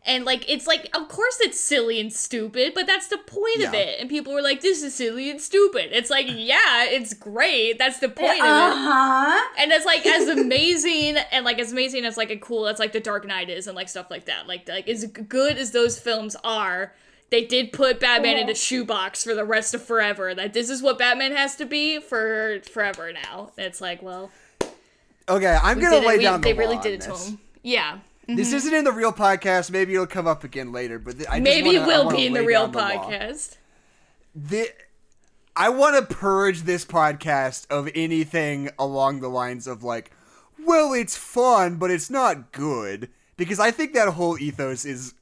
[0.07, 3.73] And like it's like of course it's silly and stupid, but that's the point of
[3.73, 3.99] it.
[3.99, 7.79] And people were like, "This is silly and stupid." It's like, yeah, it's great.
[7.79, 8.45] That's the point Uh of it.
[8.45, 9.49] Uh huh.
[9.57, 12.91] And it's like as amazing and like as amazing as like a cool as like
[12.93, 14.45] the Dark Knight is and like stuff like that.
[14.47, 16.93] Like like as good as those films are,
[17.31, 20.35] they did put Batman in a shoebox for the rest of forever.
[20.35, 23.53] That this is what Batman has to be for forever now.
[23.57, 24.29] It's like, well,
[25.27, 26.07] Okay, I'm we gonna did it.
[26.07, 27.27] lay We- down the they really law did on it to this.
[27.29, 27.39] him.
[27.63, 27.97] Yeah.
[28.27, 28.57] This mm-hmm.
[28.57, 29.69] isn't in the real podcast.
[29.69, 30.97] Maybe it'll come up again later.
[30.97, 32.71] But th- I just Maybe wanna- it I will wanna be in the real down
[32.71, 33.57] the podcast.
[34.35, 34.69] The,
[35.55, 40.11] I want to purge this podcast of anything along the lines of like,
[40.63, 43.09] well, it's fun, but it's not good.
[43.37, 45.13] Because I think that whole ethos is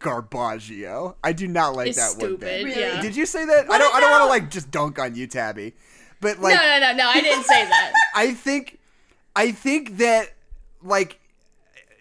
[0.00, 1.14] garbaggio.
[1.22, 2.40] I do not like It's that one stupid.
[2.40, 2.64] bit.
[2.64, 2.80] Really?
[2.80, 3.00] Yeah.
[3.00, 3.70] Did you say that?
[3.70, 3.94] I don't.
[3.94, 5.74] I don't want to like just dunk on you, Tabby.
[6.20, 7.08] But like, no, no, no, no.
[7.08, 7.92] I didn't say that.
[8.14, 8.78] I think
[9.36, 10.32] I think that
[10.82, 11.19] like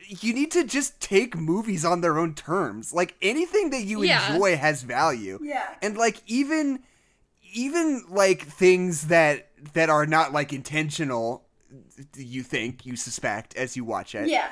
[0.10, 2.92] you need to just take movies on their own terms.
[2.94, 4.34] Like anything that you Yeah.
[4.34, 5.38] enjoy has value.
[5.42, 5.64] Yeah.
[5.82, 6.80] And like even
[7.54, 11.44] even like things that that are not like intentional
[12.16, 14.28] you think, you suspect as you watch it.
[14.30, 14.50] Yeah.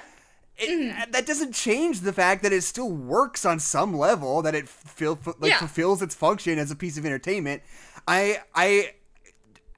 [0.57, 1.01] It, mm-hmm.
[1.01, 4.67] uh, That doesn't change the fact that it still works on some level, that it
[4.69, 5.59] feel, like Yeah.
[5.59, 7.63] fulfills its function as a piece of entertainment.
[8.07, 8.93] I I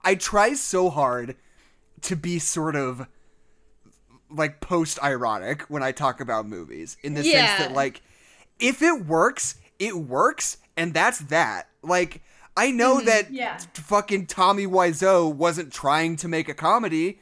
[0.03, 1.35] I try so hard
[2.01, 3.07] to be sort of
[4.30, 7.47] like post ironic when I talk about movies in the Yeah.
[7.47, 8.01] sense that like
[8.60, 11.68] if it works, it works and that's that.
[11.81, 12.22] Like
[12.57, 13.57] I know that Yeah.
[13.73, 17.19] fucking Tommy Wiseau wasn't trying to make a comedy,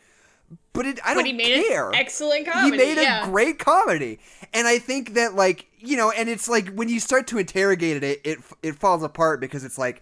[0.74, 1.90] but it I don't But he made care.
[1.90, 2.78] an excellent comedy.
[2.78, 4.20] He made a great comedy,
[4.54, 8.04] and I think that like you know, and it's like when you start to interrogate
[8.04, 10.02] it, it it falls apart because it's like,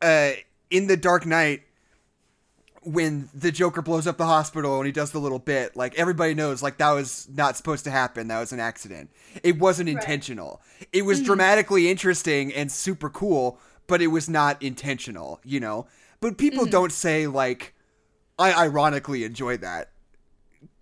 [0.00, 0.30] uh,
[0.70, 1.62] in the Dark Knight,
[2.82, 6.34] when the Joker blows up the hospital and he does the little bit, like everybody
[6.34, 8.28] knows, like that was not supposed to happen.
[8.28, 9.10] That was an accident.
[9.42, 10.62] It wasn't intentional.
[10.92, 11.26] It was mm-hmm.
[11.26, 15.40] dramatically interesting and super cool, but it was not intentional.
[15.44, 15.86] You know,
[16.20, 16.72] but people mm-hmm.
[16.72, 17.74] don't say like,
[18.38, 19.90] I ironically enjoy that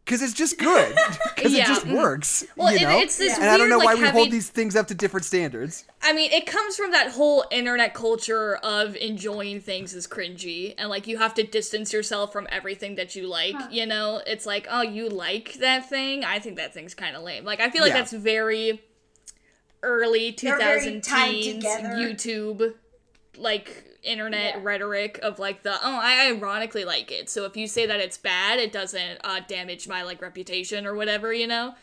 [0.09, 0.97] because it's just good
[1.37, 1.65] because Yeah.
[1.65, 1.99] it just Mm.
[1.99, 2.43] works.
[2.57, 2.99] Well, you it- know?
[2.99, 4.95] it's this and I don't weird, know why like, we hold these things up to
[4.95, 5.85] different standards.
[6.03, 10.89] I mean, it comes from that whole internet culture of enjoying things as cringy, and
[10.89, 13.55] like you have to distance yourself from everything that you like.
[13.71, 16.25] You know, it's like, oh, you like that thing?
[16.25, 17.45] I think that thing's kind of lame.
[17.45, 17.99] Like, I feel like Yeah.
[17.99, 18.83] that's very
[19.83, 21.65] early two They're very teens.
[21.65, 22.75] YouTube,
[23.37, 24.61] like internet Yeah.
[24.63, 27.29] rhetoric of like the oh, I ironically like it.
[27.31, 30.95] So if you say that it's bad, it doesn't uh, damage my like reputation or
[30.95, 31.33] whatever.
[31.33, 31.75] You know.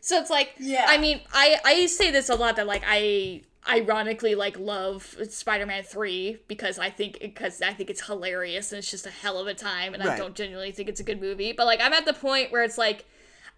[0.00, 0.86] So it's like, Yeah.
[0.88, 5.82] I mean, I I say this a lot that like I ironically like love Spider-Man
[5.82, 9.46] 3 because I think because I think it's hilarious and it's just a hell of
[9.46, 11.52] a time and I don't genuinely think it's a good movie.
[11.52, 13.04] But like I'm at the point where it's like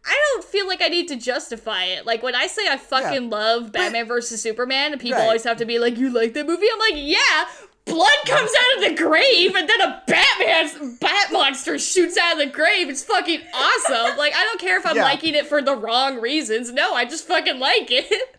[0.04, 2.06] I don't feel like I need to justify it.
[2.06, 5.26] Like when I say I fucking love Batman versus Superman and people Right.
[5.26, 6.66] always have to be like, You like that movie?
[6.72, 7.44] I'm like, Yeah,
[7.90, 12.38] blood comes out of the grave and then a Batman bat monster shoots out of
[12.38, 12.88] the grave.
[12.88, 14.16] It's fucking awesome.
[14.16, 15.04] like I don't care if I'm Yeah.
[15.04, 16.72] liking it for the wrong reasons.
[16.72, 18.36] No, I just fucking like it.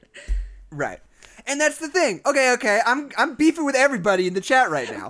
[0.71, 0.99] Right.
[1.47, 2.21] And that's the thing.
[2.25, 2.79] Okay, okay.
[2.85, 5.07] I'm I'm beefing with everybody in the chat right now.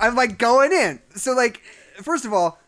[0.00, 1.00] I'm like going in.
[1.16, 1.60] So like,
[2.02, 2.58] first of all,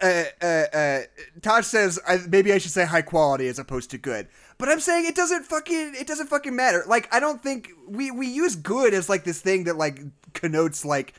[0.00, 1.00] uh, uh, uh,
[1.42, 4.28] Tosh says I, maybe I should say high quality as opposed to good.
[4.64, 6.84] But I'm saying it doesn't fucking it doesn't fucking matter.
[6.86, 10.00] Like I don't think we we use good as like this thing that like
[10.32, 11.12] connotes like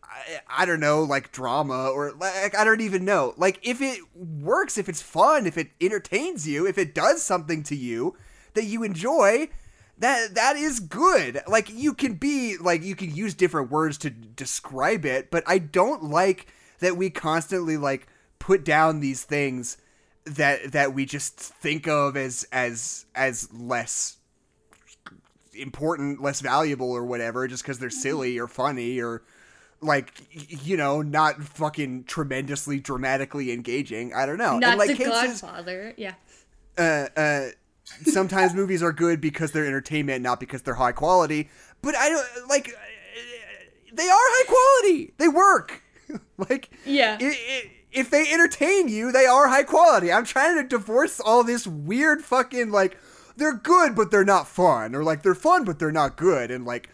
[0.00, 3.34] I, I don't know like drama or like I don't even know.
[3.36, 7.64] Like if it works, if it's fun, if it entertains you, if it does something
[7.64, 8.16] to you
[8.54, 9.48] that you enjoy,
[9.98, 11.42] that that is good.
[11.48, 15.58] Like you can be like you can use different words to describe it, but I
[15.58, 16.46] don't like
[16.78, 18.06] that we constantly like
[18.38, 19.78] put down these things
[20.24, 24.16] that that we just think of as as as less
[25.54, 29.22] important, less valuable or whatever just cuz they're silly or funny or
[29.80, 30.12] like
[30.64, 34.14] you know, not fucking tremendously dramatically engaging.
[34.14, 34.58] I don't know.
[34.58, 35.92] Not and like the Godfather.
[35.96, 36.14] Yeah.
[36.78, 37.46] uh, uh,
[38.04, 41.50] sometimes movies are good because they're entertainment, not because they're high quality.
[41.82, 42.68] But I don't like.
[42.68, 45.12] uh, They are high quality.
[45.18, 45.82] They work.
[46.38, 47.18] like Yeah.
[47.20, 50.10] i- i- if they entertain you, they are high quality.
[50.12, 52.98] I'm trying to divorce all this weird fucking like
[53.36, 56.64] they're good but they're not fun, or like they're fun but they're not good, and
[56.64, 56.88] like.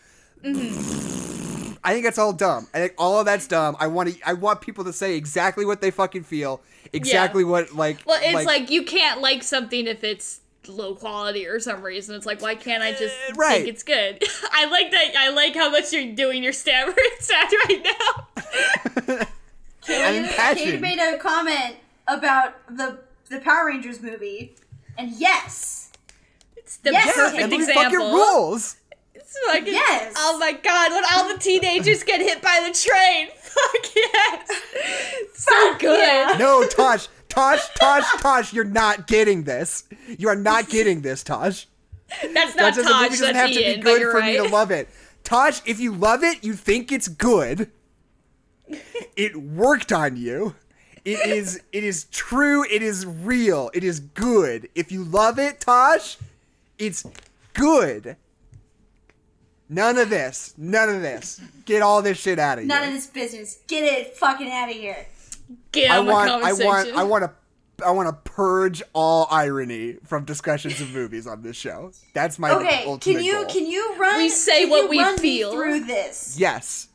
[1.84, 2.66] I think that's all dumb.
[2.74, 3.76] I think all of that's dumb.
[3.80, 4.20] I want to.
[4.28, 6.60] I want people to say exactly what they fucking feel,
[6.92, 7.98] exactly what like.
[8.04, 12.14] Well, it's like, you can't like something if it's low quality or some reason.
[12.14, 13.56] It's like why can't I just Uh, right.
[13.58, 14.22] think it's good?
[14.52, 15.14] I like that.
[15.16, 17.86] I like how much you're doing your stammer sound right
[19.08, 19.24] now.
[19.90, 20.80] I'm Kate impassioned.
[20.80, 22.98] made a comment about the
[23.30, 24.54] the Power Rangers movie,
[24.96, 25.90] and yes,
[26.56, 27.82] It's the Yes, Yeah, perfect that movie example.
[27.84, 28.76] fucking rules.
[29.14, 30.14] It's like Yes.
[30.16, 30.92] Oh my god!
[30.92, 33.28] When all the teenagers get hit by the train.
[33.42, 34.50] Fuck yes.
[35.34, 35.98] So good.
[35.98, 36.36] yeah.
[36.38, 39.84] No, Tosh, Tosh, Tosh, Tosh, you're not getting this.
[40.18, 41.66] You are not getting this, Tosh.
[42.22, 43.08] That's That not doesn't, movie Tosh.
[43.10, 43.76] doesn't That's have to Ian.
[43.80, 44.38] be good for right.
[44.40, 44.88] me to love it.
[45.24, 47.70] Tosh, if you love it, you think it's good.
[49.16, 50.54] It worked on you.
[51.04, 54.68] It is it is true, it is real, it is good.
[54.74, 56.16] If you love it, Tosh,
[56.78, 57.04] it's
[57.54, 58.16] good.
[59.68, 60.54] None of this.
[60.56, 61.40] None of this.
[61.66, 62.68] Get all this shit out of here.
[62.68, 63.58] none of this business.
[63.66, 65.06] Get it fucking out of here.
[65.72, 69.28] Get I on the want, I want, I want to, I want to purge all
[69.30, 71.92] irony from discussions of movies on this show.
[72.14, 73.44] That's my Okay, ultimate can you goal.
[73.46, 74.16] can you run?
[74.18, 75.52] We say what you we run feel.
[75.52, 76.36] through this.
[76.38, 76.88] yes.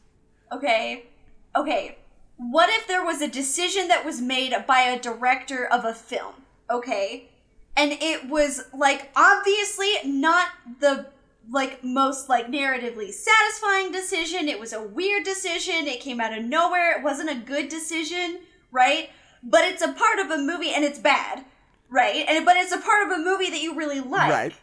[0.52, 1.06] Okay,
[1.56, 1.98] okay.
[2.38, 6.34] what if there was a decision that was made by a director of a film,
[6.70, 7.30] okay?
[7.76, 10.48] And it was like obviously not
[10.80, 11.08] the
[11.52, 14.48] like most like narratively satisfying decision.
[14.48, 15.88] It was a weird decision.
[15.88, 16.98] It came out of nowhere.
[16.98, 18.40] It wasn't a good decision,
[18.72, 19.10] right?
[19.42, 21.44] But it's a part of a movie and it's bad,
[21.90, 22.26] right?
[22.30, 24.32] And but it's a part of a movie that you really like.
[24.32, 24.54] Right.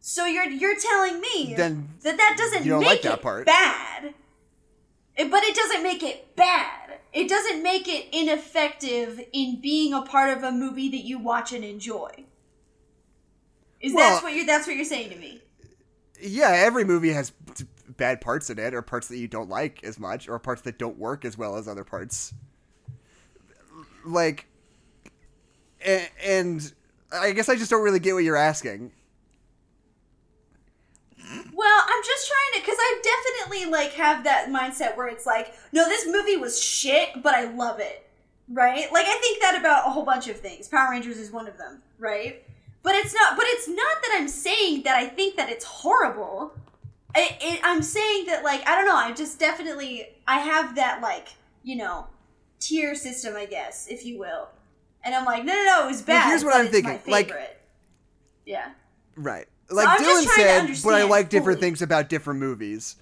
[0.00, 3.22] So you're you're telling me Then that that doesn't you don't make like that it
[3.22, 3.46] part.
[3.46, 4.14] bad.
[5.16, 6.98] But it doesn't make it bad.
[7.12, 11.52] It doesn't make it ineffective in being a part of a movie that you watch
[11.52, 12.24] and enjoy.
[13.80, 15.40] Is Well- that's what you're that's what you're saying to me?
[16.20, 17.32] yeah, every movie has
[17.96, 20.78] bad parts in it, or parts that you don't like as much, or parts that
[20.78, 22.32] don't work as well as other parts.
[24.04, 24.46] Like,
[25.84, 26.72] and, and
[27.12, 28.92] I guess I just don't really get what you're asking.
[31.54, 35.54] Well, I'm just trying to because I definitely like have that mindset where it's like,
[35.72, 38.06] no, this movie was shit, but I love it,
[38.48, 38.92] right?
[38.92, 40.68] Like I think that about a whole bunch of things.
[40.68, 42.42] Power Rangers is one of them, right?
[42.82, 43.36] But it's not.
[43.36, 46.52] But it's not that I'm saying that I think that it's horrible.
[47.16, 48.96] I, it, I'm saying that like I don't know.
[48.96, 51.28] I just definitely I have that like
[51.62, 52.06] you know
[52.60, 54.48] tier system, I guess, if you will.
[55.04, 56.28] And I'm like, no, no, no, it was bad.
[56.28, 57.60] here's what I'm it's thinking, My like-
[58.46, 58.70] yeah.
[59.16, 59.46] Right.
[59.74, 61.66] Like I'm Dylan said, but I like different fully.
[61.68, 62.96] things about different movies.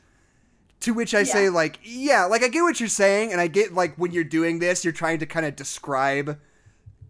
[0.81, 3.73] To which I say, like, yeah, like I get what you're saying, and I get
[3.73, 6.39] like when you're doing this, you're trying to kind of describe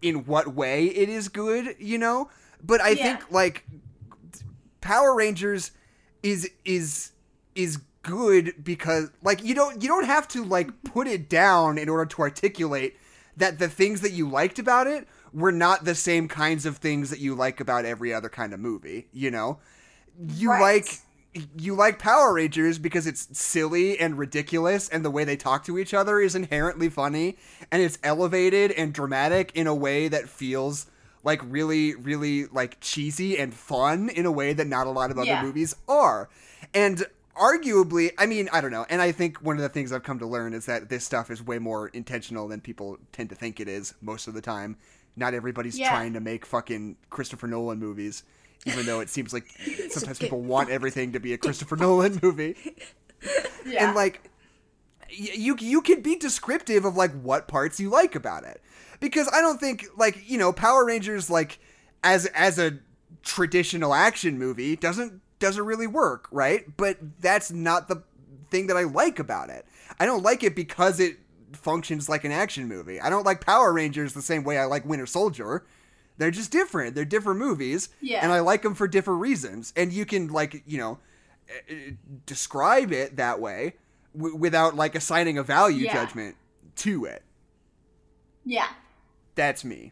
[0.01, 2.29] in what way it is good, you know.
[2.63, 3.03] But I Yeah.
[3.17, 3.65] think like
[4.81, 5.71] Power Rangers
[6.21, 7.11] is is
[7.55, 11.87] is good because like you don't you don't have to like put it down in
[11.89, 12.97] order to articulate
[13.37, 17.09] that the things that you liked about it were not the same kinds of things
[17.09, 19.59] that you like about every other kind of movie, you know?
[20.27, 20.61] You Right.
[20.61, 20.99] like
[21.57, 25.79] you like Power Rangers because it's silly and ridiculous and the way they talk to
[25.79, 27.37] each other is inherently funny
[27.71, 30.85] and it's elevated and dramatic in a way that feels
[31.23, 35.17] like really really like cheesy and fun in a way that not a lot of
[35.17, 35.41] other Yeah.
[35.41, 36.29] movies are.
[36.71, 37.03] And
[37.35, 38.85] arguably, I mean, I don't know.
[38.89, 41.31] And I think one of the things I've come to learn is that this stuff
[41.31, 44.77] is way more intentional than people tend to think it is most of the time.
[45.15, 45.89] Not everybody's Yeah.
[45.89, 48.23] trying to make fucking Christopher Nolan movies,
[48.65, 49.45] even though it seems like
[49.89, 52.55] sometimes people want everything to be a Christopher Nolan movie.
[53.65, 53.87] Yeah.
[53.87, 54.29] And like
[55.09, 58.61] you you can be descriptive of like what parts you like about it.
[58.99, 61.59] Because I don't think like, you know, Power Rangers like
[62.03, 62.79] as as a
[63.23, 66.65] traditional action movie doesn't doesn't really work, right?
[66.75, 68.03] But that's not the
[68.51, 69.65] thing that I like about it.
[69.99, 71.17] I don't like it because it
[71.57, 72.99] functions like an action movie.
[72.99, 75.65] I don't like Power Rangers the same way I like Winter Soldier.
[76.17, 76.93] They're just different.
[76.95, 78.19] They're different movies, Yeah.
[78.21, 79.73] and I like them for different reasons.
[79.75, 80.99] And you can like, you know,
[81.49, 81.73] uh,
[82.25, 83.73] describe it that way
[84.15, 85.93] w- without like assigning a value Yeah.
[85.93, 86.35] judgment
[86.77, 87.23] to it.
[88.45, 88.67] yeah.
[89.35, 89.91] That's me.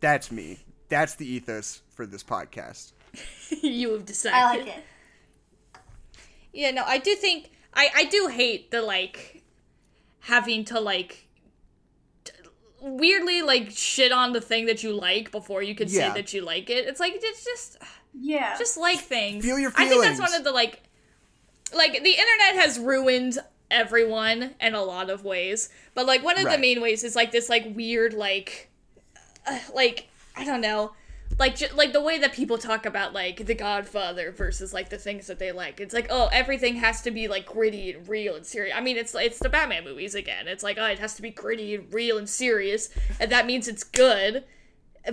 [0.00, 0.60] That's me.
[0.88, 2.92] That's the ethos for this podcast.
[3.62, 4.34] you have decided.
[4.36, 4.84] I like it.
[6.52, 9.39] Yeah, no, I do think I I do hate the like
[10.20, 11.26] having to like
[12.24, 12.32] t-
[12.80, 16.08] weirdly like shit on the thing that you like before you can Yeah.
[16.12, 16.86] say that you like it.
[16.86, 17.78] It's like it's just
[18.18, 18.56] Yeah.
[18.58, 19.44] just like things.
[19.44, 20.82] Feel your I think that's one of the like
[21.74, 23.38] like the internet has ruined
[23.70, 25.68] everyone in a lot of ways.
[25.94, 28.68] But like one of the main ways is like this like weird like
[29.46, 30.92] uh, like I don't know.
[31.40, 34.98] Like, ju- like the way that people talk about like The Godfather versus like the
[34.98, 35.80] things that they like.
[35.80, 38.74] It's like, oh, everything has to be like gritty and real and serious.
[38.76, 40.46] I mean, it's it's the Batman movies again.
[40.46, 43.66] It's like, oh, it has to be gritty and real and serious, and that means
[43.68, 44.44] it's good.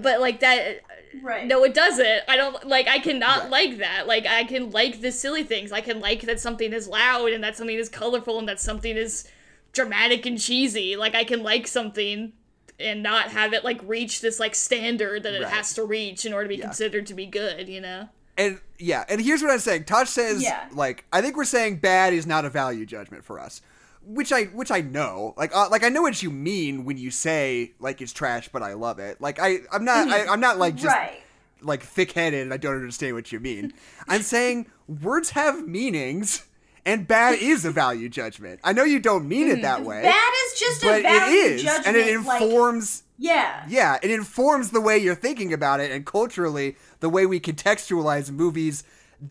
[0.01, 0.81] But like that,
[1.23, 1.47] right.
[1.47, 2.23] no, it doesn't.
[2.27, 2.89] I don't like.
[2.89, 3.49] I cannot Right.
[3.49, 4.05] like that.
[4.05, 5.71] Like I can like the silly things.
[5.71, 8.97] I can like that something is loud and that something is colorful and that something
[8.97, 9.29] is
[9.71, 10.97] dramatic and cheesy.
[10.97, 12.33] Like I can like something
[12.79, 15.51] and not have it like reach this like standard that it Right.
[15.53, 16.65] has to reach in order to be Yeah.
[16.65, 17.67] considered to be good.
[17.67, 18.09] You know.
[18.37, 19.85] And yeah, and here's what I'm saying.
[19.85, 20.67] Tosh says Yeah.
[20.71, 23.61] like I think we're saying bad is not a value judgment for us.
[24.05, 25.33] Which I which I know.
[25.37, 28.61] Like uh, like I know what you mean when you say like it's trash but
[28.63, 29.19] I love it.
[29.19, 31.19] Like I I'm not I, I'm not like just right.
[31.61, 33.73] like thick-headed and I don't understand what you mean.
[34.07, 36.45] I'm saying words have meanings
[36.87, 38.61] and bad is a value judgment.
[38.63, 40.01] I know you don't mean it that mm, way.
[40.01, 41.87] Bad is just but a value it is judgment.
[41.87, 43.65] and it like, informs yeah.
[43.67, 48.31] yeah, it informs the way you're thinking about it and culturally the way we contextualize
[48.31, 48.83] movies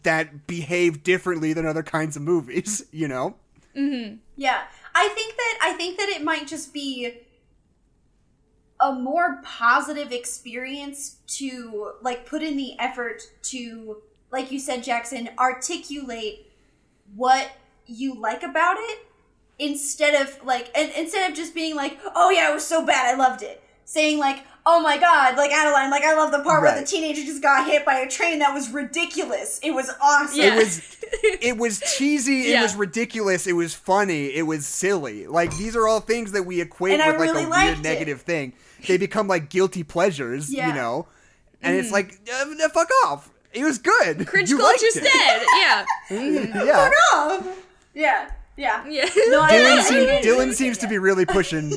[0.02, 3.36] that behave differently than other kinds of movies, you know?
[3.76, 4.16] Mm-hmm.
[4.36, 4.62] Yeah.
[4.94, 7.20] I think that I think that it might just be
[8.80, 15.30] a more positive experience to like put in the effort to like you said Jackson
[15.38, 16.50] articulate
[17.16, 17.50] what
[17.86, 18.98] you like about it
[19.58, 23.14] instead of like and instead of just being like, "Oh yeah, it was so bad,
[23.14, 26.62] I loved it," saying like, "Oh my god," like Adeline, like I love the part
[26.62, 28.40] where the teenager just got hit by a train.
[28.40, 29.58] That was ridiculous.
[29.62, 30.38] It was awesome.
[30.38, 30.54] Yeah.
[30.54, 32.62] It was it was cheesy, it Yeah.
[32.62, 35.26] was ridiculous, it was funny, it was silly.
[35.26, 37.82] Like these are all things that we equate And I with like a weird it.
[37.82, 38.52] negative thing.
[38.86, 40.68] They become like guilty pleasures, Yeah.
[40.68, 41.06] you know.
[41.62, 43.30] And it's like uh, fuck off.
[43.56, 44.26] It was good.
[44.26, 45.04] Cringe you liked culture's it.
[45.04, 45.46] dead.
[45.58, 45.86] Yeah.
[46.10, 46.66] Mm-hmm.
[46.66, 46.90] Yeah.
[47.12, 47.56] Oh.
[47.94, 48.30] Yeah.
[48.56, 48.86] Yeah.
[48.88, 49.08] Yeah.
[49.28, 51.72] No, I, Dylan, I, seem, I- Dylan seems to be really pushing.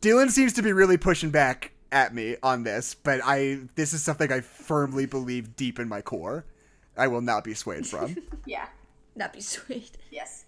[0.00, 4.02] Dylan seems to be really pushing back at me on this, but I this is
[4.02, 6.44] something I firmly believe deep in my core.
[6.96, 8.16] I will not be swayed from.
[8.46, 8.66] Yeah.
[9.16, 9.90] That'd be sweet.
[10.10, 10.44] Yes.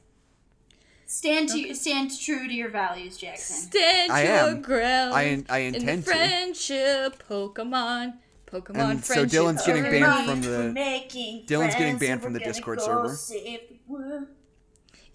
[1.07, 3.57] Stand to stand true to your values, Jackson.
[3.71, 4.63] Stand I your am.
[4.63, 5.15] ground.
[5.15, 6.11] I in- I in the intend to.
[6.11, 8.15] friendship, Pokemon,
[8.53, 9.25] Pokemon And so.
[9.25, 10.75] Dylan's getting banned from the-
[11.47, 13.09] Dylan's getting banned from the Discord server.
[13.15, 14.27] save the world.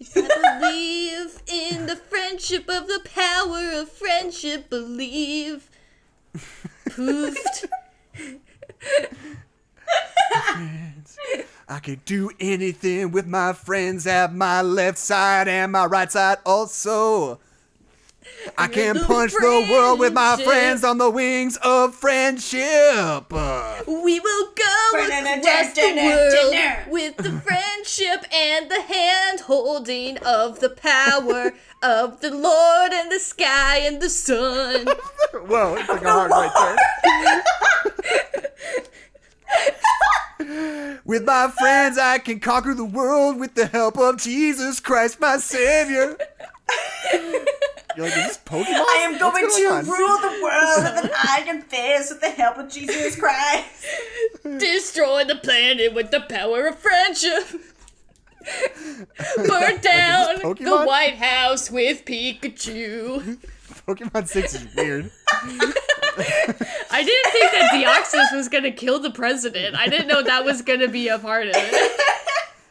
[0.00, 5.70] If I believe in the friendship of the power of friendship, believe.
[6.88, 7.64] Poofed.
[11.70, 16.38] I can do anything with my friends at my left side and my right side
[16.46, 17.40] also.
[18.56, 23.30] I can the punch the world with my friends on the wings of friendship.
[23.30, 30.70] We will go across the world with the friendship and the hand holding of the
[30.70, 31.52] power
[31.82, 34.86] of the Lord and the sky and the sun.
[35.32, 36.78] Whoa, it's like a hard right turn.
[41.04, 45.38] with my friends, I can conquer the world with the help of Jesus Christ, my
[45.38, 46.16] Savior.
[47.96, 48.66] You're like, is this Pokemon?
[48.66, 49.84] I am going What's to on?
[49.86, 53.86] rule the world with an iron fist with the help of Jesus Christ.
[54.44, 57.44] Destroy the planet with the power of friendship.
[59.36, 63.38] Burn down the White House with Pikachu.
[63.86, 65.10] Pokemon 6 is weird.
[66.90, 69.76] I didn't think that Deoxys was gonna kill the president.
[69.76, 72.00] I didn't know that was gonna be a part of it.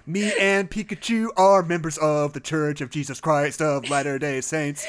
[0.07, 4.85] Me and Pikachu are members of the Church of Jesus Christ of Latter day Saints.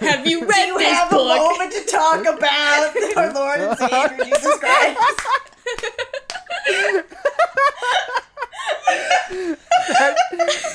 [0.00, 3.78] Have you Do read you this have a moment to talk about our Lord and
[3.78, 4.98] Savior Jesus Christ?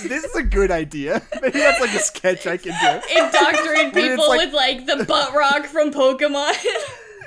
[0.04, 1.22] This is a good idea.
[1.42, 3.18] Maybe that's like a sketch I can do.
[3.18, 6.54] Indoctrinate Where it's people like- with like the butt rock from Pokemon.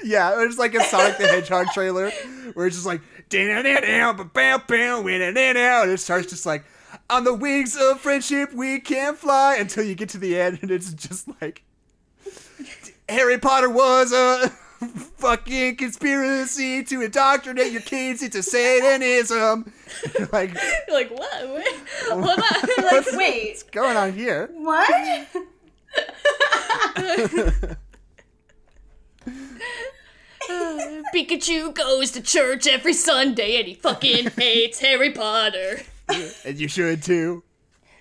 [0.08, 2.10] Yeah, it's like a Sonic the Hedgehog trailer
[2.54, 6.64] where it's just like down down down ba bam bam and it starts just like
[7.10, 10.70] on the wings of friendship we can fly until you get to the end and
[10.70, 11.62] it's just like
[13.06, 14.48] Harry Potter was a
[15.18, 19.70] fucking conspiracy to indoctrinate your kids into Satanism.
[20.18, 20.56] You're like,
[20.88, 21.54] like what?
[21.54, 21.66] Wait,
[22.08, 22.84] Hold on.
[22.84, 24.48] what's Wait, going on here?
[24.54, 24.88] what?
[31.14, 35.80] Pikachu goes to church every Sunday and he fucking hates Harry Potter.
[36.44, 37.42] And you should too.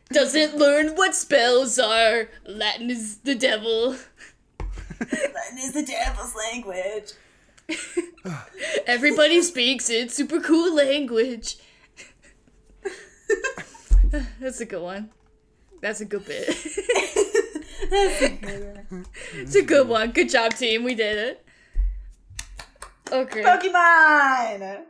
[0.10, 2.30] Doesn't learn what spells are.
[2.46, 3.98] Latin is the devil.
[5.00, 7.12] Latin is the devil's language.
[8.88, 10.12] Everybody speaks it.
[10.12, 11.58] Super cool language.
[14.40, 15.10] That's a good one.
[15.82, 16.48] That's a good bit.
[19.34, 20.12] it's a good one.
[20.12, 20.86] Good job, team.
[20.86, 21.47] We did it.
[23.12, 23.44] Okay.
[23.44, 24.84] Pokemon!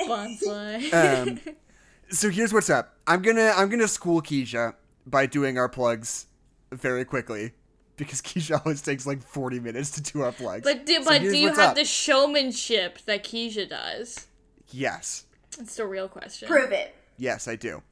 [0.00, 0.92] Bonsai.
[1.28, 1.40] Um,
[2.10, 2.96] so here's what's up.
[3.06, 4.74] I'm gonna I'm gonna school Keisha
[5.06, 6.26] by doing our plugs
[6.72, 7.52] very quickly
[7.96, 10.62] because Keisha always takes like 40 minutes to do our plugs.
[10.64, 11.74] But do, So but do you have up.
[11.76, 14.26] the showmanship that Keisha does?
[14.70, 15.26] Yes,
[15.58, 16.48] It's the real question.
[16.48, 16.94] Prove it.
[17.18, 17.82] yes, I do.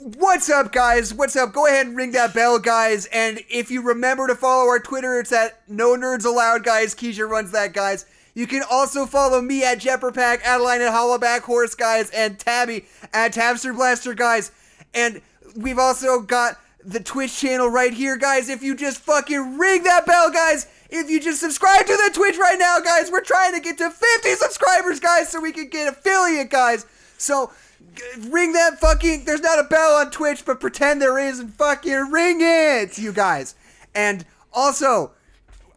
[0.00, 1.12] What's up, guys?
[1.12, 1.52] What's up?
[1.52, 3.06] Go ahead and ring that bell, guys.
[3.06, 6.94] And if you remember to follow our Twitter, it's at No Nerds Allowed, guys.
[6.94, 8.06] Keisha runs that, guys.
[8.32, 13.32] You can also follow me at Jepperpack, Adeline at Hollaback Horse, guys, and Tabby at
[13.32, 14.52] Tabster Blaster, guys.
[14.94, 15.20] And
[15.56, 18.48] we've also got the Twitch channel right here, guys.
[18.48, 20.68] If you just fucking ring that bell, guys.
[20.90, 23.10] If you just subscribe to the Twitch right now, guys.
[23.10, 26.86] We're trying to get to 50 subscribers, guys, so we can get affiliate, guys.
[27.16, 27.50] So
[28.28, 29.24] ring that fucking.
[29.24, 33.12] There's not a bell on Twitch, but pretend there is and fucking ring it, you
[33.12, 33.54] guys.
[33.94, 35.12] And also,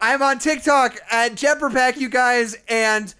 [0.00, 3.14] I'm on TikTok at Jepperpack, you guys, and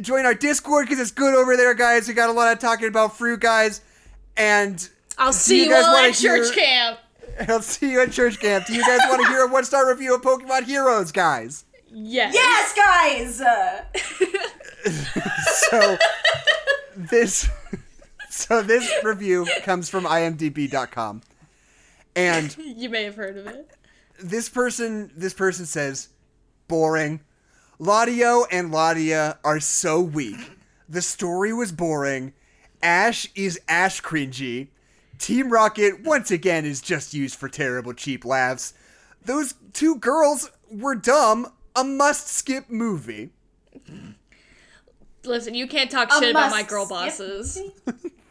[0.00, 2.08] join our Discord because it's good over there, guys.
[2.08, 3.80] We got a lot of talking about fruit, guys.
[4.36, 4.88] And
[5.18, 6.98] I'll see you you, guys all wanna at church hear- camp.
[7.48, 8.66] I'll see you at church camp.
[8.66, 11.64] Do you guys want to hear a one star review of Pokemon Heroes, guys?
[11.90, 12.34] Yes.
[12.34, 13.42] Yes, guys.
[15.70, 15.96] So
[16.96, 17.48] this
[18.42, 21.22] so this review comes from imdb.com.
[22.14, 23.70] And You may have heard of it.
[24.22, 26.08] this person this person says
[26.68, 27.20] boring
[27.80, 30.52] Latios and Latias are so weak
[30.88, 32.32] the story was boring
[32.82, 34.68] ash is ash cringy
[35.18, 38.74] team rocket once again is just used for terrible cheap laughs
[39.24, 43.30] those two girls were dumb a must skip movie
[45.24, 46.96] Listen, you can't talk A shit about my girl skip.
[46.98, 47.60] bosses.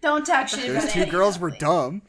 [0.00, 2.02] don't talk shit those two Annie girls were dumb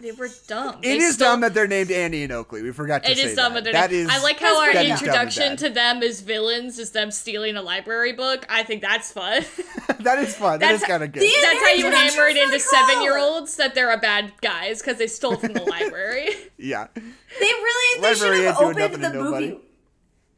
[0.00, 0.76] They were dumb.
[0.78, 2.62] It They is still- dumb that they're named Annie and Oakley.
[2.62, 3.64] We forgot to It say is dumb that.
[3.64, 4.10] that That.
[4.10, 7.56] I like how our pretty dumb and introduction to them as villains is them stealing
[7.56, 8.44] a library book.
[8.50, 9.44] I think that's fun.
[10.00, 10.58] that is fun.
[10.60, 11.22] That is That's- kind of good.
[11.22, 14.32] The- that's how you introduction's hammer it into seven year olds that they're a bad
[14.42, 16.28] guys because they stole from the library.
[16.58, 16.88] yeah.
[16.94, 17.00] They
[17.40, 19.58] really they should Library have ain't opened the to nobody.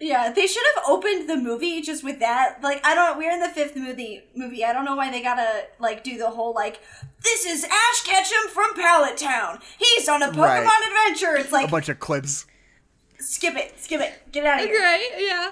[0.00, 0.10] Movie.
[0.10, 2.58] Yeah, they should have opened the movie just with that.
[2.62, 3.18] Like, I don't.
[3.18, 4.22] We're in the fifth movie.
[4.34, 4.64] Movie.
[4.64, 6.80] I don't know why they gotta like do the whole like.
[7.22, 9.58] This is Ash Ketchum from Pallet Town.
[9.78, 10.82] He's on a Pokemon Right.
[11.08, 11.36] adventure.
[11.36, 12.46] It's like A bunch of clips.
[13.18, 14.78] skip it, skip it, get out of here.
[14.80, 15.08] right?
[15.18, 15.50] Yeah.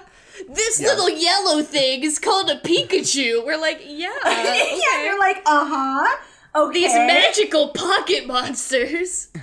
[0.49, 0.87] This Yeah.
[0.89, 3.45] little yellow thing is called a Pikachu.
[3.45, 4.09] We're like, yeah.
[4.25, 4.79] Okay.
[4.81, 6.17] yeah, you're like, uh huh.
[6.55, 6.73] Okay.
[6.81, 9.29] These magical pocket monsters.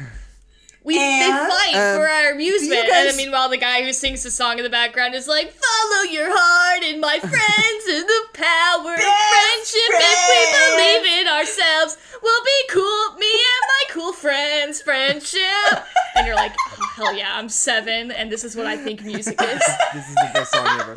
[0.85, 1.01] We they
[1.31, 1.49] And?
[1.53, 4.59] fight Um, for our amusement, and guys- then meanwhile the guy who sings the song
[4.59, 8.99] in the background is like, "Follow your heart and my friends and the power of
[8.99, 9.91] Best friendship.
[9.91, 10.43] If we
[10.77, 13.13] believe in ourselves, we'll be cool.
[13.19, 15.41] Me and my cool friends, friendship."
[16.15, 19.41] And you're like, oh, "Hell yeah, I'm seven, and this is what I think music
[19.41, 19.63] is."
[19.95, 20.95] This is the best song ever.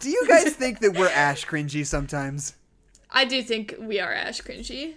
[0.00, 2.54] Do you guys think that we're Ash cringy sometimes?
[3.10, 4.94] I do think we are Ash cringy.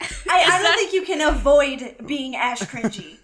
[0.00, 3.17] I, I don't that- think you can avoid being Ash cringy.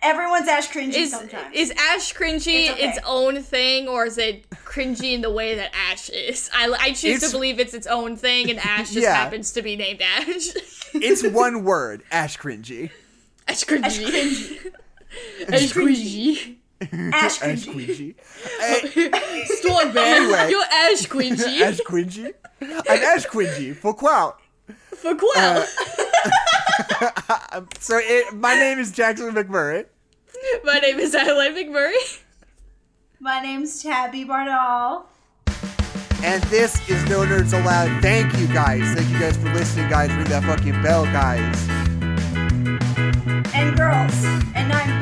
[0.00, 1.54] Everyone's Ash cringy Is sometimes.
[1.54, 2.88] is Ash cringy It's okay.
[2.88, 6.48] its own thing, or is it cringy in the way that Ash is?
[6.54, 9.14] I, I choose It's- to believe it's its own thing, and Ash just Yeah.
[9.14, 10.50] happens to be named Ash.
[10.94, 12.90] It's one word, Ash cringy.
[13.48, 13.82] Ash cringy.
[13.82, 14.72] Ash cringy.
[15.52, 16.56] Ash cringy.
[17.12, 18.14] Ash Ash cringy.
[18.14, 19.14] cringy.
[19.18, 20.50] Hey, Storm Bear, Anyway.
[20.50, 21.60] you're Ash cringy.
[21.60, 22.32] Ash cringy.
[22.60, 23.74] I'm Ash cringy.
[23.74, 24.36] For quote.
[24.96, 25.62] For Quell.
[25.62, 25.66] Uh,
[27.80, 29.86] So it, my name is Jackson McMurray.
[30.64, 32.20] My name is Adelaide McMurray.
[33.20, 35.04] My name's Tabby Bardal.
[36.22, 38.00] And this is No Nerds Allowed.
[38.02, 38.82] Thank you guys.
[38.94, 40.12] Thank you guys for listening, guys.
[40.12, 41.68] Ring that fucking bell, guys.
[43.54, 44.24] And girls.
[44.54, 44.97] And I'm